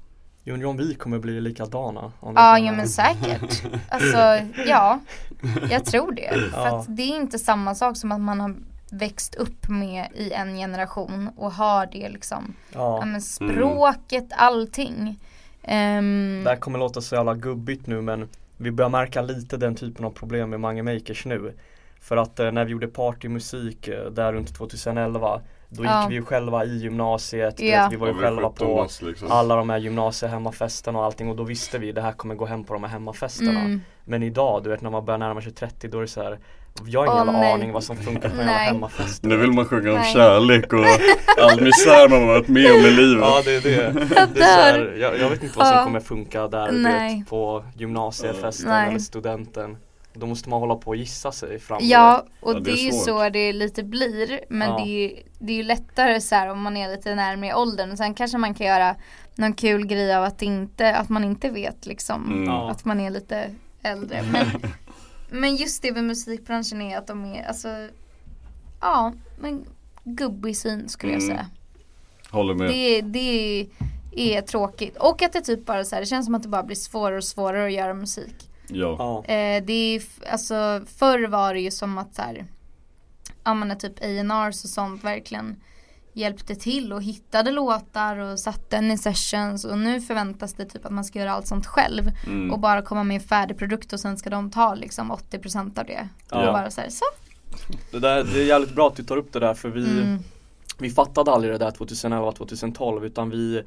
Jag 0.44 0.54
undrar 0.54 0.68
om 0.68 0.76
vi 0.76 0.94
kommer 0.94 1.18
bli 1.18 1.40
likadana. 1.40 2.12
Om 2.20 2.32
Ja, 2.36 2.58
ja 2.58 2.72
men 2.72 2.88
säkert. 2.88 3.62
Alltså, 3.88 4.38
ja. 4.66 5.00
Jag 5.70 5.84
tror 5.84 6.12
det. 6.12 6.30
För 6.50 6.66
Ja. 6.66 6.78
att 6.80 6.96
det 6.96 7.02
är 7.02 7.16
inte 7.16 7.38
samma 7.38 7.74
sak 7.74 7.96
som 7.96 8.12
att 8.12 8.20
man 8.20 8.40
har 8.40 8.56
växt 8.90 9.34
upp 9.34 9.68
med 9.68 10.08
i 10.14 10.32
en 10.32 10.56
generation 10.56 11.30
och 11.36 11.52
har 11.52 11.86
det 11.92 12.08
liksom, 12.08 12.54
ja 12.72 12.98
Ja. 13.00 13.04
men 13.06 13.22
språket, 13.22 14.26
allting. 14.36 15.18
Ehm, 15.68 16.40
Det 16.44 16.50
här 16.50 16.56
kommer 16.56 16.78
låta 16.78 17.00
så 17.00 17.14
jävla 17.14 17.34
gubbigt 17.34 17.86
nu 17.86 18.00
men 18.00 18.28
vi 18.56 18.70
börjar 18.70 18.88
märka 18.90 19.22
lite 19.22 19.56
den 19.56 19.74
typen 19.74 20.04
av 20.04 20.10
problem 20.10 20.50
med 20.50 20.60
Mange 20.60 20.82
Makers 20.82 21.26
nu. 21.26 21.52
För 22.00 22.16
att 22.16 22.40
eh, 22.40 22.52
när 22.52 22.64
vi 22.64 22.72
gjorde 22.72 22.88
partymusik 22.88 23.88
eh, 23.88 24.04
där 24.10 24.32
runt 24.32 24.54
2011 24.54 25.40
Då 25.68 25.82
gick 25.82 25.90
Ja. 25.92 26.06
vi 26.08 26.14
ju 26.14 26.22
själva 26.24 26.64
i 26.64 26.76
gymnasiet, 26.78 27.60
Ja. 27.60 27.82
vet, 27.84 27.92
vi 27.92 27.96
var 27.96 28.06
ju 28.06 28.12
Ja, 28.12 28.16
vi 28.18 28.24
själva 28.24 28.50
på 28.50 28.78
oss, 28.78 29.02
liksom. 29.02 29.30
alla 29.32 29.56
de 29.56 29.70
här 29.70 29.78
gymnasiehemmafesterna 29.78 30.98
och 30.98 31.04
allting 31.04 31.28
och 31.30 31.36
då 31.36 31.42
visste 31.44 31.78
vi 31.78 31.92
det 31.92 32.00
här 32.02 32.12
kommer 32.12 32.34
gå 32.34 32.46
hem 32.46 32.64
på 32.64 32.72
de 32.72 32.82
här 32.84 32.90
hemmafesterna. 32.90 33.60
Mm. 33.60 33.80
Men 34.04 34.22
idag, 34.22 34.62
du 34.64 34.70
vet 34.70 34.80
när 34.80 34.90
man 34.90 35.04
börjar 35.04 35.18
närma 35.18 35.40
sig 35.42 35.52
30 35.52 35.88
då 35.88 35.98
är 35.98 36.02
det 36.02 36.08
så 36.08 36.22
här 36.22 36.38
Jag 36.86 37.00
har 37.00 37.06
ingen 37.06 37.16
jävla 37.16 37.40
nej. 37.40 37.52
aning 37.52 37.72
vad 37.72 37.84
som 37.84 37.96
funkar 37.96 38.28
på 38.28 38.34
en 38.34 38.40
jävla 38.40 38.52
hemmafest. 38.52 39.22
Nu 39.22 39.36
vill 39.36 39.52
man 39.52 39.64
sjunga 39.64 39.90
om 39.90 39.96
Nej. 39.96 40.12
kärlek 40.12 40.72
och 40.72 40.84
all 41.50 41.60
misär 41.60 42.08
man 42.08 42.26
varit 42.26 42.48
med 42.48 42.70
om 42.72 42.78
i 42.80 42.90
livet. 42.90 43.24
Ja 43.24 43.42
det 43.44 43.54
är 43.56 43.60
det. 43.60 43.82
Jag 44.16 44.28
det 44.34 44.40
är 44.40 44.56
så 44.56 44.60
här, 44.60 44.96
jag, 45.00 45.18
jag 45.18 45.30
vet 45.30 45.42
inte 45.42 45.58
vad 45.58 45.66
som 45.66 45.84
kommer 45.84 46.00
funka 46.00 46.48
där 46.48 46.72
vet, 46.72 47.28
på 47.28 47.64
gymnasiefesten 47.76 48.70
Nej. 48.70 48.88
eller 48.88 48.98
studenten. 48.98 49.76
Då 50.14 50.26
måste 50.26 50.48
man 50.48 50.60
hålla 50.60 50.74
på 50.74 50.90
och 50.90 50.96
gissa 50.96 51.32
sig 51.32 51.58
fram. 51.58 51.78
Ja, 51.82 52.26
och 52.40 52.50
Ja, 52.50 52.54
det, 52.54 52.60
det 52.60 52.70
är 52.70 52.74
är 52.74 52.84
ju 52.84 52.92
så 52.92 53.28
det 53.28 53.52
lite 53.52 53.82
blir. 53.82 54.40
Men 54.48 54.68
Ja. 54.68 54.76
det, 54.76 54.82
är 54.82 55.08
ju, 55.08 55.16
det 55.38 55.52
är 55.52 55.56
ju 55.56 55.62
lättare 55.62 56.20
så 56.20 56.34
här 56.34 56.50
om 56.50 56.62
man 56.62 56.76
är 56.76 56.88
lite 56.88 57.14
närmare 57.14 57.54
åldern. 57.54 57.96
Sen 57.96 58.14
kanske 58.14 58.38
man 58.38 58.54
kan 58.54 58.66
göra 58.66 58.96
någon 59.34 59.52
kul 59.52 59.86
grej 59.86 60.14
av 60.14 60.24
att, 60.24 60.42
inte, 60.42 60.96
att 60.96 61.08
man 61.08 61.24
inte 61.24 61.50
vet 61.50 61.86
liksom. 61.86 62.32
Mm. 62.32 62.48
Att 62.54 62.84
man 62.84 63.00
är 63.00 63.10
lite 63.10 63.50
äldre. 63.82 64.22
Men, 64.32 64.46
men 65.30 65.56
just 65.56 65.82
det 65.82 65.92
med 65.92 66.04
musikbranschen 66.04 66.82
är 66.82 66.98
att 66.98 67.06
de 67.06 67.24
är, 67.24 67.42
alltså, 67.48 67.88
ja, 68.80 69.12
men 69.40 69.64
gubbig 70.04 70.56
syn 70.56 70.88
skulle 70.88 71.12
jag 71.12 71.22
Mm. 71.22 71.36
säga. 71.36 71.46
Håller 72.30 72.54
med. 72.54 72.68
Det, 72.70 73.00
det 73.00 73.66
är 74.16 74.42
tråkigt. 74.42 74.96
Och 74.96 75.22
att 75.22 75.32
det 75.32 75.40
typ 75.40 75.66
bara 75.66 75.84
så 75.84 75.94
här, 75.94 76.00
det 76.02 76.06
känns 76.06 76.26
som 76.26 76.34
att 76.34 76.42
det 76.42 76.48
bara 76.48 76.62
blir 76.62 76.76
svårare 76.76 77.16
och 77.16 77.24
svårare 77.24 77.66
att 77.66 77.72
göra 77.72 77.94
musik. 77.94 78.50
Ja. 78.68 78.96
Ja. 78.98 79.34
Eh, 79.34 79.64
det 79.64 79.72
är, 79.96 80.02
alltså 80.32 80.82
förr 80.86 81.26
var 81.28 81.54
det 81.54 81.60
ju 81.60 81.70
som 81.70 81.98
att 81.98 82.14
så 82.14 82.22
här, 82.22 82.44
ja 83.44 83.54
men 83.54 83.78
typ 83.78 83.98
A&Rs 84.00 84.64
och 84.64 84.70
sånt 84.70 85.04
verkligen 85.04 85.56
hjälpte 86.12 86.54
till 86.54 86.92
och 86.92 87.02
hittade 87.02 87.50
låtar 87.50 88.16
och 88.18 88.38
satte 88.40 88.76
den 88.76 88.90
i 88.90 88.98
sessions 88.98 89.64
och 89.64 89.78
nu 89.78 90.00
förväntas 90.00 90.54
det 90.54 90.64
typ 90.64 90.86
att 90.86 90.92
man 90.92 91.04
ska 91.04 91.18
göra 91.18 91.32
allt 91.32 91.46
sånt 91.46 91.66
själv 91.66 92.10
Mm. 92.26 92.50
och 92.52 92.58
bara 92.60 92.82
komma 92.82 93.04
med 93.04 93.14
en 93.14 93.20
färdig 93.20 93.58
produkt 93.58 93.92
och 93.92 94.00
sen 94.00 94.16
ska 94.18 94.30
de 94.30 94.50
ta 94.50 94.74
liksom 94.74 95.12
80% 95.12 95.78
av 95.78 95.84
det. 95.86 96.08
Ja. 96.30 96.46
Och 96.46 96.52
bara 96.52 96.70
så 96.70 96.80
här, 96.80 96.88
så. 96.90 97.04
Det, 97.90 97.98
där, 97.98 98.24
det 98.24 98.40
är 98.40 98.44
jävligt 98.46 98.74
bra 98.74 98.86
att 98.88 98.96
du 98.96 99.02
tar 99.02 99.16
upp 99.16 99.32
det 99.32 99.38
där 99.40 99.54
för 99.54 99.68
vi 99.68 100.00
Mm. 100.00 100.18
Vi 100.80 100.90
fattade 100.90 101.30
aldrig 101.30 101.52
det 101.54 101.58
där 101.58 101.70
2011-2012 101.70 103.04
utan 103.06 103.30
vi 103.30 103.62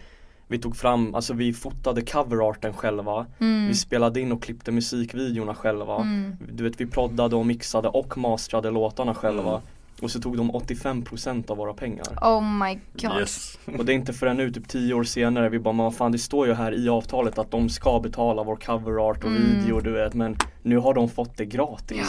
Vi 0.47 0.59
tog 0.59 0.75
fram, 0.77 1.15
alltså 1.15 1.33
vi 1.33 1.53
fotade 1.53 2.01
coverarten 2.01 2.73
själva 2.73 3.25
Mm. 3.39 3.67
Vi 3.67 3.73
spelade 3.73 4.21
in 4.21 4.31
och 4.31 4.43
klippte 4.43 4.71
musikvideorna 4.71 5.55
själva 5.55 5.95
Mm. 5.95 6.37
Du 6.53 6.63
vet 6.63 6.81
vi 6.81 6.85
proddade 6.85 7.35
och 7.35 7.45
mixade 7.45 7.87
och 7.87 8.17
masterade 8.17 8.71
låtarna 8.71 9.13
själva 9.15 9.49
Mm. 9.49 9.61
Och 10.01 10.11
så 10.11 10.19
tog 10.21 10.37
de 10.37 10.51
85% 10.51 11.51
av 11.51 11.57
våra 11.57 11.73
pengar 11.73 12.05
Oh 12.21 12.41
my 12.43 12.79
god. 12.93 13.19
Yes. 13.19 13.59
Och 13.77 13.85
det 13.85 13.91
är 13.93 13.95
inte 13.95 14.13
förrän 14.13 14.37
nu 14.37 14.51
typ 14.51 14.67
10 14.67 14.93
år 14.93 15.03
senare 15.03 15.49
vi 15.49 15.59
bara, 15.59 15.73
men 15.73 15.91
fan 15.91 16.11
det 16.11 16.17
står 16.17 16.47
ju 16.47 16.53
här 16.53 16.73
i 16.85 16.89
avtalet 16.89 17.37
att 17.37 17.51
de 17.51 17.69
ska 17.69 17.99
betala 17.99 18.43
vår 18.43 18.55
coverart 18.55 19.23
och 19.23 19.29
Mm. 19.29 19.41
video 19.41 19.79
du 19.79 19.91
vet 19.91 20.13
men 20.13 20.37
nu 20.61 20.77
har 20.77 20.93
de 20.93 21.09
fått 21.09 21.37
det 21.37 21.45
gratis 21.45 22.07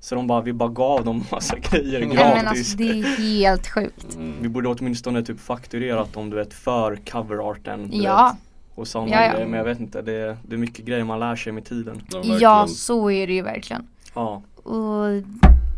Så 0.00 0.14
de 0.14 0.26
bara, 0.26 0.40
vi 0.40 0.52
bara 0.52 0.68
gav 0.68 1.04
dem 1.04 1.24
massa 1.32 1.58
grejer 1.58 1.98
Nej 1.98 2.08
men 2.08 2.16
gratis 2.16 2.46
alltså 2.58 2.76
det 2.76 2.88
är 2.90 3.16
helt 3.18 3.68
sjukt. 3.68 4.18
Vi 4.40 4.48
borde 4.48 4.68
åtminstone 4.68 5.22
typ 5.22 5.40
fakturerat 5.40 6.12
dem 6.12 6.30
du 6.30 6.36
vet 6.36 6.54
för 6.54 6.96
coverarten 6.96 7.88
du 7.90 7.96
Ja. 7.96 8.36
vet, 8.36 8.78
Och 8.78 8.88
sådana 8.88 9.10
Ja, 9.10 9.22
ja. 9.24 9.32
grejer 9.32 9.46
men 9.46 9.58
jag 9.58 9.64
vet 9.64 9.80
inte 9.80 10.02
det 10.02 10.12
är, 10.12 10.36
det 10.48 10.54
är 10.54 10.58
mycket 10.58 10.84
grejer 10.84 11.04
man 11.04 11.20
lär 11.20 11.36
sig 11.36 11.52
med 11.52 11.64
tiden 11.64 12.02
Ja, 12.12 12.22
Ja 12.40 12.66
så 12.66 13.10
är 13.10 13.26
det 13.26 13.32
ju 13.32 13.42
verkligen. 13.42 13.86
Ja, 14.14 14.42
Och 14.62 15.06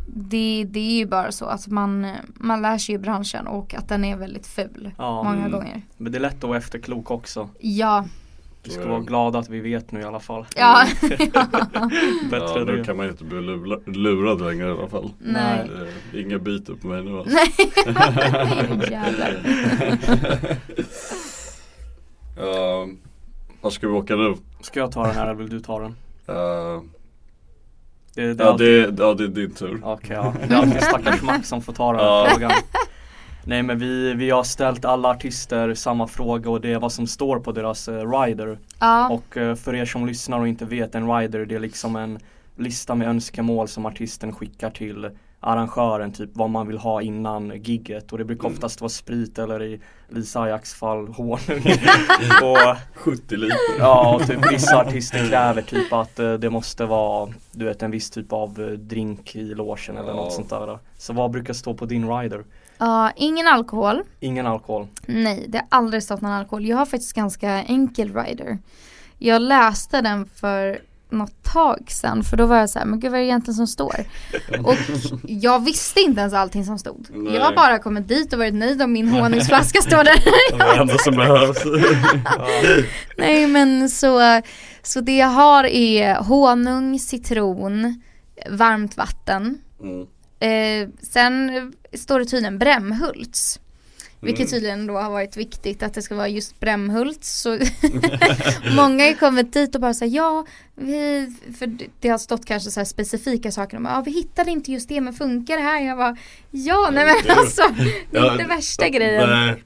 det, 0.07 0.67
det 0.69 0.81
är 0.81 0.99
ju 0.99 1.07
bara 1.07 1.33
så 1.33 1.45
att 1.45 1.67
man, 1.69 2.07
man 2.35 2.63
lär 2.63 2.79
sig 2.79 2.95
ju 2.95 2.99
branschen 2.99 3.47
och 3.47 3.75
att 3.75 3.89
den 3.89 4.05
är 4.05 4.17
väldigt 4.17 4.47
ful. 4.47 4.91
Ja. 4.99 5.23
Många 5.23 5.37
Mm. 5.39 5.51
gånger. 5.53 5.83
men 5.97 6.13
det 6.13 6.19
är 6.19 6.21
lätt 6.21 6.37
att 6.37 6.45
vara 6.49 6.59
efterklok 6.59 7.11
också 7.11 7.49
Ja, 7.61 8.05
Vi 8.63 8.71
ska 8.71 8.87
vara 8.89 9.01
glada 9.01 9.39
att 9.39 9.49
vi 9.49 9.61
vet 9.61 9.93
nu 9.93 10.01
i 10.01 10.05
alla 10.05 10.21
fall 10.21 10.47
ja. 10.57 10.87
Bättre 12.31 12.59
Ja, 12.59 12.65
nu 12.67 12.85
kan 12.85 12.97
man 12.97 13.07
ju 13.07 13.13
inte 13.13 13.25
bli 13.25 13.39
lura- 13.41 13.81
lurad 13.87 14.41
längre 14.41 14.69
i 14.69 14.71
alla 14.71 14.89
fall. 14.89 15.11
Nej. 15.19 15.71
Det 16.13 16.19
är 16.19 16.23
Inga 16.23 16.39
biter 16.39 16.75
på 16.75 16.87
mig 16.87 17.03
nu 17.05 17.19
alltså. 17.19 17.37
Jävlar. 18.91 19.37
Ja, 22.37 22.89
Var 23.61 23.71
ska 23.71 23.89
vi 23.89 23.93
åka 23.95 24.17
nu? 24.17 24.35
Ska 24.61 24.81
jag 24.81 24.93
ta 24.93 25.07
den 25.07 25.15
här 25.15 25.25
eller 25.25 25.35
vill 25.35 25.49
du 25.51 25.61
ta 25.61 25.79
den? 25.81 25.95
Uh, 26.37 26.83
Det, 28.15 28.35
det 28.35 28.45
ja, 28.45 28.51
alltid- 28.51 28.95
det, 28.95 29.03
ja, 29.03 29.15
det 29.15 29.25
är 29.25 29.29
din 29.29 29.55
tur. 29.55 29.81
Okej 29.85 30.17
ja, 30.17 30.35
det 30.49 30.55
är 30.55 30.59
alltid 30.59 30.83
stackars 30.83 31.23
Max 31.23 31.49
som 31.49 31.63
får 31.63 31.73
ta 31.73 31.93
den 31.93 32.01
här 32.01 32.31
frågan. 32.31 32.53
Nej 33.47 33.63
men 33.63 33.79
vi, 33.79 34.15
vi 34.15 34.31
har 34.31 34.43
ställt 34.45 34.85
alla 34.85 35.09
artister 35.09 35.75
samma 35.75 36.07
fråga 36.07 36.51
och 36.51 36.61
det 36.61 36.73
är 36.73 36.79
vad 36.79 36.93
som 36.93 37.07
står 37.07 37.39
på 37.41 37.53
deras 37.53 37.89
eh, 37.89 38.11
rider. 38.21 38.59
Ja, 38.81 39.09
Och 39.09 39.37
eh, 39.37 39.55
för 39.55 39.75
er 39.75 39.85
som 39.85 40.07
lyssnar 40.07 40.41
och 40.41 40.49
inte 40.49 40.65
vet, 40.65 40.95
en 40.95 41.17
rider 41.19 41.47
det 41.47 41.55
är 41.55 41.59
liksom 41.61 41.97
en 41.97 42.19
lista 42.57 42.95
med 42.95 43.09
önskemål 43.09 43.69
som 43.69 43.87
artisten 43.87 44.33
skickar 44.33 44.71
till 44.71 45.11
arrangören, 45.45 46.13
typ 46.13 46.31
vad 46.33 46.51
man 46.51 46.67
vill 46.69 46.79
ha 46.79 47.03
innan 47.03 47.53
gigget 47.63 48.13
och 48.13 48.19
det 48.19 48.25
brukar 48.25 48.45
Mm. 48.49 48.55
oftast 48.57 48.81
vara 48.81 48.89
sprit 48.89 49.39
eller 49.39 49.63
i 49.63 49.81
Lisa 50.09 50.41
Ajax 50.41 50.75
fall 50.75 51.09
honung 51.09 51.39
och 52.43 52.77
70 52.95 53.37
liter. 53.37 53.57
Ja, 53.79 54.15
och 54.15 54.27
typ 54.27 54.53
vissa 54.53 54.77
artister 54.81 55.29
kräver 55.29 55.63
typ 55.63 55.93
att 55.93 56.19
eh, 56.19 56.33
det 56.33 56.51
måste 56.51 56.85
vara 56.85 57.31
Du 57.53 57.65
vet 57.65 57.83
en 57.83 57.91
viss 57.91 58.11
typ 58.11 58.33
av 58.33 58.61
eh, 58.61 58.67
drink 58.69 59.37
i 59.37 59.45
logen 59.55 59.97
eller 59.97 60.09
Ja. 60.09 60.15
något 60.17 60.33
sånt 60.33 60.51
där 60.51 60.79
Så 60.99 61.13
vad 61.13 61.31
brukar 61.31 61.55
stå 61.55 61.75
på 61.75 61.87
din 61.87 62.19
rider? 62.19 62.45
ja, 62.79 63.11
ingen 63.17 63.47
alkohol. 63.47 64.03
Ingen 64.21 64.47
alkohol 64.47 64.87
Nej, 65.07 65.45
det 65.49 65.59
har 65.59 65.67
aldrig 65.71 66.03
stått 66.03 66.21
någon 66.21 66.33
alkohol. 66.33 66.67
Jag 66.67 66.77
har 66.77 66.87
faktiskt 66.87 67.13
ganska 67.13 67.63
enkel 67.63 68.15
rider. 68.15 68.59
Jag 69.19 69.43
läste 69.43 70.01
den 70.01 70.27
för 70.27 70.79
något 71.15 71.43
tag 71.43 71.85
sedan 71.89 72.25
för 72.25 72.37
då 72.37 72.47
var 72.47 72.57
jag 72.57 72.71
så 72.71 72.79
här, 72.79 72.87
men 72.87 73.01
gud 73.01 73.11
vad 73.11 73.21
är 73.21 73.23
det 73.23 73.29
egentligen 73.29 73.55
som 73.55 73.67
står? 73.67 74.05
Och 74.65 74.77
jag 75.23 75.65
visste 75.65 76.01
inte 76.01 76.21
ens 76.21 76.35
allting 76.35 76.65
som 76.65 76.79
stod. 76.79 77.07
Nej. 77.11 77.35
Jag 77.35 77.45
har 77.45 77.55
bara 77.55 77.79
kommit 77.79 78.09
dit 78.09 78.33
och 78.33 78.39
varit 78.39 78.55
nöjd 78.55 78.83
om 78.83 78.93
min 78.93 79.09
honungsflaska 79.09 79.83
står 79.83 80.05
där. 80.05 80.25
Det 80.59 80.65
är 80.65 80.81
enda 80.81 80.99
som 80.99 81.17
behövs. 81.17 81.65
Nej 83.17 83.47
men 83.47 83.91
så, 83.91 84.41
så 84.83 85.01
det 85.01 85.17
jag 85.17 85.29
har 85.29 85.65
är 85.65 86.15
honung, 86.15 86.99
citron, 86.99 88.03
varmt 88.51 88.97
vatten. 88.97 89.59
Mm. 89.83 90.07
Eh, 90.41 90.89
sen 91.03 91.73
står 91.93 92.19
det 92.19 92.25
tydligen 92.25 92.59
Brämhults. 92.59 93.61
Vilket 94.25 94.41
Mm. 94.41 94.51
tydligen 94.51 94.87
då 94.87 94.95
har 94.95 95.11
varit 95.11 95.37
viktigt 95.37 95.83
att 95.83 95.95
det 95.95 96.03
ska 96.03 96.15
vara 96.15 96.29
just 96.29 96.61
Brämhults. 96.61 97.41
Så 97.41 97.51
många 98.77 99.05
har 99.05 99.15
kommit 99.15 99.53
dit 99.53 99.75
och 99.75 99.81
bara 99.81 99.95
säger 99.95 100.17
ja, 100.17 100.47
vi, 100.75 101.33
för 101.59 101.67
det- 101.67 101.87
det 102.01 102.09
har 102.09 102.19
stått 102.19 102.47
kanske 102.47 102.71
så 102.71 102.81
här 102.81 102.85
specifika 102.85 103.51
saker. 103.53 103.79
Bara, 103.79 103.93
ja, 103.95 104.03
vi 104.07 104.11
hittade 104.11 104.51
inte 104.51 104.73
just 104.73 104.89
det 104.89 105.01
men 105.01 105.13
funkar 105.13 105.57
det 105.57 105.63
här? 105.63 105.81
Jag 105.87 105.99
bara, 105.99 106.17
ja 106.51 106.89
nej 106.93 107.05
Det- 107.05 107.29
men 107.29 107.39
alltså, 107.39 107.63
det 108.11 108.19
är 108.19 108.25
Ja, 108.25 108.33
inte 108.33 108.45
värsta 108.45 108.89
grejen. 108.89 109.31
Nej. 109.31 109.63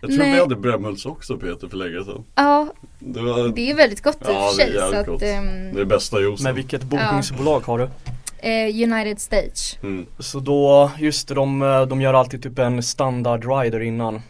Jag 0.00 0.10
tror 0.10 0.18
Nej. 0.18 0.32
vi 0.34 0.40
hade 0.40 0.56
Brämhults 0.56 1.06
också 1.06 1.36
Peter 1.36 1.68
för 1.68 1.76
länge 1.76 2.04
sedan. 2.04 2.24
Ja, 2.34 2.72
Det, 2.98 3.20
var, 3.20 3.48
det 3.48 3.70
är 3.70 3.74
väldigt 3.74 4.02
gott 4.02 4.16
i 4.22 4.24
och 4.24 4.28
Ja, 4.30 4.50
för 4.50 4.56
det 4.56 4.62
är 4.62 4.66
sig. 4.66 4.74
jävligt 4.74 4.94
Så 4.94 5.00
att, 5.00 5.06
gott. 5.06 5.22
ehm, 5.22 5.74
det 5.74 5.80
är 5.80 5.84
bästa 5.84 6.20
juicen. 6.20 6.44
Men 6.44 6.54
vilket 6.54 6.82
bokningsbolag 6.82 7.60
har 7.60 7.78
du? 7.78 7.88
Eh, 8.42 8.92
United 8.92 9.20
Stage. 9.20 9.78
Mm. 9.82 10.06
Så 10.18 10.40
då, 10.40 10.90
just 10.98 11.28
det, 11.28 11.34
de, 11.34 11.62
eh, 11.62 11.82
de 11.82 12.00
gör 12.00 12.14
alltid 12.14 12.42
typ 12.42 12.58
en 12.58 12.82
standard 12.82 13.44
rider 13.44 13.80
innan 13.80 14.22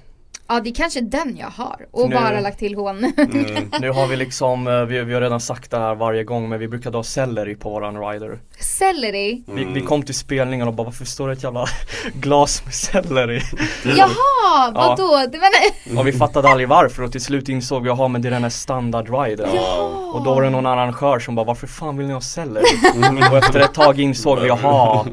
Ja 0.52 0.60
det 0.60 0.70
är 0.70 0.74
kanske 0.74 1.00
den 1.00 1.36
jag 1.36 1.46
har 1.46 1.86
och 1.90 2.08
Nu- 2.08 2.14
bara 2.14 2.40
lagt 2.40 2.58
till 2.58 2.74
honung. 2.74 3.12
Mm. 3.16 3.70
Nu 3.80 3.90
har 3.90 4.06
vi 4.06 4.16
liksom, 4.16 4.66
eh, 4.66 4.84
vi, 4.84 5.04
vi 5.04 5.14
har 5.14 5.20
redan 5.20 5.40
sagt 5.40 5.70
det 5.70 5.78
här 5.78 5.94
varje 5.94 6.24
gång 6.24 6.48
men 6.48 6.58
vi 6.58 6.68
brukar 6.68 6.92
ha 6.92 7.02
selleri 7.02 7.54
på 7.54 7.70
våran 7.70 8.00
rider 8.00 8.38
Selleri? 8.60 9.42
Vi, 9.54 9.64
vi 9.64 9.80
kom 9.80 10.02
till 10.02 10.14
spelningen 10.14 10.68
och 10.68 10.74
bara 10.74 10.84
varför 10.84 11.04
står 11.04 11.26
det 11.28 11.32
ett 11.32 11.42
jävla 11.42 11.66
glas 12.14 12.62
med 12.64 12.74
selleri? 12.74 13.40
Jaha, 13.84 14.70
vadå? 14.74 15.26
Det 15.32 15.38
var 15.38 15.50
nej. 15.90 15.98
Och 15.98 16.06
vi 16.06 16.12
fattade 16.12 16.48
aldrig 16.48 16.68
varför 16.68 17.02
och 17.02 17.12
till 17.12 17.20
slut 17.20 17.48
insåg 17.48 17.82
vi, 17.82 17.88
jaha 17.88 18.08
men 18.08 18.22
det 18.22 18.28
är 18.28 18.32
den 18.32 18.42
här 18.42 18.50
standard 18.50 19.08
riden 19.24 19.48
Och 20.12 20.24
då 20.24 20.34
var 20.34 20.42
det 20.42 20.50
någon 20.50 20.66
arrangör 20.66 21.18
som 21.18 21.34
bara, 21.34 21.46
varför 21.46 21.66
fan 21.66 21.96
vill 21.96 22.06
ni 22.06 22.12
ha 22.12 22.20
selleri? 22.20 22.64
och 23.30 23.36
efter 23.38 23.60
ett 23.60 23.74
tag 23.74 24.00
insåg 24.00 24.40
vi, 24.40 24.48
jaha 24.48 25.06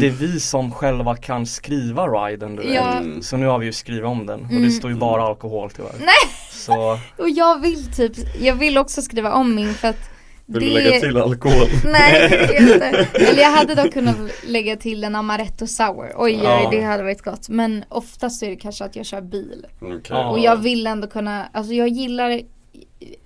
Det 0.00 0.06
är 0.06 0.10
vi 0.10 0.40
som 0.40 0.72
själva 0.72 1.16
kan 1.16 1.46
skriva 1.46 2.06
riden 2.06 2.56
du 2.56 2.62
vet. 2.62 2.74
Ja. 2.74 2.94
Så 3.22 3.36
nu 3.36 3.46
har 3.46 3.58
vi 3.58 3.66
ju 3.66 3.72
skrivit 3.72 4.04
om 4.04 4.26
den 4.26 4.40
och 4.40 4.48
det 4.48 4.54
Mm. 4.56 4.70
Står 4.74 4.90
ju 4.90 4.96
bara 4.96 5.22
alkohol 5.22 5.70
tyvärr 5.70 5.94
Nej! 5.98 6.30
Så 6.50 6.98
Och 7.18 7.30
jag 7.30 7.60
vill 7.60 7.92
typ, 7.92 8.12
jag 8.40 8.54
vill 8.54 8.78
också 8.78 9.02
skriva 9.02 9.32
om 9.32 9.54
min 9.54 9.74
för 9.74 9.88
att 9.88 10.10
Vill 10.46 10.60
du 10.60 10.70
lägga 10.70 11.00
till 11.00 11.16
alkohol? 11.16 11.68
Nej, 11.84 12.28
det 12.28 12.36
vill 12.60 12.68
jag 12.68 12.72
inte. 12.72 13.08
Eller 13.28 13.42
jag 13.42 13.50
hade 13.50 13.74
dock 13.74 13.92
kunnat 13.92 14.16
lägga 14.46 14.76
till 14.76 15.04
en 15.04 15.14
amaretto 15.14 15.66
sour. 15.66 16.12
Oj, 16.16 16.40
Ja. 16.44 16.60
oj, 16.70 16.76
det 16.78 16.82
hade 16.84 17.02
varit 17.02 17.22
gott. 17.22 17.48
Men 17.48 17.84
oftast 17.88 18.42
är 18.42 18.48
det 18.50 18.56
kanske 18.56 18.84
att 18.84 18.96
jag 18.96 19.06
kör 19.06 19.20
bil. 19.20 19.66
Okej. 19.80 20.16
Och 20.16 20.38
jag 20.38 20.56
vill 20.56 20.86
ändå 20.86 21.08
kunna, 21.08 21.48
alltså 21.52 21.72
jag 21.72 21.88
gillar, 21.88 22.40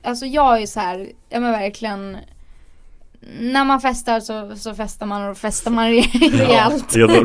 alltså 0.02 0.26
jag 0.26 0.62
är 0.62 0.66
så 0.66 0.80
här, 0.80 1.08
ja 1.28 1.40
men 1.40 1.52
verkligen 1.52 2.16
när 3.40 3.64
man 3.64 3.80
festar 3.80 4.20
så, 4.20 4.56
så 4.56 4.74
festar 4.74 5.06
man 5.06 5.28
och 5.30 5.38
festar 5.38 5.70
man 5.70 5.86
re- 5.88 6.30
rejält. 6.46 6.92
Blå. 6.94 7.06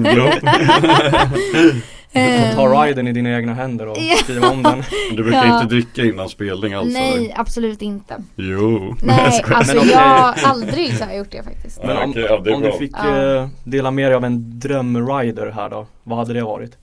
du 2.13 2.19
får 2.55 2.55
ta 2.55 2.75
Ehm, 2.75 2.81
riden 2.87 3.07
i 3.07 3.11
dina 3.13 3.29
egna 3.37 3.53
händer 3.53 3.87
och 3.87 3.97
Ja. 3.99 4.15
skriva 4.15 4.49
om 4.49 4.63
den 4.63 4.83
Du 5.11 5.23
brukar 5.23 5.45
Ja. 5.45 5.55
inte 5.61 5.75
dricka 5.75 6.01
innan 6.05 6.29
spelning 6.29 6.73
alltså? 6.73 6.99
Nej, 6.99 7.33
absolut 7.37 7.81
inte. 7.81 8.15
Jo. 8.35 8.95
Nej, 9.03 9.43
alltså 9.53 9.75
jag 9.77 9.97
har 9.99 10.35
aldrig 10.43 10.97
så 10.97 11.03
här 11.03 11.17
gjort 11.17 11.31
det 11.31 11.43
faktiskt. 11.43 11.79
Ja, 11.81 11.87
Men 11.87 11.97
om, 11.97 12.09
okej, 12.09 12.25
ja, 12.29 12.39
det 12.39 12.51
om 12.53 12.61
du 12.61 12.71
fick 12.71 12.91
Ja. 13.03 13.35
eh, 13.35 13.47
dela 13.63 13.91
med 13.91 14.05
dig 14.09 14.15
av 14.15 14.25
en 14.25 14.59
drömrider 14.59 15.51
här 15.51 15.69
då, 15.69 15.87
vad 16.03 16.17
hade 16.17 16.33
det 16.33 16.41
varit? 16.43 16.77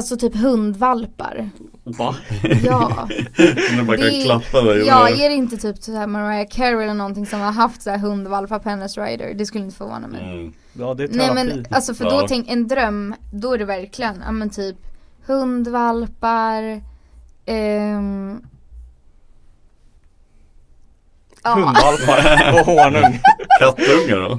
Alltså 0.00 0.16
typ 0.16 0.36
hundvalpar. 0.36 1.50
Va? 1.84 2.16
Ja. 2.64 2.88
När 3.76 3.82
man 3.82 3.96
kan 3.96 4.06
Det- 4.06 4.22
klappa 4.24 4.60
dig 4.60 4.86
Ja, 4.86 5.08
är 5.08 5.28
det 5.28 5.34
inte 5.34 5.56
typ 5.56 5.82
så 5.82 5.92
här 5.96 6.06
Mariah 6.06 6.46
Carey 6.50 6.84
eller 6.84 6.94
någonting 6.94 7.26
som 7.26 7.40
har 7.40 7.52
haft 7.52 7.82
så 7.82 7.90
här 7.90 7.98
hundvalpar 7.98 8.58
på 8.58 8.68
hennes 8.68 8.98
rider? 8.98 9.34
Det 9.34 9.46
skulle 9.46 9.64
inte 9.64 9.76
förvåna 9.76 10.08
mig. 10.08 10.22
Mm. 10.32 10.52
Ja 10.72 10.94
det 10.94 11.04
är 11.04 11.08
Nej 11.12 11.34
men 11.34 11.66
alltså 11.70 11.94
för 11.94 12.04
Ja. 12.04 12.10
då 12.10 12.26
tänk 12.28 12.50
en 12.50 12.68
dröm, 12.68 13.14
då 13.32 13.52
är 13.54 13.58
det 13.58 13.64
verkligen, 13.64 14.22
ja 14.26 14.32
men 14.32 14.50
typ 14.50 14.76
hundvalpar, 15.26 16.82
ehm, 17.46 18.40
ja, 21.44 21.54
Hundvalpar 21.54 22.52
och 22.60 22.66
honung 22.66 23.20
Kattungar 23.60 24.16
då? 24.28 24.38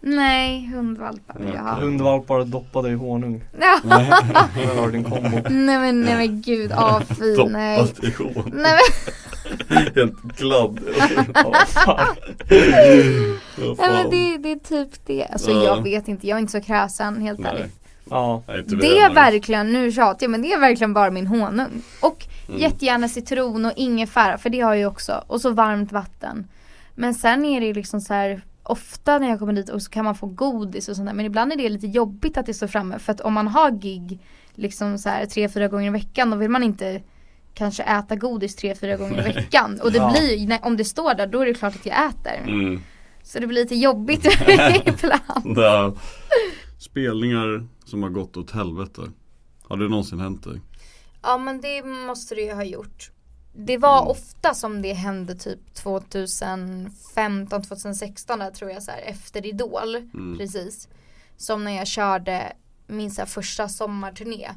Nej 0.00 0.66
hundvalpar 0.74 1.38
vill 1.38 1.54
jag 1.54 1.62
ha. 1.62 1.74
Hundvalpar 1.74 2.44
doppade 2.44 2.90
i 2.90 2.94
honung 2.94 3.42
Ja. 3.60 3.80
Där 3.82 4.76
har 4.76 4.86
du 4.86 4.92
din 4.92 5.04
kombo 5.04 5.38
Nej 5.50 5.78
men 5.78 6.00
nej 6.02 6.16
men 6.16 6.42
gud, 6.42 6.70
ja 6.70 7.02
fy 7.18 7.36
nej. 7.48 7.78
Doppat 7.78 8.04
i. 8.04 8.14
Nej 8.52 8.72
men, 9.68 9.76
Helt 9.94 10.22
glad. 10.38 10.80
Fan. 11.66 12.16
Vad 13.56 13.78
nej, 13.78 13.90
men 14.02 14.10
det, 14.10 14.36
det 14.38 14.52
är 14.52 14.58
typ 14.84 15.06
det. 15.06 15.26
Alltså 15.32 15.50
Ja. 15.50 15.62
jag 15.64 15.82
vet 15.82 16.08
inte, 16.08 16.26
jag 16.28 16.36
är 16.36 16.40
inte 16.40 16.52
så 16.52 16.60
kräsen 16.60 17.22
helt 17.22 17.38
Nej. 17.38 17.50
ärligt. 17.52 17.80
Ja, 18.10 18.42
Nej, 18.48 18.62
Det 18.66 18.98
är 18.98 19.14
verkligen, 19.14 19.72
nu 19.72 19.92
tjatar 19.92 20.24
jag 20.24 20.30
men 20.30 20.42
det 20.42 20.52
är 20.52 20.60
verkligen 20.60 20.92
bara 20.94 21.10
min 21.10 21.26
honung. 21.26 21.82
Och 22.00 22.26
Mm. 22.48 22.60
jättegärna 22.60 23.08
citron 23.08 23.64
och 23.66 23.72
ingefära 23.76 24.38
för 24.38 24.50
det 24.50 24.60
har 24.60 24.70
jag 24.74 24.78
ju 24.78 24.86
också. 24.86 25.24
Och 25.26 25.40
så 25.40 25.50
varmt 25.50 25.92
vatten. 25.92 26.48
Men 26.94 27.14
sen 27.14 27.44
är 27.44 27.60
det 27.60 27.66
ju 27.66 27.72
liksom 27.74 28.00
så 28.00 28.14
här 28.14 28.40
ofta 28.66 29.18
när 29.18 29.28
jag 29.28 29.38
kommer 29.38 29.52
dit 29.52 29.68
och 29.68 29.82
så 29.82 29.90
kan 29.90 30.04
man 30.04 30.14
få 30.14 30.26
godis 30.26 30.88
och 30.88 30.96
sånt 30.96 31.08
där. 31.08 31.14
Men 31.14 31.26
ibland 31.26 31.52
är 31.52 31.56
det 31.56 31.68
lite 31.68 31.86
jobbigt 31.86 32.36
att 32.36 32.46
det 32.46 32.54
står 32.54 32.66
framme. 32.66 32.98
För 32.98 33.12
att 33.12 33.20
om 33.20 33.32
man 33.34 33.48
har 33.48 33.70
gig 33.70 34.20
liksom 34.54 34.98
så 34.98 35.08
här 35.08 35.26
tre, 35.26 35.48
fyra 35.48 35.68
gånger 35.68 35.86
i 35.86 35.90
veckan 35.90 36.30
då 36.30 36.36
vill 36.36 36.50
man 36.50 36.62
inte 36.62 37.02
kanske 37.54 37.82
äta 37.82 38.16
godis 38.16 38.56
tre, 38.56 38.74
fyra 38.74 38.96
gånger 38.96 39.30
i 39.30 39.32
veckan. 39.32 39.80
Och 39.82 39.92
det 39.92 39.98
Ja. 39.98 40.10
blir, 40.10 40.46
nej, 40.48 40.60
om 40.62 40.76
det 40.76 40.84
står 40.84 41.14
där 41.14 41.26
då 41.26 41.40
är 41.40 41.46
det 41.46 41.54
klart 41.54 41.74
att 41.74 41.86
jag 41.86 42.06
äter. 42.06 42.42
Mm. 42.52 42.80
Så 43.22 43.38
det 43.38 43.46
blir 43.46 43.62
lite 43.62 43.74
jobbigt 43.76 44.24
ibland. 44.86 45.58
Ja. 45.58 45.94
Spelningar 46.78 47.66
som 47.84 48.02
har 48.02 48.10
gått 48.10 48.36
åt 48.36 48.50
helvete. 48.50 49.00
Har 49.62 49.76
det 49.76 49.88
någonsin 49.88 50.20
hänt 50.20 50.44
dig? 50.44 50.60
Ja 51.22 51.38
men 51.38 51.60
det 51.60 51.82
måste 51.82 52.34
det 52.34 52.40
ju 52.40 52.52
ha 52.52 52.64
gjort. 52.64 53.10
Det 53.58 53.78
var 53.78 53.98
Mm. 53.98 54.10
ofta 54.10 54.54
som 54.54 54.82
det 54.82 54.92
hände 54.92 55.34
typ 55.34 55.74
2015, 55.74 57.62
2016 57.62 58.38
där 58.38 58.50
tror 58.50 58.70
jag 58.70 58.82
så 58.82 58.90
här 58.90 59.00
efter 59.00 59.46
Idol. 59.46 59.96
Mm. 59.96 60.38
Precis. 60.38 60.88
Som 61.36 61.64
när 61.64 61.76
jag 61.76 61.86
körde 61.86 62.52
min 62.86 63.10
så 63.10 63.20
här, 63.20 63.26
första 63.26 63.68
sommarturné. 63.68 64.50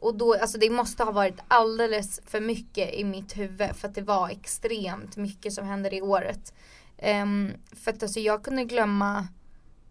Och 0.00 0.14
då, 0.14 0.34
alltså 0.34 0.58
det 0.58 0.70
måste 0.70 1.04
ha 1.04 1.12
varit 1.12 1.38
alldeles 1.48 2.20
för 2.26 2.40
mycket 2.40 2.94
i 2.94 3.04
mitt 3.04 3.36
huvud 3.36 3.76
för 3.76 3.88
att 3.88 3.94
det 3.94 4.02
var 4.02 4.28
extremt 4.30 5.16
mycket 5.16 5.52
som 5.52 5.66
hände 5.66 5.90
det 5.90 6.02
året. 6.02 6.54
Ehm, 6.98 7.52
för 7.84 7.90
att 7.92 8.02
alltså 8.02 8.20
jag 8.20 8.44
kunde 8.44 8.64
glömma 8.64 9.28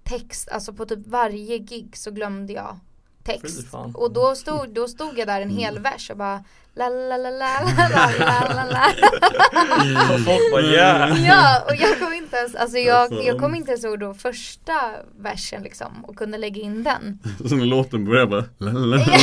text, 0.04 0.50
alltså 0.50 0.74
på 0.74 0.86
typ 0.86 1.08
varje 1.08 1.58
gig 1.58 1.98
så 1.98 2.12
glömde 2.12 2.54
jag 2.54 2.80
text. 3.24 3.74
Och 3.94 4.14
då 4.14 4.36
stod, 4.36 4.70
då 4.74 4.88
stod 4.88 5.18
jag 5.18 5.28
där 5.28 5.42
en 5.42 5.50
hel 5.50 5.80
vers 5.80 6.10
och 6.10 6.18
bara 6.18 6.44
la 6.76 6.90
la 6.90 7.18
la 7.18 7.30
la 7.30 7.30
la 7.30 7.90
la 8.20 8.54
la 8.54 8.64
la 8.66 10.14
och 10.14 10.20
folk 10.20 10.52
bara 10.52 10.62
yeah 10.62 11.26
Ja 11.28 11.64
och 11.70 11.76
jag 11.76 12.00
kom 12.00 12.14
inte 12.14 12.38
ens, 12.38 12.56
alltså 12.56 12.78
jag, 12.78 13.10
Fan. 13.10 13.26
jag 13.26 13.40
kom 13.40 13.56
inte 13.56 13.72
ens 13.72 13.86
ihåg 13.86 14.00
då 14.00 14.14
första 14.14 14.74
versen 15.20 15.64
liksom 15.64 16.06
och 16.06 16.16
kunde 16.16 16.38
lägga 16.38 16.62
in 16.62 16.84
den. 16.84 17.20
Så 17.50 17.56
när 17.56 17.66
låten 17.66 18.06
börjar 18.06 18.26
bara 18.26 18.46
la, 18.58 18.72
la, 18.72 18.80
la. 18.98 18.98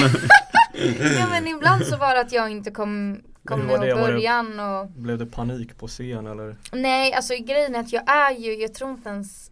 Ja 1.18 1.26
men 1.30 1.46
ibland 1.46 1.86
så 1.86 1.96
var 1.96 2.14
det 2.14 2.20
att 2.20 2.32
jag 2.32 2.50
inte 2.50 2.70
kom, 2.70 3.20
kom 3.44 3.60
Hur 3.60 3.68
var 3.68 3.78
det? 3.78 3.88
ihåg 3.90 4.00
början 4.00 4.60
och 4.60 4.86
Blev 4.90 5.18
det 5.18 5.26
panik 5.26 5.78
på 5.78 5.86
scen 5.88 6.26
eller? 6.26 6.56
Nej 6.72 7.12
alltså 7.12 7.34
grejen 7.34 7.74
är 7.74 7.80
att 7.80 7.92
jag 7.92 8.10
är 8.10 8.30
ju, 8.32 8.54
jag 8.54 8.74
tror 8.74 8.90
inte 8.90 9.08
ens 9.08 9.47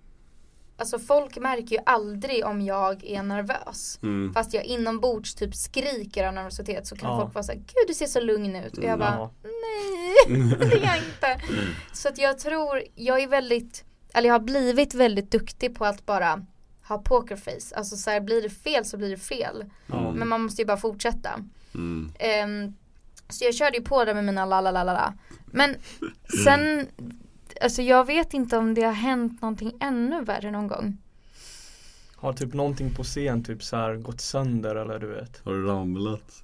Alltså 0.79 0.99
folk 0.99 1.39
märker 1.39 1.77
ju 1.77 1.83
aldrig 1.87 2.45
om 2.47 2.61
jag 2.61 3.05
är 3.05 3.23
nervös. 3.23 3.99
Mm. 4.03 4.35
Fast 4.35 4.55
jag 4.55 4.65
inombords 4.65 5.35
typ 5.35 5.55
skriker 5.55 6.27
av 6.27 6.35
nervositet 6.35 6.87
så 6.87 6.97
kan 6.97 7.11
Ja. 7.11 7.21
folk 7.21 7.35
vara 7.35 7.45
såhär, 7.45 7.59
gud 7.59 7.85
du 7.89 7.95
ser 7.95 8.07
så 8.07 8.21
lugn 8.21 8.57
ut. 8.57 8.79
Och 8.79 8.85
jag 8.85 8.99
bara, 8.99 9.15
Ja. 9.15 9.31
nej 9.43 10.39
det 10.59 10.65
är 10.77 10.85
jag 10.87 10.97
inte. 10.97 11.41
Så 11.93 12.09
att 12.09 12.19
jag 12.19 12.39
tror, 12.39 12.83
jag 12.95 13.23
är 13.23 13.29
väldigt, 13.29 13.85
eller 14.15 14.29
jag 14.29 14.35
har 14.35 14.41
blivit 14.41 14.95
väldigt 14.95 15.31
duktig 15.31 15.75
på 15.79 15.85
att 15.85 16.07
bara 16.07 16.47
ha 16.89 16.99
pokerface. 16.99 17.77
Alltså 17.77 17.97
så 17.97 18.11
här, 18.11 18.21
blir 18.21 18.43
det 18.43 18.51
fel 18.51 18.85
så 18.85 18.97
blir 18.97 19.11
det 19.11 19.17
fel. 19.17 19.65
Ja. 19.87 20.11
Men 20.13 20.29
man 20.29 20.43
måste 20.43 20.63
ju 20.63 20.67
bara 20.67 20.77
fortsätta. 20.77 21.31
Mm. 21.75 22.13
Ehm, 22.19 22.75
så 23.29 23.45
jag 23.45 23.55
körde 23.55 23.77
ju 23.79 23.85
på 23.85 24.05
där 24.05 24.15
med 24.15 24.25
mina 24.25 24.47
la 24.47 24.61
la 24.61 24.71
la 24.71 24.85
la 24.85 24.93
la. 24.93 25.13
Men 25.47 25.75
sen, 26.45 26.87
alltså 27.61 27.83
jag 27.83 28.05
vet 28.05 28.35
inte 28.35 28.57
om 28.57 28.75
det 28.75 28.83
har 28.83 28.93
hänt 28.93 29.43
någonting 29.43 29.73
ännu 29.81 30.25
värre 30.25 30.51
någon 30.51 30.69
gång. 30.69 30.99
Har 32.17 32.33
typ 32.33 32.55
någonting 32.55 32.95
på 32.95 33.05
scen 33.05 33.45
typ 33.45 33.63
så 33.63 33.77
här 33.77 33.95
gått 33.95 34.21
sönder 34.21 34.77
eller 34.77 34.99
du 34.99 35.07
vet? 35.07 35.41
Har 35.45 35.53
du 35.53 35.67
ramlat? 35.67 36.43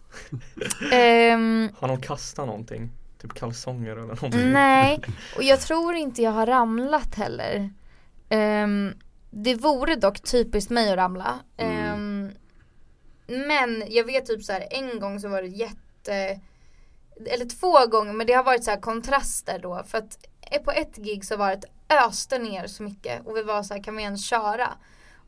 Ehm, 0.93 1.69
Har 1.79 1.89
någon 1.89 2.01
kastat 2.01 2.47
någonting? 2.47 2.91
Typ 3.23 3.35
kalsonger 3.35 3.91
eller 3.91 4.03
någonting? 4.03 4.53
nej, 4.53 5.01
och 5.37 5.43
jag 5.43 5.61
tror 5.61 5.95
inte 5.95 6.23
jag 6.23 6.31
har 6.31 6.47
ramlat 6.47 7.15
heller. 7.15 7.71
Ehm, 8.29 8.95
det 9.31 9.55
vore 9.55 9.97
dock 9.97 10.21
typiskt 10.21 10.71
mig 10.71 10.91
att 10.91 10.97
ramla. 10.97 11.39
Ehm, 11.57 12.31
men 13.27 13.85
jag 13.89 14.05
vet 14.05 14.27
typ 14.27 14.45
så 14.45 14.53
här 14.53 14.67
en 14.71 15.01
gång 15.01 15.21
så 15.21 15.29
var 15.29 15.43
det 15.43 15.49
jätte 15.49 16.41
eller 17.27 17.45
två 17.45 17.87
gånger 17.87 18.13
men 18.13 18.27
det 18.27 18.33
har 18.33 18.45
varit 18.45 18.65
så 18.65 18.71
här 18.71 18.81
kontraster 18.81 19.59
då 19.59 19.83
för 19.87 19.99
att 19.99 20.19
på 20.59 20.71
ett 20.71 20.97
gig 20.97 21.25
så 21.25 21.37
var 21.37 21.49
det 21.49 21.55
att 21.55 22.09
öste 22.09 22.39
ner 22.39 22.67
så 22.67 22.83
mycket 22.83 23.27
och 23.27 23.37
vi 23.37 23.43
var 23.43 23.63
så 23.63 23.75
här 23.75 23.83
kan 23.83 23.97
vi 23.97 24.03
ens 24.03 24.27
köra? 24.27 24.69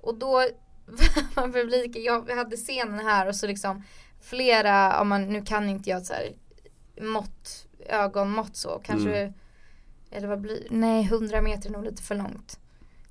Och 0.01 0.14
då 0.14 0.33
var 1.35 1.53
publiken, 1.53 2.03
jag 2.03 2.31
hade 2.31 2.57
scenen 2.57 3.07
här 3.07 3.29
och 3.29 3.37
så 3.37 3.47
liksom 3.47 3.83
flera, 4.20 5.01
om 5.01 5.09
man, 5.09 5.33
nu 5.33 5.43
kan 5.43 5.68
inte 5.68 5.91
jag 5.91 6.07
så 6.07 6.14
här 6.14 6.33
mått, 7.01 7.66
ögonmått 7.89 8.57
så 8.57 8.81
kanske 8.85 9.33
eller 10.11 10.29
vad 10.29 10.41
blir 10.41 10.66
nej 10.70 11.05
100 11.05 11.41
meter 11.41 11.68
är 11.68 11.72
nog 11.72 11.85
lite 11.85 12.03
för 12.03 12.14
långt 12.14 12.59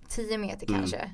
10 0.08 0.38
meter 0.38 0.68
Mm. 0.70 0.80
kanske 0.80 1.12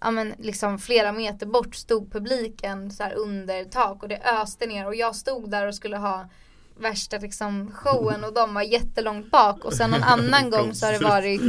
ja 0.00 0.10
men 0.10 0.34
liksom 0.38 0.78
flera 0.78 1.12
meter 1.12 1.46
bort 1.46 1.74
stod 1.74 2.12
publiken 2.12 2.90
så 2.90 3.04
under 3.04 3.64
tak 3.64 4.02
och 4.02 4.08
det 4.08 4.20
öste 4.42 4.66
ner 4.66 4.86
och 4.86 4.94
jag 4.94 5.16
stod 5.16 5.50
där 5.50 5.66
och 5.66 5.74
skulle 5.74 5.96
ha 5.96 6.28
värsta 6.76 7.18
liksom 7.18 7.70
showen 7.74 8.24
och 8.24 8.34
de 8.34 8.54
var 8.54 8.62
jättelångt 8.62 9.30
bak. 9.30 9.64
Och 9.64 9.72
sen 9.74 9.90
någon 9.90 10.02
annan 10.02 10.50
gång 10.50 10.74
så 10.74 10.86
har 10.86 10.92
det 10.92 11.04
varit 11.04 11.40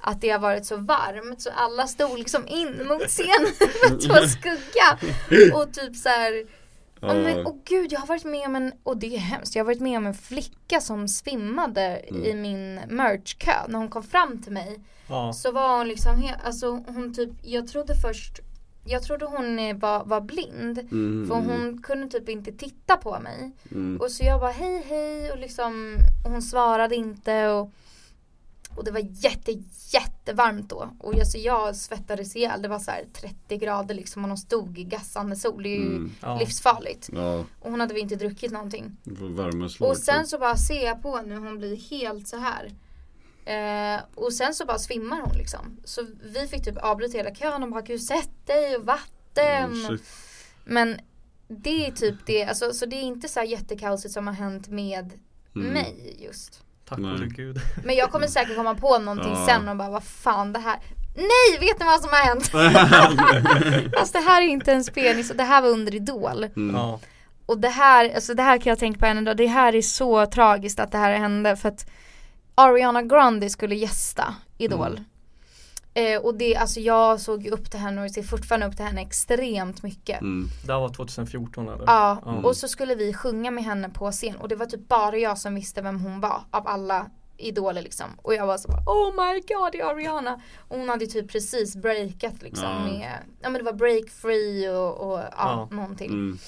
att 0.00 0.20
det 0.20 0.30
har 0.30 0.38
varit 0.38 0.66
så 0.66 0.76
varmt 0.76 1.42
så 1.42 1.50
alla 1.56 1.86
stod 1.86 2.18
liksom 2.18 2.48
in 2.48 2.86
mot 2.88 3.08
scenen 3.08 3.52
för 3.58 3.94
att 3.94 4.04
få 4.04 4.28
skugga. 4.28 4.98
Och 5.54 5.72
typ 5.72 5.96
så 5.96 6.08
här 6.08 6.46
Ja 7.00 7.14
men 7.14 7.46
åh 7.46 7.56
gud 7.64 7.92
jag 7.92 8.00
har 8.00 8.06
varit 8.06 8.24
med 8.24 8.46
om 8.46 8.56
en, 8.56 8.72
och 8.82 8.96
det 8.96 9.14
är 9.14 9.18
hemskt, 9.18 9.56
jag 9.56 9.64
har 9.64 9.66
varit 9.66 9.80
med 9.80 9.98
om 9.98 10.06
en 10.06 10.14
flicka 10.14 10.80
som 10.80 11.08
svimmade 11.08 12.04
i 12.08 12.34
min 12.34 12.74
merchkö 12.74 13.52
när 13.68 13.78
hon 13.78 13.88
kom 13.88 14.02
fram 14.02 14.42
till 14.42 14.52
mig. 14.52 14.80
Ja. 15.08 15.32
Så 15.32 15.52
var 15.52 15.78
hon 15.78 15.88
liksom 15.88 16.30
alltså 16.44 16.70
hon 16.86 17.14
typ, 17.14 17.30
jag 17.42 17.68
trodde 17.68 17.94
först 17.94 18.40
jag 18.86 19.02
trodde 19.02 19.26
hon 19.26 19.58
eh, 19.58 19.76
var, 19.76 20.04
var 20.04 20.20
blind 20.20 20.78
Mm, 20.78 21.28
för 21.28 21.34
hon 21.34 21.82
kunde 21.82 22.08
typ 22.08 22.28
inte 22.28 22.52
titta 22.52 22.96
på 22.96 23.20
mig. 23.20 23.52
Och 24.00 24.10
så 24.10 24.24
jag 24.24 24.40
bara 24.40 24.50
hej 24.50 24.82
hej 24.88 25.32
och 25.32 25.38
liksom 25.38 25.96
och 26.24 26.30
hon 26.30 26.42
svarade 26.42 26.96
inte 26.96 27.48
och, 27.48 27.70
och 28.76 28.84
det 28.84 28.90
var 28.90 29.00
jätte 29.24 29.52
jättevarmt 29.92 30.70
då 30.70 30.88
och 30.98 31.14
jag, 31.14 31.26
så 31.26 31.38
jag 31.38 31.76
svettades 31.76 32.36
ihjäl. 32.36 32.62
Det 32.62 32.68
var 32.68 32.78
så 32.78 32.90
här 32.90 33.04
30 33.12 33.56
grader 33.56 33.94
liksom 33.94 34.22
och 34.24 34.28
de 34.28 34.36
stod 34.36 34.78
i 34.78 34.84
gassande 34.84 35.36
sol. 35.36 35.62
Det 35.62 35.68
är 35.68 35.80
ju 35.80 36.08
Ja. 36.22 36.38
livsfarligt. 36.38 37.08
Ja, 37.12 37.44
Och 37.60 37.70
hon 37.70 37.80
hade 37.80 37.94
väl 37.94 38.02
inte 38.02 38.16
druckit 38.16 38.52
någonting. 38.52 38.96
Och 39.90 39.96
sen 39.96 40.26
så 40.26 40.38
bara 40.38 40.56
ser 40.56 40.84
jag 40.86 41.02
på 41.02 41.22
när 41.22 41.36
hon 41.36 41.58
blir 41.58 41.76
helt 41.76 42.28
så 42.28 42.36
här. 42.36 42.72
Eh, 43.46 44.00
och 44.14 44.32
sen 44.32 44.54
så 44.54 44.64
bara 44.66 44.78
svimmar 44.78 45.20
hon 45.20 45.36
liksom. 45.38 45.80
Så 45.84 46.06
vi 46.22 46.46
fick 46.46 46.64
typ 46.64 46.76
avbryta 46.76 47.18
hela 47.18 47.34
kön 47.34 47.62
och 47.62 47.70
bara 47.70 47.80
gud 47.80 48.02
sätt 48.02 48.30
dig 48.46 48.76
och 48.76 48.84
vatten. 48.84 49.72
Oh, 49.72 49.88
shit. 49.88 50.02
Men 50.64 51.00
det 51.48 51.86
är 51.86 51.90
typ 51.90 52.14
det, 52.26 52.44
alltså, 52.44 52.72
så 52.72 52.86
det 52.86 52.96
är 52.96 53.02
inte 53.02 53.28
så 53.28 53.40
här 53.40 53.46
jättekaosigt 53.46 54.14
som 54.14 54.26
har 54.26 54.34
hänt 54.34 54.68
med 54.68 55.12
mig 55.52 56.16
just. 56.18 56.60
Tack 56.88 56.98
gode 56.98 57.26
gud. 57.26 57.60
Men 57.84 57.96
jag 57.96 58.10
kommer 58.10 58.26
säkert 58.26 58.56
komma 58.56 58.74
på 58.74 58.98
någonting 58.98 59.32
Ja. 59.32 59.46
sen 59.46 59.68
och 59.68 59.76
bara 59.76 59.90
vad 59.90 60.04
fan 60.04 60.52
det 60.52 60.58
här 60.58 60.80
Nej! 61.16 61.58
Vet 61.60 61.80
ni 61.80 61.86
vad 61.86 62.00
som 62.00 62.10
har 62.10 62.24
hänt? 62.26 62.46
Fast 63.98 64.12
det 64.12 64.18
här 64.18 64.42
är 64.42 64.46
inte 64.46 64.72
en 64.72 64.84
spelning, 64.84 65.24
så 65.24 65.34
det 65.34 65.42
här 65.42 65.62
var 65.62 65.68
under 65.68 65.94
Idol. 65.94 66.46
Ja. 66.72 67.00
Och 67.46 67.58
det 67.58 67.68
här, 67.68 68.14
alltså 68.14 68.34
det 68.34 68.42
här 68.42 68.58
kan 68.58 68.70
jag 68.70 68.78
tänka 68.78 68.98
på 68.98 69.06
än 69.06 69.18
idag, 69.18 69.36
det 69.36 69.46
här 69.46 69.74
är 69.74 69.82
så 69.82 70.26
tragiskt 70.26 70.80
att 70.80 70.92
det 70.92 70.98
här 70.98 71.18
hände 71.18 71.56
för 71.56 71.68
att 71.68 71.90
Ariana 72.58 73.02
Grande 73.02 73.50
skulle 73.50 73.74
gästa 73.74 74.34
Idol. 74.58 75.00
Eh, 75.94 76.20
och 76.22 76.34
det, 76.34 76.56
alltså 76.56 76.80
jag 76.80 77.20
såg 77.20 77.42
ju 77.42 77.50
upp 77.50 77.70
till 77.70 77.80
henne 77.80 78.04
och 78.04 78.10
ser 78.10 78.22
fortfarande 78.22 78.66
upp 78.66 78.76
till 78.76 78.84
henne 78.84 79.00
extremt 79.02 79.82
mycket. 79.82 80.20
Mm. 80.20 80.48
Det 80.66 80.72
här 80.72 80.80
var 80.80 80.88
2014 80.88 81.68
eller? 81.68 81.84
Ja, 81.86 82.18
Ja. 82.24 82.32
och 82.32 82.56
så 82.56 82.68
skulle 82.68 82.94
vi 82.94 83.14
sjunga 83.14 83.50
med 83.50 83.64
henne 83.64 83.88
på 83.88 84.10
scen 84.12 84.36
och 84.36 84.48
det 84.48 84.56
var 84.56 84.66
typ 84.66 84.88
bara 84.88 85.16
jag 85.16 85.38
som 85.38 85.54
visste 85.54 85.82
vem 85.82 86.00
hon 86.00 86.20
var 86.20 86.40
av 86.50 86.68
alla 86.68 87.10
idoler 87.36 87.82
liksom. 87.82 88.06
Och 88.22 88.34
jag 88.34 88.46
var 88.46 88.58
så 88.58 88.68
bara, 88.68 88.82
oh 88.86 89.12
my 89.26 89.40
god 89.40 89.72
det 89.72 89.80
är 89.80 89.84
Ariana. 89.90 90.40
Och 90.68 90.78
hon 90.78 90.88
hade 90.88 91.06
typ 91.06 91.30
precis 91.32 91.76
breakat 91.76 92.42
liksom 92.42 92.64
Ja. 92.64 92.78
med, 92.84 93.12
ja 93.42 93.48
men 93.50 93.54
det 93.58 93.62
var 93.64 93.72
break 93.72 94.08
free 94.10 94.68
och, 94.70 95.12
och 95.12 95.18
ja, 95.18 95.28
Ja. 95.36 95.68
någonting. 95.76 96.10
Mm. 96.10 96.38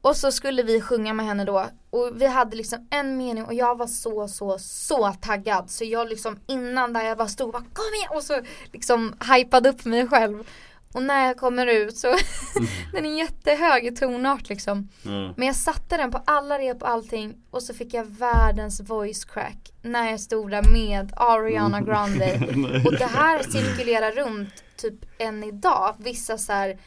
Och 0.00 0.16
så 0.16 0.32
skulle 0.32 0.62
vi 0.62 0.80
sjunga 0.80 1.12
med 1.12 1.26
henne 1.26 1.44
då 1.44 1.66
och 1.92 2.10
vi 2.14 2.26
hade 2.26 2.56
liksom 2.56 2.86
en 2.90 3.16
mening 3.16 3.44
och 3.44 3.54
jag 3.54 3.78
var 3.78 3.86
så 3.86 4.28
så 4.28 4.58
så 4.58 5.12
taggad 5.20 5.70
så 5.70 5.84
jag 5.84 6.08
liksom 6.08 6.38
innan 6.46 6.92
där 6.92 7.04
jag 7.04 7.18
bara 7.18 7.28
stod 7.28 7.46
och 7.46 7.52
bara 7.52 7.62
kom 7.72 7.94
igen 7.94 8.08
och 8.10 8.22
så 8.22 8.40
liksom 8.72 9.14
hypade 9.34 9.68
upp 9.68 9.84
mig 9.84 10.08
själv. 10.08 10.48
Och 10.92 11.02
när 11.02 11.26
jag 11.26 11.36
kommer 11.36 11.66
ut 11.66 11.96
så 11.96 12.08
den 12.92 13.06
är 13.06 13.18
jättehög 13.18 13.86
i 13.86 13.90
tonart 13.90 14.48
liksom. 14.48 14.88
Ja. 15.02 15.34
Men 15.36 15.46
jag 15.46 15.56
satte 15.56 15.96
den 15.96 16.10
på 16.10 16.22
alla 16.24 16.58
rep 16.58 16.82
och 16.82 16.88
allting 16.88 17.34
och 17.50 17.62
så 17.62 17.74
fick 17.74 17.94
jag 17.94 18.04
världens 18.04 18.80
voice 18.80 19.24
crack 19.24 19.72
när 19.82 20.10
jag 20.10 20.20
stod 20.20 20.50
där 20.50 20.72
med 20.72 21.12
Ariana 21.16 21.80
Grande. 21.80 22.34
och 22.84 22.92
det 22.92 23.04
här 23.04 23.42
cirkulerar 23.42 24.12
runt 24.12 24.64
typ 24.76 25.04
än 25.18 25.44
idag. 25.44 25.94
Vissa 25.98 26.38
så 26.38 26.52
här 26.52 26.78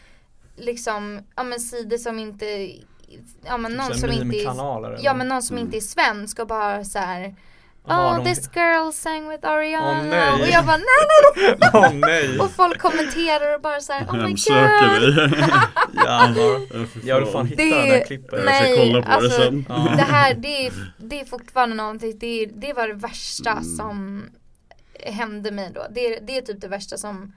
liksom, 0.55 1.21
ja 1.35 1.43
men 1.43 1.59
sidor 1.59 1.97
som 1.97 2.19
inte, 2.19 2.45
ja 3.45 3.57
men 3.57 3.71
någon 3.73 3.87
Typ 3.87 3.95
så 3.95 3.99
som 4.01 4.09
här 4.09 4.21
inte 4.21 4.37
är, 4.37 4.99
ja 5.03 5.13
men 5.13 5.27
någon 5.27 5.41
som 5.43 5.57
inte 5.57 5.77
är 5.77 5.81
svensk 5.81 6.39
och 6.39 6.47
bara 6.47 6.83
så 6.83 6.99
här. 6.99 7.35
Oh 7.87 8.17
de- 8.17 8.25
this 8.25 8.49
girl 8.55 8.91
sang 8.91 9.29
with 9.29 9.47
Ariana 9.47 10.03
nej. 10.03 10.41
och 10.41 10.47
jag 10.47 10.65
bara 10.65 10.77
nej 10.77 10.85
nej 11.09 11.55
nej 11.59 11.69
Åh 11.73 11.93
nej! 11.93 12.39
och 12.39 12.51
folk 12.51 12.79
kommenterar 12.79 13.55
och 13.55 13.61
bara 13.61 13.79
så 13.81 13.93
här 13.93 14.05
oh 14.05 14.13
my 14.15 14.21
Hemsöker 14.21 14.99
god 14.99 15.01
dig. 15.31 15.39
Jävlar. 16.05 16.87
Jag 17.07 17.19
vill 17.19 17.29
fan 17.33 17.47
hitta 17.47 17.63
Det- 17.63 17.69
det 17.81 17.89
där 17.89 18.05
klippet. 18.05 18.31
Jag 18.33 18.41
ska 18.41 18.51
Nej, 18.51 18.77
kolla 18.77 19.01
på 19.05 19.11
alltså, 19.11 19.39
det 19.39 19.45
sen. 19.45 19.65
Ja. 19.69 19.75
Det 19.97 20.01
här 20.03 20.33
det 20.33 20.67
är, 20.67 20.73
det 20.97 21.21
är 21.21 21.25
fortfarande 21.25 21.75
någonting, 21.75 22.17
det, 22.19 22.43
är, 22.43 22.47
det 22.47 22.73
var 22.73 22.87
det 22.87 22.93
värsta 22.93 23.51
Mm. 23.51 23.63
som 23.63 24.25
hände 25.03 25.51
mig 25.51 25.71
då. 25.75 25.85
Det 25.91 25.99
är, 26.15 26.21
det 26.21 26.37
är 26.37 26.41
typ 26.41 26.61
det 26.61 26.67
värsta 26.67 26.97
som 26.97 27.33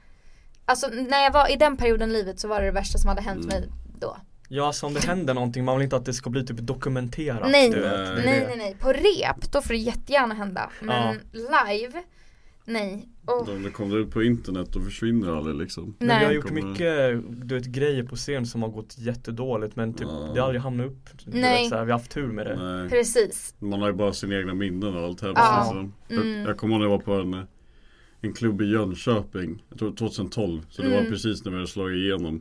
Alltså 0.64 0.88
när 0.88 1.22
jag 1.24 1.30
var 1.32 1.52
i 1.52 1.56
den 1.56 1.76
perioden 1.76 2.10
i 2.10 2.12
livet 2.12 2.40
så 2.40 2.48
var 2.48 2.60
det 2.60 2.66
det 2.66 2.72
värsta 2.72 2.98
som 2.98 3.08
hade 3.08 3.22
hänt 3.22 3.44
Mm. 3.44 3.60
mig 3.60 3.68
då. 4.00 4.16
Ja, 4.49 4.66
alltså 4.66 4.86
om 4.86 4.94
det 4.94 5.05
händer 5.07 5.34
någonting, 5.34 5.64
man 5.64 5.76
vill 5.78 5.84
inte 5.84 5.96
att 5.96 6.05
det 6.05 6.12
ska 6.14 6.30
bli 6.30 6.44
typ 6.46 6.57
dokumenterat. 6.59 7.51
Nej, 7.51 7.70
du 7.70 7.80
vet. 7.80 7.92
nej, 7.92 8.24
nej 8.24 8.44
nej 8.49 8.57
nej. 8.59 8.76
På 8.80 8.88
rep 8.92 9.53
då 9.53 9.61
får 9.62 9.74
det 9.74 9.78
jättegärna 9.80 10.34
hända. 10.34 10.70
Men 10.80 11.16
live, 11.32 12.03
nej. 12.64 13.09
Och, 13.26 13.49
Om 13.49 13.62
det 13.62 13.70
kommer 13.70 13.96
ut 13.99 14.11
på 14.11 14.22
internet 14.22 14.68
då 14.72 14.80
försvinner 14.80 15.36
aldrig 15.36 15.57
liksom. 15.57 15.94
Men 15.99 16.09
vi 16.09 16.14
har 16.14 16.20
nej. 16.22 16.34
gjort 16.34 16.46
Kommer- 16.49 16.62
mycket, 16.62 17.22
du 17.49 17.55
vet 17.55 17.66
grejer 17.66 18.03
på 18.03 18.16
scen 18.16 18.46
som 18.46 18.62
har 18.62 18.68
gått 18.68 18.94
jättedåligt 18.99 19.76
men 19.76 19.94
typ 19.94 20.09
Ja. 20.11 20.30
det 20.34 20.40
har 20.40 20.46
aldrig 20.46 20.62
hamnat 20.62 20.86
upp. 20.86 21.09
Nej. 21.26 21.62
Vet, 21.62 21.68
så 21.70 21.76
här, 21.76 21.84
vi 21.84 21.92
har 21.92 21.99
haft 21.99 22.11
tur 22.11 22.26
med 22.26 22.46
det. 22.46 22.57
Nej. 22.72 22.88
Precis. 22.88 23.55
Man 23.59 23.80
har 23.80 23.88
ju 23.88 23.94
bara 23.94 24.12
sina 24.12 24.36
egna 24.38 24.55
minnen 24.55 24.94
och 24.96 25.05
allt 25.05 25.20
hemskt 25.20 25.40
Ja. 25.40 25.61
liksom. 25.62 25.92
Mm. 26.20 26.38
jag, 26.40 26.49
jag 26.49 26.57
kommer 26.57 26.74
ihåg 26.74 26.80
när 26.80 26.86
jag 26.90 26.99
var 26.99 27.05
på 27.05 27.36
en, 27.36 27.46
en 28.20 28.32
klubb 28.32 28.62
i 28.62 28.64
Jönköping, 28.64 29.62
jag 29.68 29.78
tror 29.78 29.92
2012. 29.92 30.61
Så 30.70 30.82
det 30.82 30.88
var 30.88 30.99
Mm. 30.99 31.11
precis 31.11 31.44
när 31.44 31.51
vi 31.53 31.57
hade 31.57 31.68
slagit 31.68 31.96
igenom. 31.96 32.40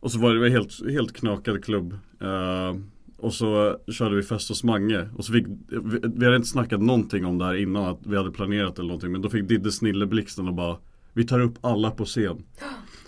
Och 0.00 0.12
så 0.12 0.18
var 0.18 0.34
det 0.34 0.40
var 0.40 0.48
helt, 0.48 0.90
helt 0.90 1.12
knakad 1.12 1.64
klubb. 1.64 1.92
Eh, 2.20 2.76
och 3.16 3.34
så 3.34 3.76
körde 3.92 4.16
vi 4.16 4.22
fest 4.22 4.48
hos 4.48 4.64
Mange. 4.64 5.08
Och 5.16 5.24
så 5.24 5.32
fick, 5.32 5.46
vi, 5.68 6.00
vi 6.16 6.24
hade 6.24 6.36
inte 6.36 6.48
snackat 6.48 6.80
någonting 6.80 7.24
om 7.24 7.38
det 7.38 7.44
här 7.44 7.54
innan 7.54 7.84
att 7.84 8.00
vi 8.06 8.16
hade 8.16 8.30
planerat 8.30 8.78
eller 8.78 8.88
någonting. 8.88 9.12
Men 9.12 9.22
då 9.22 9.30
fick 9.30 9.48
Didde 9.48 9.72
snilleblixten 9.72 10.48
och 10.48 10.54
bara 10.54 10.76
Vi 11.12 11.24
tar 11.26 11.40
upp 11.40 11.54
alla 11.60 11.90
på 11.90 12.04
scen. 12.04 12.42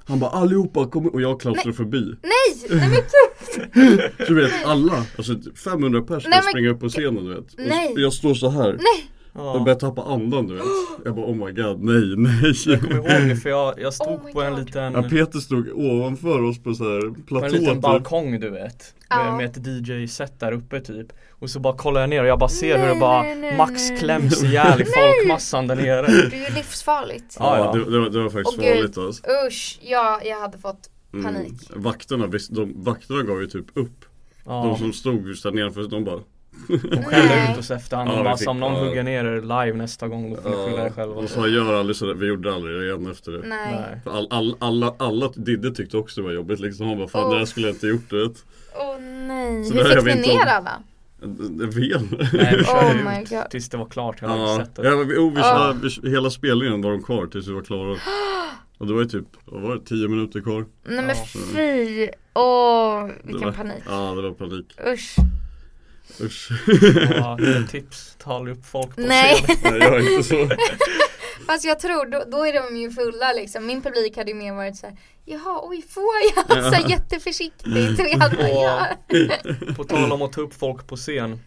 Han 0.05 0.19
bara 0.21 0.31
allihopa 0.31 0.87
kommer 0.87 1.15
och 1.15 1.21
jag 1.21 1.41
klaustrofobi. 1.41 2.01
Nej! 2.23 2.69
Nej 2.81 2.89
men 2.91 3.01
gud! 3.75 4.01
Du 4.29 4.35
vet 4.35 4.53
alla, 4.65 5.05
alltså 5.19 5.35
500 5.65 6.01
pers 6.01 6.09
Nej, 6.11 6.21
ska 6.21 6.31
men- 6.31 6.43
springa 6.43 6.71
upp 6.71 6.81
på 6.81 6.89
scenen 6.89 7.25
du 7.25 7.35
vet. 7.35 7.53
Och 7.53 7.61
Nej. 7.69 7.95
jag 7.97 8.13
står 8.13 8.35
så 8.35 8.49
här. 8.51 8.73
Nej! 8.73 9.11
Ja. 9.35 9.55
Jag 9.55 9.65
börjar 9.65 9.79
tappa 9.79 10.03
andan 10.03 10.47
du 10.47 10.55
vet. 10.55 10.65
Jag 11.05 11.15
bara 11.15 11.27
oh 11.27 11.35
my 11.47 11.53
god, 11.53 11.83
nej, 11.83 12.15
nej. 12.17 12.53
Jag 12.67 12.81
kommer 12.81 12.95
ihåg 13.21 13.29
det 13.29 13.37
för 13.37 13.51
jag, 13.51 13.81
jag 13.81 13.95
stod 13.95 14.09
Oh 14.09 14.33
på 14.33 14.43
en 14.43 14.57
liten 14.57 14.93
Ja, 14.93 15.03
Peter 15.03 15.39
stod 15.39 15.69
ovanför 15.75 16.43
oss 16.43 16.63
på 16.63 16.75
så 16.75 16.85
här 16.85 17.01
på 17.01 17.15
platå 17.27 17.45
en 17.47 17.53
liten 17.53 17.75
typ. 17.75 17.83
balkong 17.83 18.41
du 18.41 18.51
vet 18.51 18.95
med, 19.11 19.35
med 19.37 19.47
ett 19.47 19.67
DJ-set 19.67 20.41
där 20.41 20.53
uppe 20.53 20.81
typ 20.81 21.07
Och 21.31 21.51
så 21.51 21.61
bara 21.61 21.77
kollar 21.77 22.01
jag 22.01 22.11
ner 22.11 22.23
och 22.23 22.29
jag 22.29 22.39
bara 22.39 22.49
ser 22.49 22.79
hur 22.79 22.85
det 22.87 22.91
Nej, 22.91 23.01
bara 23.01 23.23
nej, 23.23 23.37
nej, 23.37 23.57
max 23.57 23.91
nej. 23.91 23.99
kläms 23.99 24.43
ihjäl 24.45 24.83
i 24.83 24.85
folkmassan 24.97 25.67
där 25.67 25.77
nere 25.77 26.07
Det 26.07 26.37
är 26.37 26.49
ju 26.51 26.55
livsfarligt. 26.55 27.37
Ja, 27.39 27.59
Ja. 27.59 27.73
Det, 27.73 27.91
det, 27.91 27.99
var, 27.99 28.09
det 28.11 28.23
var 28.23 28.31
faktiskt 28.31 28.59
gud. 28.61 28.67
farligt 28.75 28.99
alltså. 28.99 29.23
Usch, 29.47 29.79
ja, 29.83 30.21
jag 30.25 30.41
hade 30.41 30.59
fått 30.59 30.91
Mm. 31.13 31.25
panik. 31.35 31.53
Vakterna, 31.75 32.27
visst, 32.27 32.55
de, 32.55 32.73
vakterna 32.77 33.23
gav 33.23 33.41
ju 33.41 33.47
typ 33.47 33.67
upp. 33.75 34.05
De 34.45 34.69
Ja, 34.69 34.77
som 34.79 34.93
stod 34.93 35.29
just 35.29 35.43
där 35.43 35.51
nere, 35.53 35.71
för 35.73 35.83
de 35.83 36.05
bara 36.05 36.21
de 36.69 37.03
skällde 37.05 37.29
Nej. 37.29 37.53
ut 37.53 37.59
oss 37.59 37.71
efterhand 37.71 38.11
Ja, 38.11 38.19
och 38.19 38.25
bara 38.25 38.37
fick- 38.37 38.45
som 38.45 38.61
någon 38.61 38.73
ja. 38.73 38.79
hugger 38.85 39.03
ner 39.03 39.25
er 39.25 39.41
live 39.41 39.77
nästa 39.79 40.09
gång 40.09 40.31
då 40.35 40.37
får 40.43 40.51
ni 40.51 40.57
skylla 40.57 40.87
er 40.87 40.91
själva 40.91 41.15
De 41.15 41.29
sa 41.29 41.47
gör 41.47 41.73
aldrig 41.81 41.97
sådär, 41.97 42.15
vi 42.15 42.27
gjorde 42.27 42.55
aldrig 42.55 42.77
det 42.77 42.85
igen 42.87 43.11
efter 43.11 43.33
det. 43.33 43.43
Nej. 43.49 44.01
För 44.05 44.11
all, 44.11 44.27
all, 44.31 44.57
alla, 44.59 44.95
alla, 44.99 45.31
Didde 45.35 45.71
tyckte 45.71 45.97
också 45.97 46.21
det 46.21 46.27
var 46.27 46.33
jobbigt 46.35 46.61
liksom. 46.61 46.87
Han 46.89 46.99
bara 46.99 47.09
fan 47.09 47.23
det 47.23 47.35
Åh. 47.35 47.39
här 47.39 47.45
skulle 47.45 47.67
jag 47.67 47.75
inte 47.75 47.87
gjort 47.87 48.11
du 48.11 48.23
vet. 48.29 48.45
Åh 48.77 49.01
nej, 49.01 49.65
Så 49.65 49.75
hur 49.75 49.85
där 49.85 49.91
fick 49.97 50.07
vi 50.07 50.15
ni 50.15 50.19
inte- 50.33 50.45
ner 50.45 50.47
alla? 50.53 50.83
Det 51.51 51.67
vet 51.67 52.03
Nej 52.33 52.57
vi 52.59 52.65
körde 52.65 52.87
Oh 52.87 52.97
ut 52.97 53.05
my 53.31 53.37
God. 53.37 53.51
tills 53.51 53.69
det 53.69 53.77
var 53.77 53.87
klart 53.87 54.23
hela 54.23 54.37
Ja, 54.37 54.57
setet 54.59 54.85
ja 54.85 54.97
vi, 54.97 55.17
oh, 55.17 55.35
vi, 55.83 55.89
vi, 56.03 56.11
hela 56.11 56.31
spelningen 56.31 56.83
var 56.83 56.91
de 56.91 57.03
kvar 57.03 57.27
tills 57.27 57.49
vi 57.49 57.53
var 57.53 57.63
klara. 57.63 57.97
Och 58.79 58.87
det 58.87 58.93
var 58.93 59.01
ju 59.01 59.07
typ, 59.09 59.25
vad 59.45 59.63
var 59.63 59.75
det, 59.75 59.81
10 59.85 60.09
minuter 60.09 60.41
kvar? 60.41 60.65
Nej 60.89 60.97
men 61.05 61.09
Ja. 61.09 61.15
fy, 61.55 62.09
åh 62.35 63.07
Det 63.07 63.13
vilken 63.23 63.45
var, 63.47 63.53
panik. 63.53 63.83
Ja 63.89 64.13
det 64.17 64.23
var 64.23 64.31
panik. 64.33 64.67
Usch. 64.95 65.17
Usch. 66.21 66.49
Ja, 67.17 67.39
tips, 67.71 68.15
ta 68.19 68.35
aldrig 68.37 68.57
upp 68.57 68.67
folk 68.67 68.95
på 68.97 69.01
Nej. 69.01 69.35
scen 69.35 69.57
Nej 69.63 69.79
jag 69.79 69.95
är 69.95 70.13
inte 70.17 70.29
så. 70.29 70.51
Fast 71.47 71.65
jag 71.65 71.81
tror, 71.81 72.07
då, 72.11 72.25
då 72.27 72.47
är 72.47 72.53
de 72.53 72.77
ju 72.77 72.91
fulla 72.91 73.33
liksom. 73.33 73.67
Min 73.67 73.83
publik 73.83 74.17
hade 74.17 74.31
ju 74.31 74.37
mer 74.37 74.53
varit 74.53 74.77
så 74.77 74.87
här, 74.87 74.97
jaha 75.25 75.61
oj 75.63 75.83
får 75.89 76.15
jag? 76.37 76.65
Så 76.65 76.71
här, 76.71 76.91
jätteförsiktigt. 76.91 78.01
Och 78.01 78.07
jag 78.09 78.19
bara, 78.19 78.49
ja. 78.49 78.87
På 79.77 79.85
tal 79.85 80.13
om 80.13 80.23
att 80.23 80.33
ta 80.33 80.41
upp 80.41 80.55
folk 80.55 80.87
på 80.87 80.97
scen 80.97 81.41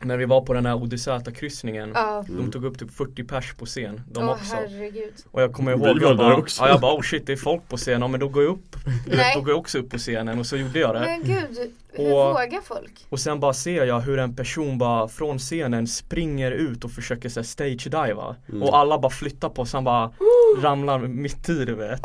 När 0.00 0.16
vi 0.16 0.24
var 0.24 0.40
på 0.40 0.52
den 0.52 0.66
här 0.66 0.74
ODZ-kryssningen 0.74 1.92
Ja. 1.94 2.24
De 2.28 2.50
tog 2.50 2.64
upp 2.64 2.78
typ 2.78 2.90
40 2.94 3.24
pers 3.24 3.54
på 3.54 3.66
scen, 3.66 4.00
de 4.10 4.24
Åh 4.24 4.30
också 4.30 4.54
herregud. 4.54 5.14
Och 5.30 5.42
jag 5.42 5.52
kommer 5.52 5.72
ihåg, 5.72 6.02
jag 6.02 6.16
bara, 6.16 6.36
också. 6.36 6.62
ja, 6.62 6.68
jag 6.68 6.80
bara 6.80 6.94
oh 6.94 7.02
shit 7.02 7.26
det 7.26 7.32
är 7.32 7.36
folk 7.36 7.68
på 7.68 7.76
scenen, 7.76 8.00
ja, 8.02 8.08
men 8.08 8.20
då 8.20 8.28
går 8.28 8.42
jag 8.42 8.52
upp 8.52 8.76
Nej. 9.06 9.32
Då 9.34 9.40
går 9.40 9.50
jag 9.50 9.58
också 9.58 9.78
upp 9.78 9.90
på 9.90 9.98
scenen 9.98 10.38
och 10.38 10.46
så 10.46 10.56
gjorde 10.56 10.78
jag 10.78 10.94
det 10.94 11.00
Men 11.00 11.22
gud, 11.22 11.72
hur 11.96 12.12
Och- 12.12 12.28
vågar 12.34 12.60
folk? 12.64 13.06
Och 13.08 13.20
sen 13.20 13.40
bara 13.40 13.52
ser 13.52 13.84
jag 13.86 14.00
hur 14.00 14.18
en 14.18 14.36
person 14.36 14.78
bara 14.78 15.08
från 15.08 15.38
scenen 15.38 15.86
springer 15.86 16.50
ut 16.52 16.84
och 16.84 16.90
försöker 16.90 17.28
så 17.28 17.40
här, 17.40 17.44
stage-diva 17.44 18.36
Och 18.62 18.76
alla 18.78 18.98
bara 18.98 19.10
flyttar 19.10 19.48
på 19.48 19.66
sig, 19.66 19.76
han 19.78 19.84
bara 19.84 20.10
ramlar 20.62 20.98
mitt 20.98 21.48
i 21.48 21.64
du 21.64 21.74
vet 21.74 22.00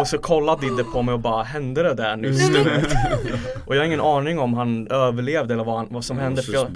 Och 0.00 0.06
så 0.06 0.18
kollar 0.18 0.56
Didde 0.60 0.84
på 0.84 1.02
mig 1.02 1.12
och 1.14 1.20
bara 1.20 1.42
hände 1.42 1.82
det 1.82 1.94
där 1.94 2.16
nyss? 2.16 2.50
och 3.66 3.76
jag 3.76 3.80
har 3.80 3.86
ingen 3.86 4.00
aning 4.00 4.38
om 4.38 4.54
han 4.54 4.88
överlevde 4.90 5.54
eller 5.54 5.64
vad, 5.64 5.76
han, 5.76 5.86
vad 5.90 6.04
som 6.04 6.18
hände 6.18 6.42
för 6.42 6.52
jag. 6.52 6.66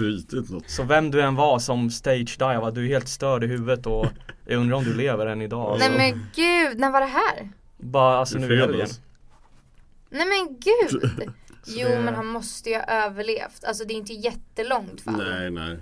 Så 0.67 0.83
vem 0.83 1.11
du 1.11 1.21
än 1.21 1.35
var 1.35 1.59
som 1.59 1.91
stage-diva, 1.91 2.71
du 2.71 2.85
är 2.85 2.89
helt 2.89 3.09
störd 3.09 3.45
i 3.45 3.47
huvudet 3.47 3.87
och 3.87 4.07
jag 4.47 4.61
undrar 4.61 4.77
om 4.77 4.85
du 4.85 4.95
lever 4.95 5.27
än 5.27 5.43
idag 5.43 5.71
alltså. 5.73 5.89
Nej 5.89 5.99
men 6.13 6.27
gud, 6.35 6.79
när 6.79 6.91
var 6.91 7.01
det 7.01 7.07
här? 7.07 7.49
Bara 7.77 8.19
alltså 8.19 8.39
nu 8.39 8.55
i 8.55 8.61
helgen. 8.61 8.89
Nej 10.11 10.27
men 10.27 10.61
gud! 10.61 11.13
Jo 11.67 11.89
det- 11.89 12.01
men 12.01 12.15
han 12.15 12.27
måste 12.27 12.71
ju 12.71 12.77
ha 12.77 12.83
överlevt, 12.85 13.65
alltså 13.65 13.85
det 13.85 13.95
är 13.95 13.97
inte 13.97 14.13
jättelångt 14.13 15.01
fall 15.01 15.17
Nej 15.17 15.51
nej. 15.51 15.79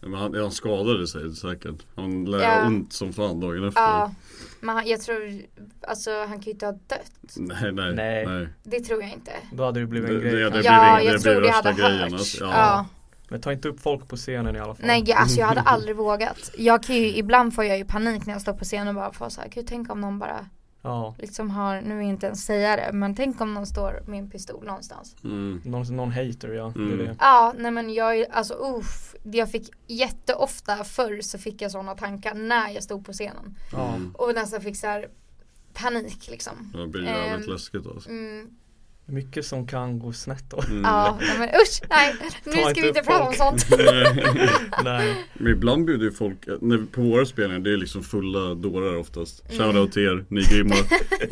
Men 0.00 0.14
han, 0.14 0.34
han 0.34 0.50
skadade 0.52 1.06
sig 1.06 1.34
säkert. 1.36 1.86
Han 1.96 2.24
lär 2.24 2.38
Ja. 2.42 2.66
ont 2.66 2.92
som 2.92 3.12
fan 3.12 3.40
dagen 3.40 3.68
efter. 3.68 3.80
Ja, 3.82 4.14
men 4.60 4.74
han, 4.76 4.86
jag 4.86 5.00
tror, 5.00 5.40
alltså 5.88 6.10
han 6.18 6.28
kan 6.32 6.40
ju 6.42 6.50
inte 6.50 6.66
ha 6.66 6.72
dött 6.72 7.12
Nej 7.36 7.72
nej. 7.72 7.94
Nej. 7.94 8.26
nej. 8.26 8.48
Det 8.62 8.80
tror 8.80 9.02
jag 9.02 9.12
inte 9.12 9.32
Då 9.52 9.64
hade 9.64 9.80
det 9.80 9.86
blivit 9.86 10.10
en 10.10 10.16
Det- 10.16 10.22
grej 10.22 10.32
det- 10.32 10.44
det 10.44 10.50
blir 10.50 10.64
Ja, 10.64 10.96
det 10.96 11.02
jag 11.04 11.20
blir 11.22 11.32
tror 11.32 11.42
det 11.42 11.50
hade 11.50 11.72
grejen, 11.72 11.98
hörts 12.00 12.12
alltså. 12.12 12.44
ja. 12.44 12.50
Ja. 12.50 12.86
Men 13.28 13.40
ta 13.40 13.52
inte 13.52 13.68
upp 13.68 13.80
folk 13.80 14.08
på 14.08 14.16
scenen 14.16 14.56
i 14.56 14.58
alla 14.58 14.74
fall 14.74 14.86
Nej 14.86 15.12
alltså 15.12 15.40
jag 15.40 15.46
hade 15.46 15.60
aldrig 15.64 15.96
vågat 15.96 16.50
Jag 16.58 16.82
kan 16.82 16.96
ju, 16.96 17.16
ibland 17.16 17.54
får 17.54 17.64
jag 17.64 17.78
ju 17.78 17.84
panik 17.84 18.26
när 18.26 18.32
jag 18.34 18.42
står 18.42 18.52
på 18.52 18.64
scenen 18.64 18.88
och 18.88 18.94
bara 18.94 19.12
får 19.12 19.28
så 19.28 19.40
här, 19.40 19.48
gud 19.48 19.66
tänk 19.68 19.90
om 19.90 20.00
någon 20.00 20.18
bara 20.18 20.46
Ja, 20.86 21.14
liksom 21.18 21.50
har, 21.50 21.80
nu 21.80 21.96
vill 21.96 22.06
jag 22.06 22.14
inte 22.14 22.26
ens 22.26 22.44
säga 22.44 22.76
det, 22.76 22.90
men 22.92 23.14
tänk 23.14 23.40
om 23.40 23.54
någon 23.54 23.66
står 23.66 24.02
med 24.06 24.18
en 24.18 24.30
pistol 24.30 24.64
någonstans. 24.66 25.16
Mm. 25.24 25.60
någon, 25.64 25.96
någon 25.96 26.12
hater 26.12 26.48
ja, 26.52 26.72
det 26.74 26.80
är 26.80 26.84
Mm. 26.92 26.98
det. 26.98 27.16
Ja, 27.20 27.54
nej 27.58 27.70
men 27.70 27.94
jag 27.94 28.16
är, 28.18 28.26
alltså 28.32 28.54
uff, 28.54 29.14
jag 29.22 29.50
fick 29.50 29.70
jätteofta 29.86 30.84
förr 30.84 31.20
så 31.20 31.38
fick 31.38 31.62
jag 31.62 31.70
sådana 31.70 31.94
tankar 31.94 32.34
när 32.34 32.68
jag 32.70 32.82
stod 32.82 33.06
på 33.06 33.12
scenen. 33.12 33.54
Ja, 33.72 33.98
och 34.14 34.34
nästan 34.34 34.60
fick 34.60 34.76
så 34.76 34.86
här 34.86 35.08
panik 35.72 36.28
liksom. 36.30 36.72
Det 36.74 36.86
blir 36.86 37.04
jävligt 37.04 37.48
läskigt 37.48 37.86
alltså. 37.86 38.08
mm, 38.10 38.50
mycket 39.06 39.46
som 39.46 39.66
kan 39.66 39.98
gå 39.98 40.12
snett 40.12 40.44
då 40.50 40.60
Mm. 40.68 40.82
Ja, 40.82 41.18
men 41.38 41.48
usch, 41.48 41.82
nej, 41.90 42.14
nu 42.44 42.52
Ta 42.52 42.60
ska 42.60 42.68
inte 42.68 42.80
vi 42.80 42.88
inte 42.88 43.02
prata 43.02 43.24
om 43.24 43.34
sånt 43.34 43.66
Nej, 44.84 45.16
Men 45.34 45.52
ibland 45.52 45.84
bjuder 45.84 46.04
ju 46.04 46.12
folk, 46.12 46.46
när, 46.60 46.86
på 46.92 47.00
våra 47.02 47.26
spelningar, 47.26 47.60
det 47.60 47.72
är 47.72 47.76
liksom 47.76 48.02
fulla 48.02 48.54
dårar 48.54 48.96
oftast. 48.96 49.44
Mm. 49.50 49.58
Shoutout 49.58 49.92
till 49.92 50.02
er, 50.02 50.24
ni 50.28 50.40
är 50.40 50.50
grymma. 50.54 50.74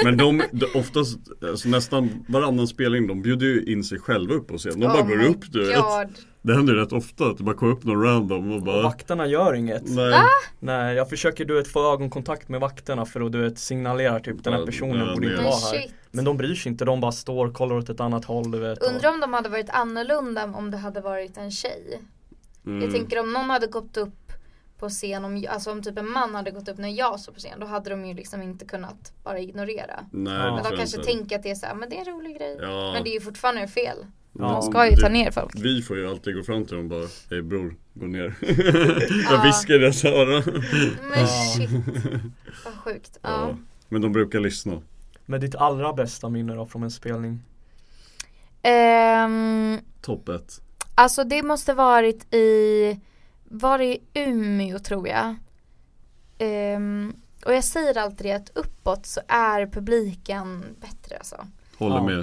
Men 0.04 0.16
de, 0.16 0.42
de 0.52 0.66
oftast, 0.74 1.18
alltså 1.42 1.68
nästan 1.68 2.24
varannan 2.28 2.66
spelning, 2.66 3.06
de 3.06 3.22
bjuder 3.22 3.46
ju 3.46 3.64
in 3.64 3.84
sig 3.84 3.98
själva 3.98 4.34
upp 4.34 4.48
på 4.48 4.58
scen. 4.58 4.80
De 4.80 4.86
bara 4.86 5.02
Oh 5.02 5.08
går 5.08 5.16
my 5.16 5.24
upp 5.24 5.52
du 5.52 5.64
vet. 5.64 5.76
Det 6.43 6.55
händer 6.55 6.72
ju 6.74 6.78
rätt 6.80 6.93
ofta 6.93 7.24
att 7.26 7.38
det 7.38 7.45
bara 7.45 7.57
kommer 7.57 7.72
upp 7.72 7.84
någon 7.84 8.03
random 8.03 8.51
och 8.51 8.57
och 8.57 8.62
bara 8.62 8.82
vakterna 8.82 9.26
gör 9.26 9.55
inget 9.55 9.82
Nej. 9.84 10.22
Nej, 10.61 10.97
jag 10.97 11.09
försöker 11.11 11.45
du 11.45 11.55
vet 11.55 11.68
få 11.68 11.93
ögonkontakt 11.93 12.49
med 12.49 12.61
vakterna 12.61 13.07
för 13.07 13.20
att 13.20 13.32
du 13.32 13.38
vet 13.43 13.59
signalera 13.59 14.20
typ 14.20 14.45
den 14.45 14.53
här 14.53 14.66
personen 14.66 15.07
ja, 15.09 15.14
borde 15.14 15.26
inte 15.30 15.43
vara 15.43 15.70
Men 15.72 15.80
här. 15.80 15.90
Men 16.11 16.24
de 16.24 16.36
bryr 16.36 16.55
sig 16.55 16.72
inte, 16.72 16.84
de 16.84 17.01
bara 17.01 17.12
står, 17.12 17.53
kollar 17.53 17.76
åt 17.76 17.88
ett 17.88 18.01
annat 18.01 18.24
håll 18.24 18.51
du 18.51 18.59
vet 18.59 18.78
och- 18.78 18.88
Undrar 18.88 19.12
om 19.14 19.20
de 19.20 19.32
hade 19.32 19.49
varit 19.49 19.70
annorlunda 19.70 20.45
om 20.45 20.70
det 20.70 20.76
hade 20.76 21.01
varit 21.01 21.36
en 21.36 21.51
tjej. 21.51 22.01
Mm. 22.66 22.82
Jag 22.82 22.93
tänker 22.93 23.20
om 23.20 23.32
någon 23.32 23.51
hade 23.51 23.66
gått 23.66 23.97
upp 23.97 24.32
på 24.78 24.88
scen, 24.88 25.24
om, 25.24 25.45
alltså 25.49 25.70
om 25.72 25.82
typ 25.82 25.99
en 25.99 26.11
man 26.11 26.34
hade 26.34 26.51
gått 26.51 26.68
upp 26.68 26.78
när 26.78 26.88
jag 26.88 27.20
står 27.20 27.32
på 27.32 27.38
scen, 27.38 27.61
då 27.61 27.66
hade 27.66 27.90
de 27.90 28.05
ju 28.05 28.14
liksom 28.14 28.43
inte 28.43 28.64
kunnat 28.64 29.12
bara 29.24 29.38
ignorera. 29.38 30.01
Nej, 30.12 30.32
Men 30.38 30.62
de 30.64 30.76
kanske 30.76 30.97
inte. 30.97 31.09
tänker 31.12 31.36
att 31.36 31.43
det 31.43 31.51
är 31.51 31.55
så 31.55 31.66
här, 31.66 31.74
men 31.74 31.88
det 31.90 31.97
är 31.97 32.09
en 32.09 32.14
rolig 32.14 32.36
grej. 32.36 32.59
Ja. 32.61 32.93
Men 32.93 33.05
det 33.05 33.11
är 33.11 33.14
ju 33.14 33.20
fortfarande 33.20 33.68
fel. 33.68 33.97
Ja, 34.33 34.43
Man 34.43 34.62
ska 34.62 34.91
ju 34.91 34.97
ta 34.97 35.09
ner 35.09 35.30
folk. 35.30 35.53
Vi 35.55 35.83
får 35.83 35.97
ju 35.97 36.09
alltid 36.09 36.35
gå 36.35 36.43
fram 36.43 36.64
till 36.64 36.76
dem 36.76 36.85
och 36.85 36.91
bara 36.91 37.09
Hej 37.30 37.43
bror, 37.43 37.74
gå 37.95 38.07
ner 38.07 38.35
Jag 39.30 39.43
viskar 39.43 39.74
i 39.74 39.78
deras 39.78 40.05
öron 40.05 40.43
Men 41.11 41.26
shit. 41.28 41.70
Vad 42.64 42.74
sjukt. 42.74 43.18
Ja. 43.22 43.57
Men 43.89 44.03
de 44.03 44.12
brukar 44.12 44.41
lyssna 44.41 44.83
Men 45.26 45.41
ditt 45.41 45.55
allra 45.55 45.93
bästa 45.93 46.28
minne 46.28 46.55
då 46.55 46.66
från 46.66 46.83
en 46.83 46.91
spelning? 46.91 47.41
Ehm, 48.62 49.78
Topp 50.01 50.28
ett 50.28 50.61
alltså 50.95 51.24
det 51.24 51.43
måste 51.43 51.74
varit 51.74 52.35
i, 52.35 53.01
var 53.45 53.78
det 53.78 53.85
i 53.85 54.01
Umeå 54.14 54.78
tror 54.78 55.09
jag. 55.09 55.37
Ehm, 56.39 57.14
och 57.45 57.55
jag 57.55 57.64
säger 57.64 57.99
alltid 57.99 58.26
det 58.26 58.33
att 58.33 58.51
uppåt 58.55 59.07
så 59.07 59.20
är 59.28 59.66
publiken 59.66 60.64
bättre 60.80 61.16
alltså. 61.16 61.47
Håller 61.83 61.97
Ja. 61.97 62.03
med 62.03 62.18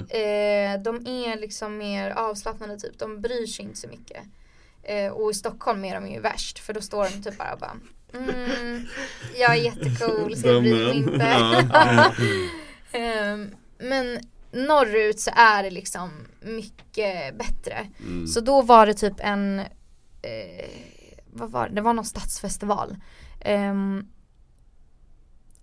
Eh, 0.76 0.82
de 0.82 1.06
är 1.06 1.40
liksom 1.40 1.76
mer 1.78 2.10
avslappnade 2.10 2.78
typ, 2.80 2.98
de 2.98 3.20
bryr 3.20 3.46
sig 3.46 3.64
inte 3.64 3.78
så 3.78 3.88
mycket. 3.88 4.22
Eh, 4.82 5.12
och 5.12 5.30
i 5.30 5.34
Stockholm 5.34 5.84
är 5.84 5.94
de 5.94 6.08
ju 6.10 6.20
värst 6.20 6.58
för 6.58 6.72
då 6.72 6.80
står 6.80 7.04
de 7.04 7.22
typ 7.30 7.38
bara 7.38 7.52
och 7.52 7.58
bara 7.60 7.76
mm, 8.14 8.86
Jag 9.38 9.50
är 9.50 9.54
jättecool 9.54 10.36
så 10.36 10.48
jag 10.48 10.62
bryr 10.62 10.84
mig 10.86 10.96
inte. 10.96 11.26
Ja. 11.72 12.12
Ehm, 12.92 13.54
men 13.78 14.18
norrut 14.52 15.20
så 15.20 15.30
är 15.36 15.62
det 15.62 15.70
liksom 15.70 16.10
mycket 16.40 17.38
bättre. 17.38 17.86
Mm. 18.00 18.26
Så 18.26 18.40
då 18.40 18.62
var 18.62 18.86
det 18.86 18.94
typ 18.94 19.14
en, 19.18 19.58
eh, 20.22 20.70
vad 21.32 21.50
var 21.50 21.68
det, 21.68 21.74
det 21.74 21.80
var 21.80 21.92
någon 21.92 22.04
stadsfestival. 22.04 22.96
Ehm, 23.40 24.06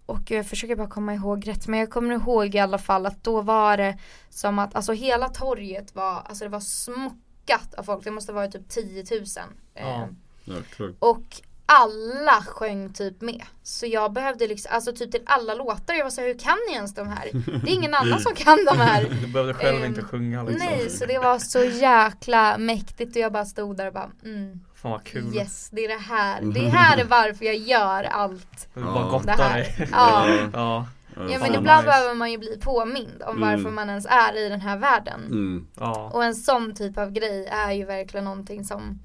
och 0.07 0.31
jag 0.31 0.47
försöker 0.47 0.75
bara 0.75 0.87
komma 0.89 1.13
ihåg 1.13 1.47
rätt 1.47 1.67
men 1.67 1.79
jag 1.79 1.89
kommer 1.89 2.13
ihåg 2.15 2.55
i 2.55 2.59
alla 2.59 2.77
fall 2.77 3.05
att 3.05 3.23
då 3.23 3.41
var 3.41 3.77
det 3.77 3.97
som 4.29 4.59
att 4.59 4.75
alltså 4.75 4.93
hela 4.93 5.29
torget 5.29 5.95
var, 5.95 6.21
alltså 6.25 6.43
det 6.43 6.49
var 6.49 6.59
smockat 6.59 7.73
av 7.77 7.83
folk, 7.83 8.03
det 8.03 8.11
måste 8.11 8.33
vara 8.33 8.47
typ 8.47 8.69
10 8.69 9.05
000. 9.11 9.25
Ja. 9.73 9.81
Ehm, 9.81 10.15
Jäklar 10.43 10.93
och 10.99 11.41
alla 11.69 12.41
sjöng 12.47 12.93
typ 12.93 13.21
med. 13.21 13.43
Så 13.63 13.85
jag 13.85 14.13
behövde 14.13 14.47
liksom, 14.47 14.71
alltså 14.75 14.91
typ 14.91 15.11
till 15.11 15.21
alla 15.25 15.53
låtar, 15.53 15.93
jag 15.93 16.03
var 16.03 16.11
så 16.11 16.21
här, 16.21 16.27
hur 16.27 16.39
kan 16.39 16.57
ni 16.69 16.75
ens 16.75 16.93
de 16.95 17.07
här? 17.07 17.29
Det 17.63 17.71
är 17.71 17.73
ingen 17.75 17.93
annan 17.93 18.19
som 18.19 18.35
kan 18.35 18.65
de 18.65 18.77
här. 18.77 19.03
Du 19.21 19.27
behövde 19.27 19.53
själv 19.53 19.77
Ehm, 19.77 19.85
inte 19.85 20.01
sjunga 20.03 20.43
liksom 20.43 20.67
Nej, 20.67 20.89
så 20.89 21.05
det 21.05 21.19
var 21.19 21.39
så 21.39 21.63
jäkla 21.63 22.57
mäktigt 22.57 23.15
och 23.15 23.21
jag 23.21 23.31
bara 23.33 23.45
stod 23.45 23.77
där 23.77 23.87
och 23.87 23.93
bara 23.93 24.11
mm, 24.23 24.59
Fan 24.81 24.91
vad 24.91 25.03
kul 25.03 25.35
yes, 25.35 25.69
det 25.71 25.85
är 25.85 25.87
det 25.89 25.97
här. 26.03 26.41
Det 26.41 26.59
här 26.69 26.97
är 26.97 27.05
varför 27.05 27.45
jag 27.45 27.55
gör 27.55 28.03
allt. 28.03 28.69
Du 28.73 28.81
bara 28.83 28.95
Ja. 29.05 29.09
Gottar 29.11 29.33
här. 29.37 29.59
dig 29.59 29.87
Ja. 29.91 30.27
Ja, 30.53 30.87
Ja 31.15 31.39
men 31.39 31.55
ibland 31.55 31.65
nice. 31.65 31.85
behöver 31.85 32.15
man 32.15 32.31
ju 32.31 32.37
bli 32.37 32.57
påmind 32.61 33.23
om 33.27 33.37
Mm. 33.37 33.49
varför 33.49 33.71
man 33.71 33.89
ens 33.89 34.05
är 34.05 34.37
i 34.45 34.49
den 34.49 34.61
här 34.61 34.77
världen. 34.77 35.25
mm. 35.25 35.67
ja 35.79 36.11
Och 36.13 36.23
en 36.23 36.35
sån 36.35 36.75
typ 36.75 36.97
av 36.97 37.11
grej 37.11 37.45
är 37.45 37.71
ju 37.71 37.85
verkligen 37.85 38.23
någonting 38.23 38.63
som 38.65 38.99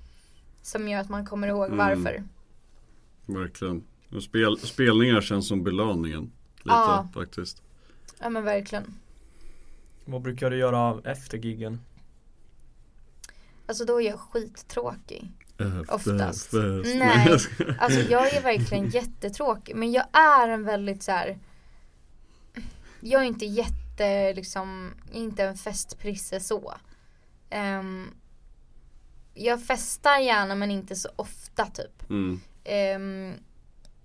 Som 0.63 0.89
gör 0.89 1.01
att 1.01 1.09
man 1.09 1.27
kommer 1.27 1.49
ihåg 1.49 1.67
Mm. 1.67 1.79
varför. 1.79 2.23
Verkligen 3.27 3.85
spel, 4.23 4.59
Spelningar 4.59 5.21
känns 5.21 5.49
som 5.49 5.65
belöningen 5.65 6.23
Lite 6.57 6.69
Ja. 6.77 7.09
faktiskt 7.15 7.63
Ja 8.19 8.29
men 8.29 8.45
verkligen. 8.45 8.95
Vad 10.05 10.23
brukar 10.23 10.51
du 10.51 10.57
göra 10.57 11.11
efter 11.11 11.39
giggen? 11.39 11.81
Alltså 13.67 13.85
då 13.85 14.01
är 14.01 14.07
jag 14.07 14.21
skittråkig. 14.21 15.31
Efter 15.67 15.95
Oftast. 15.95 16.53
Nej. 16.95 17.27
jag. 17.29 17.41
Alltså 17.79 18.01
jag 18.01 18.35
är 18.35 18.43
verkligen 18.43 18.89
jättetråkig 18.91 19.77
men 19.77 19.93
jag 19.93 20.07
är 20.13 20.49
en 20.49 20.65
väldigt 20.65 21.03
så 21.03 21.13
här. 21.13 21.39
Jag 23.01 23.23
är 23.23 23.27
inte 23.27 23.47
jätte 23.47 24.33
liksom, 24.33 24.95
inte 25.13 25.45
en 25.45 25.57
festprisse 25.57 26.41
så. 26.41 26.75
Ehm, 27.51 28.15
jag 29.35 29.63
festar 29.63 30.19
gärna 30.19 30.55
men 30.55 30.71
inte 30.71 30.97
så 30.97 31.09
ofta 31.17 31.67
typ. 31.67 32.11
mm. 32.11 32.41
Ehm, 32.65 33.35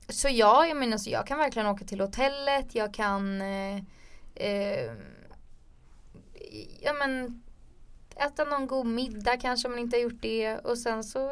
så 0.09 0.27
ja, 0.29 0.67
jag 0.67 0.77
menar 0.77 0.97
så 0.97 1.09
jag 1.09 1.27
kan 1.27 1.37
verkligen 1.37 1.67
åka 1.67 1.85
till 1.85 2.01
hotellet, 2.01 2.75
jag 2.75 2.93
kan 2.93 3.41
eh, 3.41 3.77
eh, 4.35 4.91
Ja 6.81 6.93
men 6.93 7.43
Äta 8.25 8.43
någon 8.43 8.67
god 8.67 8.85
middag 8.85 9.37
kanske 9.37 9.67
om 9.67 9.71
man 9.71 9.79
inte 9.79 9.97
har 9.97 10.01
gjort 10.01 10.21
det 10.21 10.57
och 10.57 10.77
sen 10.77 11.03
så 11.03 11.31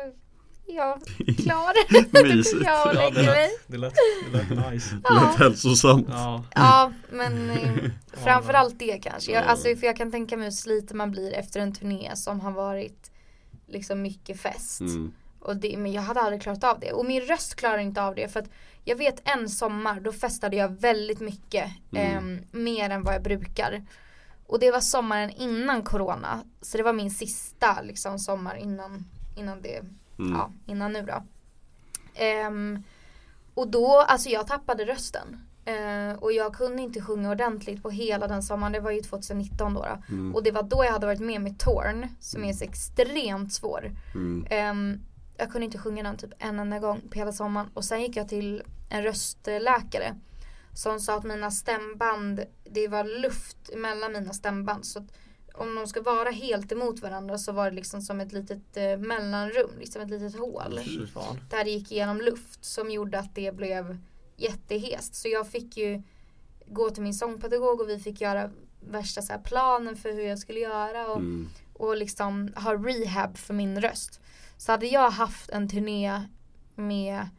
jag 0.67 1.01
klar. 1.43 2.23
Mysigt. 2.23 2.63
jag 2.65 2.95
Ja, 2.95 3.09
det 3.09 3.23
mig. 3.23 3.25
lät, 3.25 3.67
det 3.67 3.77
lät, 3.77 3.93
det 4.31 4.37
lät 4.37 4.71
nice 4.73 4.95
Lätt 4.95 5.39
hälsosamt 5.39 6.07
Ja, 6.09 6.43
Ja 6.55 6.91
men 7.11 7.49
eh, 7.49 7.73
framförallt 8.23 8.79
det 8.79 8.97
kanske. 8.97 9.31
Jag, 9.31 9.43
alltså, 9.43 9.75
för 9.75 9.85
jag 9.87 9.97
kan 9.97 10.11
tänka 10.11 10.37
mig 10.37 10.45
hur 10.45 10.51
sliten 10.51 10.97
man 10.97 11.11
blir 11.11 11.33
efter 11.33 11.59
en 11.59 11.73
turné 11.73 12.11
som 12.15 12.39
har 12.39 12.51
varit 12.51 13.11
liksom 13.67 14.01
mycket 14.01 14.39
fest. 14.41 14.81
mm. 14.81 15.13
Och 15.39 15.55
det, 15.57 15.77
men 15.77 15.91
jag 15.91 16.01
hade 16.01 16.21
aldrig 16.21 16.41
klarat 16.41 16.63
av 16.63 16.79
det. 16.79 16.91
Och 16.91 17.05
min 17.05 17.21
röst 17.21 17.55
klarar 17.55 17.77
inte 17.77 18.03
av 18.03 18.15
det. 18.15 18.27
För 18.27 18.39
att 18.39 18.49
jag 18.83 18.95
vet 18.95 19.29
en 19.29 19.49
sommar, 19.49 19.99
då 19.99 20.11
festade 20.11 20.55
jag 20.55 20.69
väldigt 20.81 21.19
mycket. 21.19 21.71
Mm. 21.91 22.37
Eh, 22.37 22.41
mer 22.51 22.89
än 22.89 23.03
vad 23.03 23.13
jag 23.15 23.23
brukar. 23.23 23.83
Och 24.47 24.59
det 24.59 24.71
var 24.71 24.79
sommaren 24.79 25.29
innan 25.29 25.83
corona. 25.83 26.43
Så 26.61 26.77
det 26.77 26.83
var 26.83 26.93
min 26.93 27.11
sista 27.11 27.81
liksom, 27.81 28.19
sommar 28.19 28.55
innan, 28.55 29.05
innan 29.35 29.61
det, 29.61 29.81
Mm. 30.19 30.33
ja, 30.37 30.51
innan 30.65 30.93
nu 30.93 31.01
då. 31.01 31.23
Ehm, 32.15 32.83
och 33.53 33.67
då, 33.67 33.99
alltså 33.99 34.29
jag 34.29 34.47
tappade 34.47 34.85
rösten. 34.85 35.39
Eh, 35.65 36.13
och 36.19 36.31
jag 36.31 36.53
kunde 36.53 36.81
inte 36.81 37.01
sjunga 37.01 37.31
ordentligt 37.31 37.83
på 37.83 37.89
hela 37.89 38.27
den 38.27 38.43
sommaren, 38.43 38.71
det 38.73 38.79
var 38.79 38.91
ju 38.91 39.01
2019 39.01 39.73
då. 39.73 39.81
då. 39.81 40.13
Mm. 40.15 40.35
Och 40.35 40.43
det 40.43 40.51
var 40.51 40.63
då 40.63 40.85
jag 40.85 40.91
hade 40.91 41.05
varit 41.05 41.19
med 41.19 41.41
med 41.41 41.59
Torn, 41.59 42.07
som 42.19 42.43
är 42.43 42.53
så 42.53 42.63
extremt 42.63 43.53
svår. 43.53 43.91
Mm. 44.15 44.47
Ehm, 44.49 44.99
jag 45.37 45.51
kunde 45.51 45.65
inte 45.65 45.77
sjunga 45.77 46.03
den 46.03 46.17
typ 46.17 46.31
en 46.39 46.59
enda 46.59 46.79
gång 46.79 47.01
på 47.09 47.19
hela 47.19 47.31
sommaren. 47.31 47.69
Och 47.73 47.85
sen 47.85 48.01
gick 48.01 48.15
jag 48.15 48.29
till 48.29 48.63
en 48.89 49.03
röstläkare. 49.03 50.15
Som 50.75 50.99
sa 50.99 51.17
att 51.17 51.23
mina 51.23 51.51
stämband, 51.51 52.43
det 52.63 52.87
var 52.87 53.03
luft 53.21 53.57
mellan 53.75 54.13
mina 54.13 54.33
stämband. 54.33 54.85
Så 54.85 54.99
att 54.99 55.11
om 55.53 55.75
de 55.75 55.87
ska 55.87 56.01
vara 56.01 56.29
helt 56.29 56.71
emot 56.71 56.99
varandra 56.99 57.37
så 57.37 57.51
var 57.51 57.69
det 57.69 57.75
liksom 57.75 58.01
som 58.01 58.19
ett 58.19 58.31
litet 58.33 58.77
eh, 58.77 58.97
mellanrum, 58.97 59.69
liksom 59.79 60.01
ett 60.01 60.09
litet 60.09 60.39
hål. 60.39 60.79
Fan. 61.13 61.39
Där 61.49 61.63
det 61.63 61.71
gick 61.71 61.91
igenom 61.91 62.21
luft 62.21 62.65
som 62.65 62.91
gjorde 62.91 63.19
att 63.19 63.35
det 63.35 63.55
blev 63.55 63.97
jättehest. 64.37 65.15
Så 65.15 65.27
jag 65.27 65.47
fick 65.47 65.77
ju 65.77 66.01
gå 66.67 66.89
till 66.89 67.03
min 67.03 67.13
sångpedagog 67.13 67.81
och 67.81 67.89
vi 67.89 67.99
fick 67.99 68.21
göra 68.21 68.51
värsta 68.79 69.21
så 69.21 69.33
här 69.33 69.39
planen 69.41 69.95
för 69.95 70.11
hur 70.13 70.23
jag 70.23 70.39
skulle 70.39 70.59
göra. 70.59 71.07
Och, 71.07 71.17
Mm. 71.17 71.49
och 71.73 71.97
liksom 71.97 72.53
ha 72.55 72.73
rehab 72.73 73.37
för 73.37 73.53
min 73.53 73.81
röst. 73.81 74.19
Så 74.57 74.71
hade 74.71 74.87
jag 74.87 75.09
haft 75.09 75.49
en 75.49 75.69
turné 75.69 76.21
med 76.75 77.29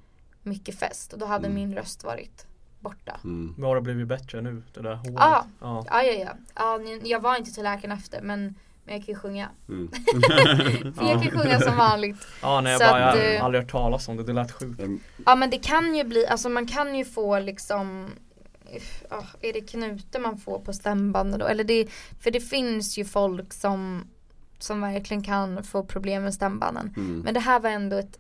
mycket 0.42 0.78
fest 0.78 1.12
och 1.12 1.18
då 1.18 1.26
hade 1.26 1.46
Mm. 1.46 1.54
min 1.54 1.74
röst 1.76 2.04
varit 2.04 2.46
borta. 2.80 3.20
Mm. 3.24 3.54
Men 3.56 3.64
har 3.64 3.74
det 3.74 3.80
blivit 3.80 4.08
bättre 4.08 4.40
nu? 4.40 4.62
Det 4.74 4.82
där 4.82 4.94
hålet? 4.94 5.14
Ja. 5.16 5.46
ja. 5.60 5.84
Ja, 5.88 6.02
ja, 6.02 6.12
ja. 6.12 6.36
ja 6.54 6.80
jag 7.02 7.20
var 7.20 7.36
inte 7.36 7.50
till 7.50 7.64
läkaren 7.64 7.98
efter 7.98 8.22
men, 8.22 8.54
men 8.84 8.94
jag 8.94 9.04
kan 9.04 9.14
ju 9.14 9.20
sjunga. 9.20 9.48
Mm. 9.68 9.90
För 10.94 11.04
jag 11.04 11.22
kan 11.22 11.30
sjunga 11.30 11.60
som 11.60 11.76
vanligt. 11.76 12.26
Ja 12.42 12.60
nej 12.60 12.72
jag, 12.72 12.80
Så 12.80 12.86
bara, 12.86 13.00
jag 13.00 13.06
har 13.06 13.34
eh, 13.34 13.44
aldrig 13.44 13.62
hört 13.62 13.70
talas 13.70 14.08
om 14.08 14.16
det, 14.16 14.22
det 14.22 14.32
lät 14.32 14.52
sjukt. 14.52 14.80
Ja 15.26 15.34
men 15.34 15.50
det 15.50 15.58
kan 15.58 15.96
ju 15.96 16.04
bli, 16.04 16.26
alltså 16.26 16.48
man 16.48 16.66
kan 16.66 16.94
ju 16.94 17.04
få 17.04 17.38
liksom 17.38 18.10
ja, 19.10 19.24
är 19.40 19.52
det 19.52 19.60
knutor 19.60 20.20
man 20.20 20.38
får 20.38 20.58
på 20.58 20.72
stämbanden 20.72 21.40
då? 21.40 21.46
Eller 21.46 21.64
det, 21.64 21.88
för 22.20 22.30
det 22.30 22.40
finns 22.40 22.98
ju 22.98 23.04
folk 23.04 23.52
som, 23.52 24.04
som 24.58 24.80
verkligen 24.80 25.22
kan 25.22 25.64
få 25.64 25.84
problem 25.84 26.22
med 26.22 26.34
stämbanden. 26.34 26.94
Mm. 26.96 27.20
Men 27.20 27.34
det 27.34 27.40
här 27.40 27.60
var 27.60 27.70
ändå 27.70 27.96
ett 27.96 28.18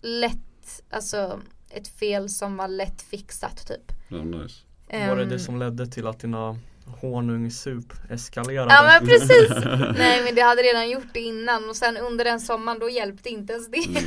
lätt, 0.00 0.82
alltså 0.90 1.40
ett 1.70 1.88
fel 1.88 2.28
som 2.28 2.56
var 2.56 2.68
lätt 2.68 3.02
fixat 3.02 3.66
typ. 3.66 3.92
Ja, 4.08 4.16
nice. 4.24 4.54
Var 4.90 5.16
det 5.16 5.22
Ehm, 5.22 5.28
det 5.28 5.38
som 5.38 5.58
ledde 5.58 5.86
till 5.86 6.06
att 6.06 6.20
dina 6.20 6.58
honungssup 7.00 7.92
eskalerade? 8.10 8.70
Ja 8.74 8.82
men 9.00 9.08
precis! 9.08 9.50
Nej 9.98 10.24
men 10.24 10.34
det 10.34 10.40
hade 10.42 10.62
redan 10.62 10.90
gjort 10.90 11.06
det 11.14 11.20
innan 11.20 11.68
och 11.68 11.76
sen 11.76 11.96
under 11.96 12.24
den 12.24 12.40
sommaren 12.40 12.78
då 12.78 12.90
hjälpte 12.90 13.28
inte 13.28 13.52
ens 13.52 13.68
det. 13.70 13.82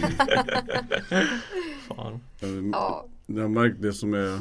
Fan. 1.88 2.14
Eh, 2.42 2.50
ja. 2.72 3.06
Jag 3.26 3.42
har 3.42 3.50
märkt 3.50 3.82
det 3.82 3.94
som 3.94 4.14
är 4.14 4.40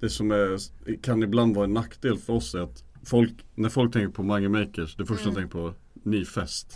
Det 0.00 0.10
som 0.10 0.30
är, 0.30 0.58
kan 1.02 1.22
ibland 1.22 1.54
vara 1.54 1.64
en 1.64 1.72
nackdel 1.74 2.18
för 2.18 2.32
oss 2.32 2.54
är 2.54 2.58
att 2.60 2.84
folk, 3.04 3.32
när 3.54 3.68
folk 3.68 3.92
tänker 3.92 4.12
på 4.14 4.22
Mange 4.22 4.48
Makers, 4.48 4.96
det 4.96 5.06
första 5.06 5.22
Mm. 5.28 5.34
de 5.34 5.40
tänker 5.40 5.58
på 5.58 5.74
ny 6.02 6.24
fest. 6.24 6.72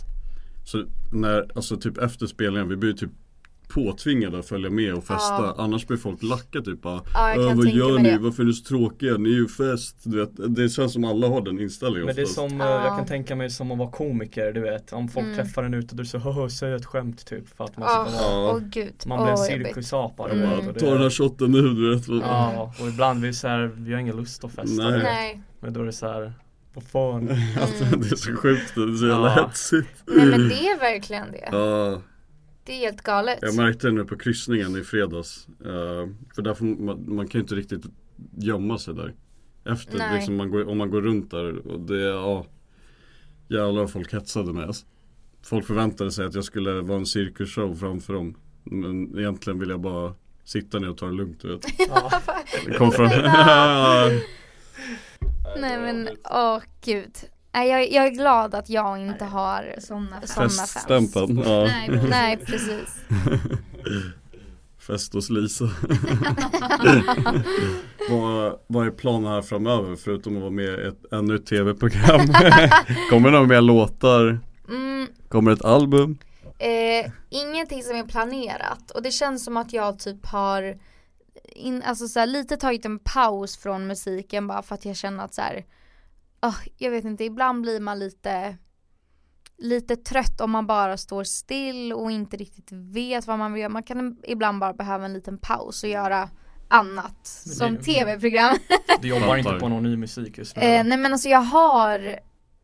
Så 0.65 0.85
när, 1.13 1.51
alltså 1.55 1.77
typ 1.77 1.97
efter 1.97 2.27
spelningen, 2.27 2.69
vi 2.69 2.75
blir 2.75 2.93
typ 2.93 3.09
påtvingade 3.75 4.39
att 4.39 4.45
följa 4.47 4.69
med 4.69 4.93
och 4.93 5.03
festa. 5.03 5.33
Ja. 5.43 5.55
Annars 5.57 5.87
blir 5.87 5.97
folk 5.97 6.23
lacka 6.23 6.61
typ 6.61 6.81
bara, 6.81 7.01
Ja, 7.13 7.29
jag 7.35 7.49
"Äh, 7.51 7.55
Vad 7.55 7.67
gör 7.67 7.99
ni? 7.99 8.11
det. 8.11 8.17
Varför 8.17 8.43
är 8.43 8.47
ni 8.47 8.53
så 8.53 8.63
tråkiga? 8.65 9.17
Ni 9.17 9.29
är 9.29 9.33
ju 9.33 9.47
fest. 9.47 9.97
Du 10.03 10.17
vet, 10.19 10.55
det 10.55 10.69
känns 10.69 10.93
som 10.93 11.03
alla 11.05 11.27
har 11.27 11.41
den 11.41 11.59
inställningen 11.59 12.05
Men 12.05 12.15
det 12.15 12.21
är 12.21 12.23
oftast. 12.23 12.35
som, 12.49 12.61
eh, 12.61 12.67
Ja. 12.67 12.85
jag 12.85 12.97
kan 12.97 13.05
tänka 13.05 13.35
mig 13.35 13.49
som 13.49 13.71
att 13.71 13.77
vara 13.77 13.91
komiker 13.91 14.51
du 14.53 14.59
vet 14.61 14.93
Om 14.93 15.07
folk 15.09 15.25
Mm. 15.25 15.35
träffar 15.37 15.63
en 15.63 15.73
ute 15.73 15.91
och 15.91 15.97
du 15.97 16.05
så 16.05 16.17
"Haha, 16.17 16.49
säg 16.49 16.73
ett 16.73 16.85
skämt 16.85 17.25
typ 17.25 17.49
för 17.57 17.63
att 17.63 17.77
man 17.77 17.87
Åh 17.89 18.07
ska 18.09 18.29
vara 18.29 18.51
åh, 18.53 18.59
gud. 18.59 18.93
Man 19.05 19.23
blir 19.23 19.31
en 19.31 19.37
cirkusapa 19.37 20.29
Mm. 20.29 20.49
Bara, 20.49 20.73
Ta 20.73 20.85
den 20.85 20.97
här 20.97 21.05
är- 21.05 21.09
shotten 21.09 21.51
nu 21.51 21.61
du 21.61 21.95
vet. 21.95 22.07
Ja, 22.07 22.73
och 22.81 22.87
ibland 22.87 23.21
det 23.21 23.33
så 23.33 23.47
här, 23.47 23.71
vi 23.77 23.93
har 23.93 23.99
ingen 23.99 24.17
lust 24.17 24.43
att 24.43 24.51
festa 24.51 24.89
Nej. 24.89 25.03
Nej. 25.03 25.41
Men 25.59 25.73
då 25.73 25.81
är 25.81 25.85
det 25.85 25.93
så 25.93 26.07
här, 26.07 26.33
vad 26.73 26.83
fan 26.83 27.29
Alltså, 27.61 27.83
det 27.97 28.11
är 28.11 28.15
så 28.15 28.35
sjukt, 28.35 28.75
det 28.75 28.81
är 28.81 28.95
så 28.97 29.07
jävla 29.07 29.33
Ja. 29.37 29.45
hetsigt. 29.47 29.87
Nej 30.07 30.25
men 30.25 30.49
det 30.49 30.55
är 30.55 30.79
verkligen 30.79 31.31
det. 31.31 31.49
Ja, 31.51 32.01
Det 32.65 32.73
är 32.73 32.77
helt 32.77 33.01
galet. 33.01 33.39
jag 33.41 33.55
märkte 33.55 33.87
det 33.87 33.93
nu 33.93 34.05
på 34.05 34.17
kryssningen 34.17 34.77
i 34.77 34.83
fredags. 34.83 35.47
Eh, 35.65 36.09
för 36.35 36.41
där 36.41 36.63
man, 36.63 37.15
man 37.15 37.27
kan 37.27 37.39
ju 37.39 37.43
inte 37.43 37.55
riktigt 37.55 37.85
gömma 38.37 38.77
sig 38.77 38.93
där. 38.93 39.13
Efter 39.65 40.15
liksom 40.15 40.35
man 40.35 40.51
går, 40.51 40.69
om 40.69 40.77
man 40.77 40.89
går 40.89 41.01
runt 41.01 41.31
där 41.31 41.67
och 41.67 41.79
det, 41.79 42.01
ja. 42.01 42.45
Jävlar 43.47 43.81
vad 43.81 43.91
folk 43.91 44.13
hetsade 44.13 44.53
med. 44.53 44.63
Alltså. 44.63 44.85
Folk 45.41 45.65
förväntade 45.65 46.11
sig 46.11 46.25
att 46.25 46.35
jag 46.35 46.43
skulle 46.43 46.81
vara 46.81 46.97
en 46.97 47.05
cirkusshow 47.05 47.75
framför 47.75 48.13
dem. 48.13 48.35
Men 48.63 49.19
egentligen 49.19 49.59
vill 49.59 49.69
jag 49.69 49.79
bara 49.79 50.13
sitta 50.43 50.79
ner 50.79 50.89
och 50.89 50.97
ta 50.97 51.05
det 51.05 51.11
lugnt 51.11 51.41
du 51.41 51.47
vet. 51.47 51.65
ja. 51.89 52.11
Kom 52.77 52.91
från 52.91 53.07
Nej 55.57 55.79
men 55.79 56.09
åh 56.23 56.61
gud. 56.81 57.15
Nej, 57.55 57.69
jag, 57.69 57.91
jag 57.91 58.05
är 58.05 58.09
glad 58.09 58.55
att 58.55 58.69
jag 58.69 58.99
inte 58.99 59.25
har 59.25 59.75
såna 59.79 60.21
fans. 60.21 60.61
Feststämpeln. 60.61 61.43
Ja. 61.45 61.63
Nej, 61.63 61.89
nej 62.09 62.37
precis. 62.37 62.95
Fest 64.87 65.13
hos 65.13 65.29
Lisa. 65.29 65.65
vad, 68.09 68.59
vad 68.67 68.87
är 68.87 68.91
planen 68.91 69.31
här 69.31 69.41
framöver 69.41 69.95
förutom 69.95 70.35
att 70.35 70.41
vara 70.41 70.51
med 70.51 70.79
i 70.79 70.87
ett, 70.87 71.13
ännu 71.13 71.35
ett 71.35 71.45
tv-program? 71.45 72.19
Kommer 73.09 73.29
det 73.29 73.31
några 73.31 73.47
mer 73.47 73.61
låtar? 73.61 74.39
Mm, 74.69 75.07
Kommer 75.29 75.51
ett 75.51 75.65
album? 75.65 76.17
eh, 76.59 77.11
ingenting 77.29 77.83
som 77.83 77.95
är 77.95 78.03
planerat 78.03 78.91
och 78.91 79.01
det 79.01 79.11
känns 79.11 79.45
som 79.45 79.57
att 79.57 79.73
jag 79.73 79.99
typ 79.99 80.25
har 80.25 80.77
in, 81.45 81.83
alltså 81.85 82.07
så 82.07 82.19
här, 82.19 82.27
lite 82.27 82.57
tagit 82.57 82.85
en 82.85 82.99
paus 82.99 83.57
från 83.57 83.87
musiken 83.87 84.47
bara 84.47 84.61
för 84.61 84.75
att 84.75 84.85
jag 84.85 84.95
känner 84.95 85.25
att 85.25 85.33
så 85.33 85.41
här, 85.41 85.65
åh, 86.41 86.55
jag 86.77 86.91
vet 86.91 87.05
inte, 87.05 87.23
ibland 87.23 87.61
blir 87.61 87.79
man 87.79 87.99
lite 87.99 88.57
lite 89.57 89.95
trött 89.95 90.41
om 90.41 90.51
man 90.51 90.67
bara 90.67 90.97
står 90.97 91.23
still 91.23 91.93
och 91.93 92.11
inte 92.11 92.37
riktigt 92.37 92.71
vet 92.71 93.27
vad 93.27 93.39
man 93.39 93.53
vill 93.53 93.61
göra. 93.61 93.69
Man 93.69 93.83
kan 93.83 94.17
ibland 94.23 94.59
bara 94.59 94.73
behöva 94.73 95.05
en 95.05 95.13
liten 95.13 95.37
paus 95.37 95.83
och 95.83 95.89
göra 95.89 96.29
annat 96.67 97.27
som 97.27 97.75
det- 97.75 97.83
tv-program. 97.83 98.57
Du 99.01 99.07
jobbar 99.07 99.37
inte 99.37 99.53
på 99.59 99.67
någon 99.69 99.83
ny 99.83 99.97
musik 99.97 100.37
just 100.37 100.55
nu? 100.55 100.61
Eh, 100.61 100.83
nej 100.83 100.97
men 100.97 101.13
alltså 101.13 101.29
jag 101.29 101.39
har 101.41 101.99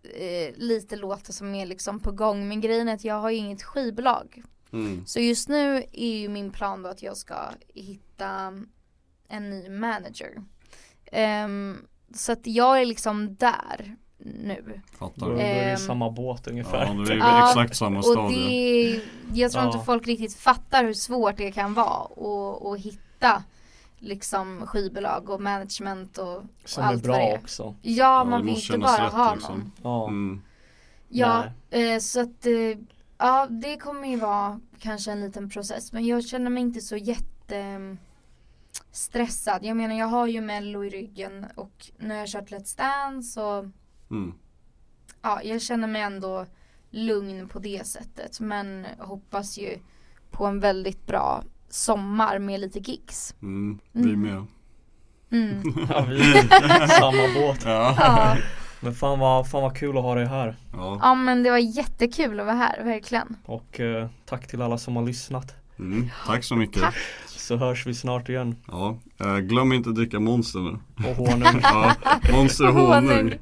eh, 0.04 0.54
lite 0.56 0.96
låtar 0.96 1.34
som 1.34 1.56
är 1.56 1.66
liksom 1.66 2.00
på 2.00 2.12
gång 2.12 2.48
men 2.48 2.62
grejen 2.62 2.88
är 2.90 2.94
att 2.94 3.04
jag 3.04 3.16
har 3.22 3.30
ju 3.30 3.38
inget 3.38 3.64
skivbolag. 3.64 4.44
Mm. 4.74 5.06
Så 5.06 5.20
just 5.20 5.50
nu 5.50 5.84
är 5.92 6.18
ju 6.18 6.30
min 6.30 6.52
plan 6.52 6.84
då 6.84 6.90
att 6.90 7.04
jag 7.04 7.18
ska 7.18 7.36
hitta 7.74 8.54
en 9.28 9.50
ny 9.50 9.70
manager. 9.70 10.44
Ehm, 11.12 11.78
så 12.14 12.32
att 12.32 12.48
jag 12.48 12.82
är 12.82 12.86
liksom 12.86 13.36
där 13.36 13.96
nu. 14.18 14.82
Då, 14.92 14.98
Fattar. 14.98 15.26
då 15.26 15.32
är 15.32 15.36
vi 15.36 15.42
i 15.44 15.72
Ehm, 15.72 15.78
samma 15.78 16.10
båt 16.12 16.48
ungefär 16.48 16.86
Ja, 16.86 16.94
det 17.08 17.14
är 17.14 17.18
Ja, 17.18 17.48
exakt 17.50 17.76
samma 17.76 17.98
Och 18.00 18.06
stadie. 18.06 18.92
det, 19.28 19.40
jag 19.40 19.52
tror 19.52 19.64
Ja. 19.64 19.72
inte 19.74 19.86
folk 19.86 20.08
riktigt 20.08 20.36
fattar 20.36 20.84
hur 20.84 20.94
svårt 20.94 21.38
det 21.38 21.52
kan 21.52 21.74
vara 21.74 21.88
att, 21.88 22.66
att 22.66 22.80
hitta 22.80 23.44
liksom 24.00 24.68
skivbolag 24.68 25.30
och 25.30 25.42
management 25.42 26.18
och, 26.18 26.44
Som 26.66 26.84
och 26.84 26.90
är 26.90 26.94
allt 26.94 27.08
vad 27.08 27.16
det 27.20 27.24
bra 27.24 27.32
är. 27.32 27.38
också 27.38 27.76
Ja, 27.82 28.24
det 28.24 28.30
man 28.30 28.46
vill 28.46 28.56
inte 28.56 28.78
bara 28.78 29.06
rätt, 29.06 29.14
ha 29.14 29.34
liksom. 29.36 29.56
någon. 29.60 29.72
Ja, 29.84 30.08
Mm. 30.08 30.42
Ja, 31.14 31.44
eh, 31.70 32.00
så 32.00 32.20
att 32.22 32.46
eh, 32.46 32.78
ja 33.18 33.48
det 33.50 33.78
kommer 33.78 34.08
ju 34.08 34.16
vara 34.16 34.60
kanske 34.80 35.12
en 35.12 35.22
liten 35.22 35.50
process 35.50 35.94
men 35.94 36.06
jag 36.06 36.26
känner 36.26 36.50
mig 36.50 36.64
inte 36.64 36.82
så 36.82 36.98
jätte 36.98 37.66
stressad. 38.92 39.60
Jag 39.66 39.78
menar 39.78 39.96
jag 39.96 40.08
har 40.08 40.28
ju 40.28 40.42
mello 40.42 40.84
i 40.86 40.90
ryggen 40.90 41.46
och 41.56 41.88
nu 41.98 42.10
har 42.10 42.16
jag 42.20 42.28
kört 42.28 42.52
Let's 42.52 42.78
Dance 42.78 43.42
och 43.42 43.66
Mm. 44.12 44.34
ja 45.22 45.42
jag 45.44 45.62
känner 45.62 45.88
mig 45.88 46.02
ändå 46.02 46.46
lugn 46.90 47.48
på 47.50 47.60
det 47.60 47.88
sättet 47.88 48.40
men 48.40 48.86
hoppas 49.00 49.58
ju 49.58 49.78
på 50.32 50.46
en 50.46 50.60
väldigt 50.60 51.08
bra 51.08 51.44
sommar 51.70 52.40
med 52.40 52.60
lite 52.60 52.80
gigs. 52.80 53.36
Mm. 53.42 53.80
Vi 53.92 54.14
Mm. 54.14 54.22
med. 54.22 54.46
Mm. 55.42 55.64
ja 55.90 56.06
vi 56.10 56.16
är 56.22 56.88
samma 57.00 57.42
båt 57.48 57.62
Ja. 57.66 57.96
Ja. 57.98 58.38
Men 58.84 58.94
fan 58.94 59.20
vad, 59.20 59.50
fan 59.50 59.62
vad 59.62 59.78
kul 59.78 59.98
att 59.98 60.04
ha 60.04 60.16
dig 60.16 60.26
här 60.26 60.56
ja. 60.74 61.00
ja 61.02 61.16
men 61.16 61.44
det 61.44 61.50
var 61.52 61.58
jättekul 61.58 62.40
att 62.40 62.46
vara 62.46 62.56
här, 62.56 62.84
verkligen. 62.84 63.36
Och 63.46 63.80
eh, 63.80 64.10
tack 64.26 64.48
till 64.48 64.62
alla 64.62 64.78
som 64.78 64.96
har 64.96 65.04
lyssnat 65.04 65.56
Mm. 65.80 66.10
Tack 66.28 66.44
så 66.44 66.56
mycket. 66.56 66.82
Tack. 66.82 66.96
Så 67.52 67.58
hörs 67.58 67.88
vi 67.88 67.94
snart 67.94 68.30
igen 68.30 68.56
Ja. 68.68 68.98
Eh, 69.20 69.38
glöm 69.38 69.74
inte 69.74 69.90
att 69.90 69.96
dricka 69.96 70.20
Monster 70.20 70.60
nu. 70.60 70.78
Och 71.10 71.16
honung 71.16 71.60
Ja. 71.62 71.94
Monster 72.32 72.68
och 72.68 72.74
honung. 72.74 73.34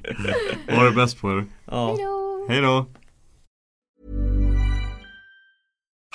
Ha 0.69 0.83
det 0.83 0.91
bäst 0.91 1.21
på 1.21 1.31
er. 1.31 1.45
Ja 1.65 1.87
Hejdå! 1.87 2.45
Hej 2.49 2.61
då. 2.61 2.85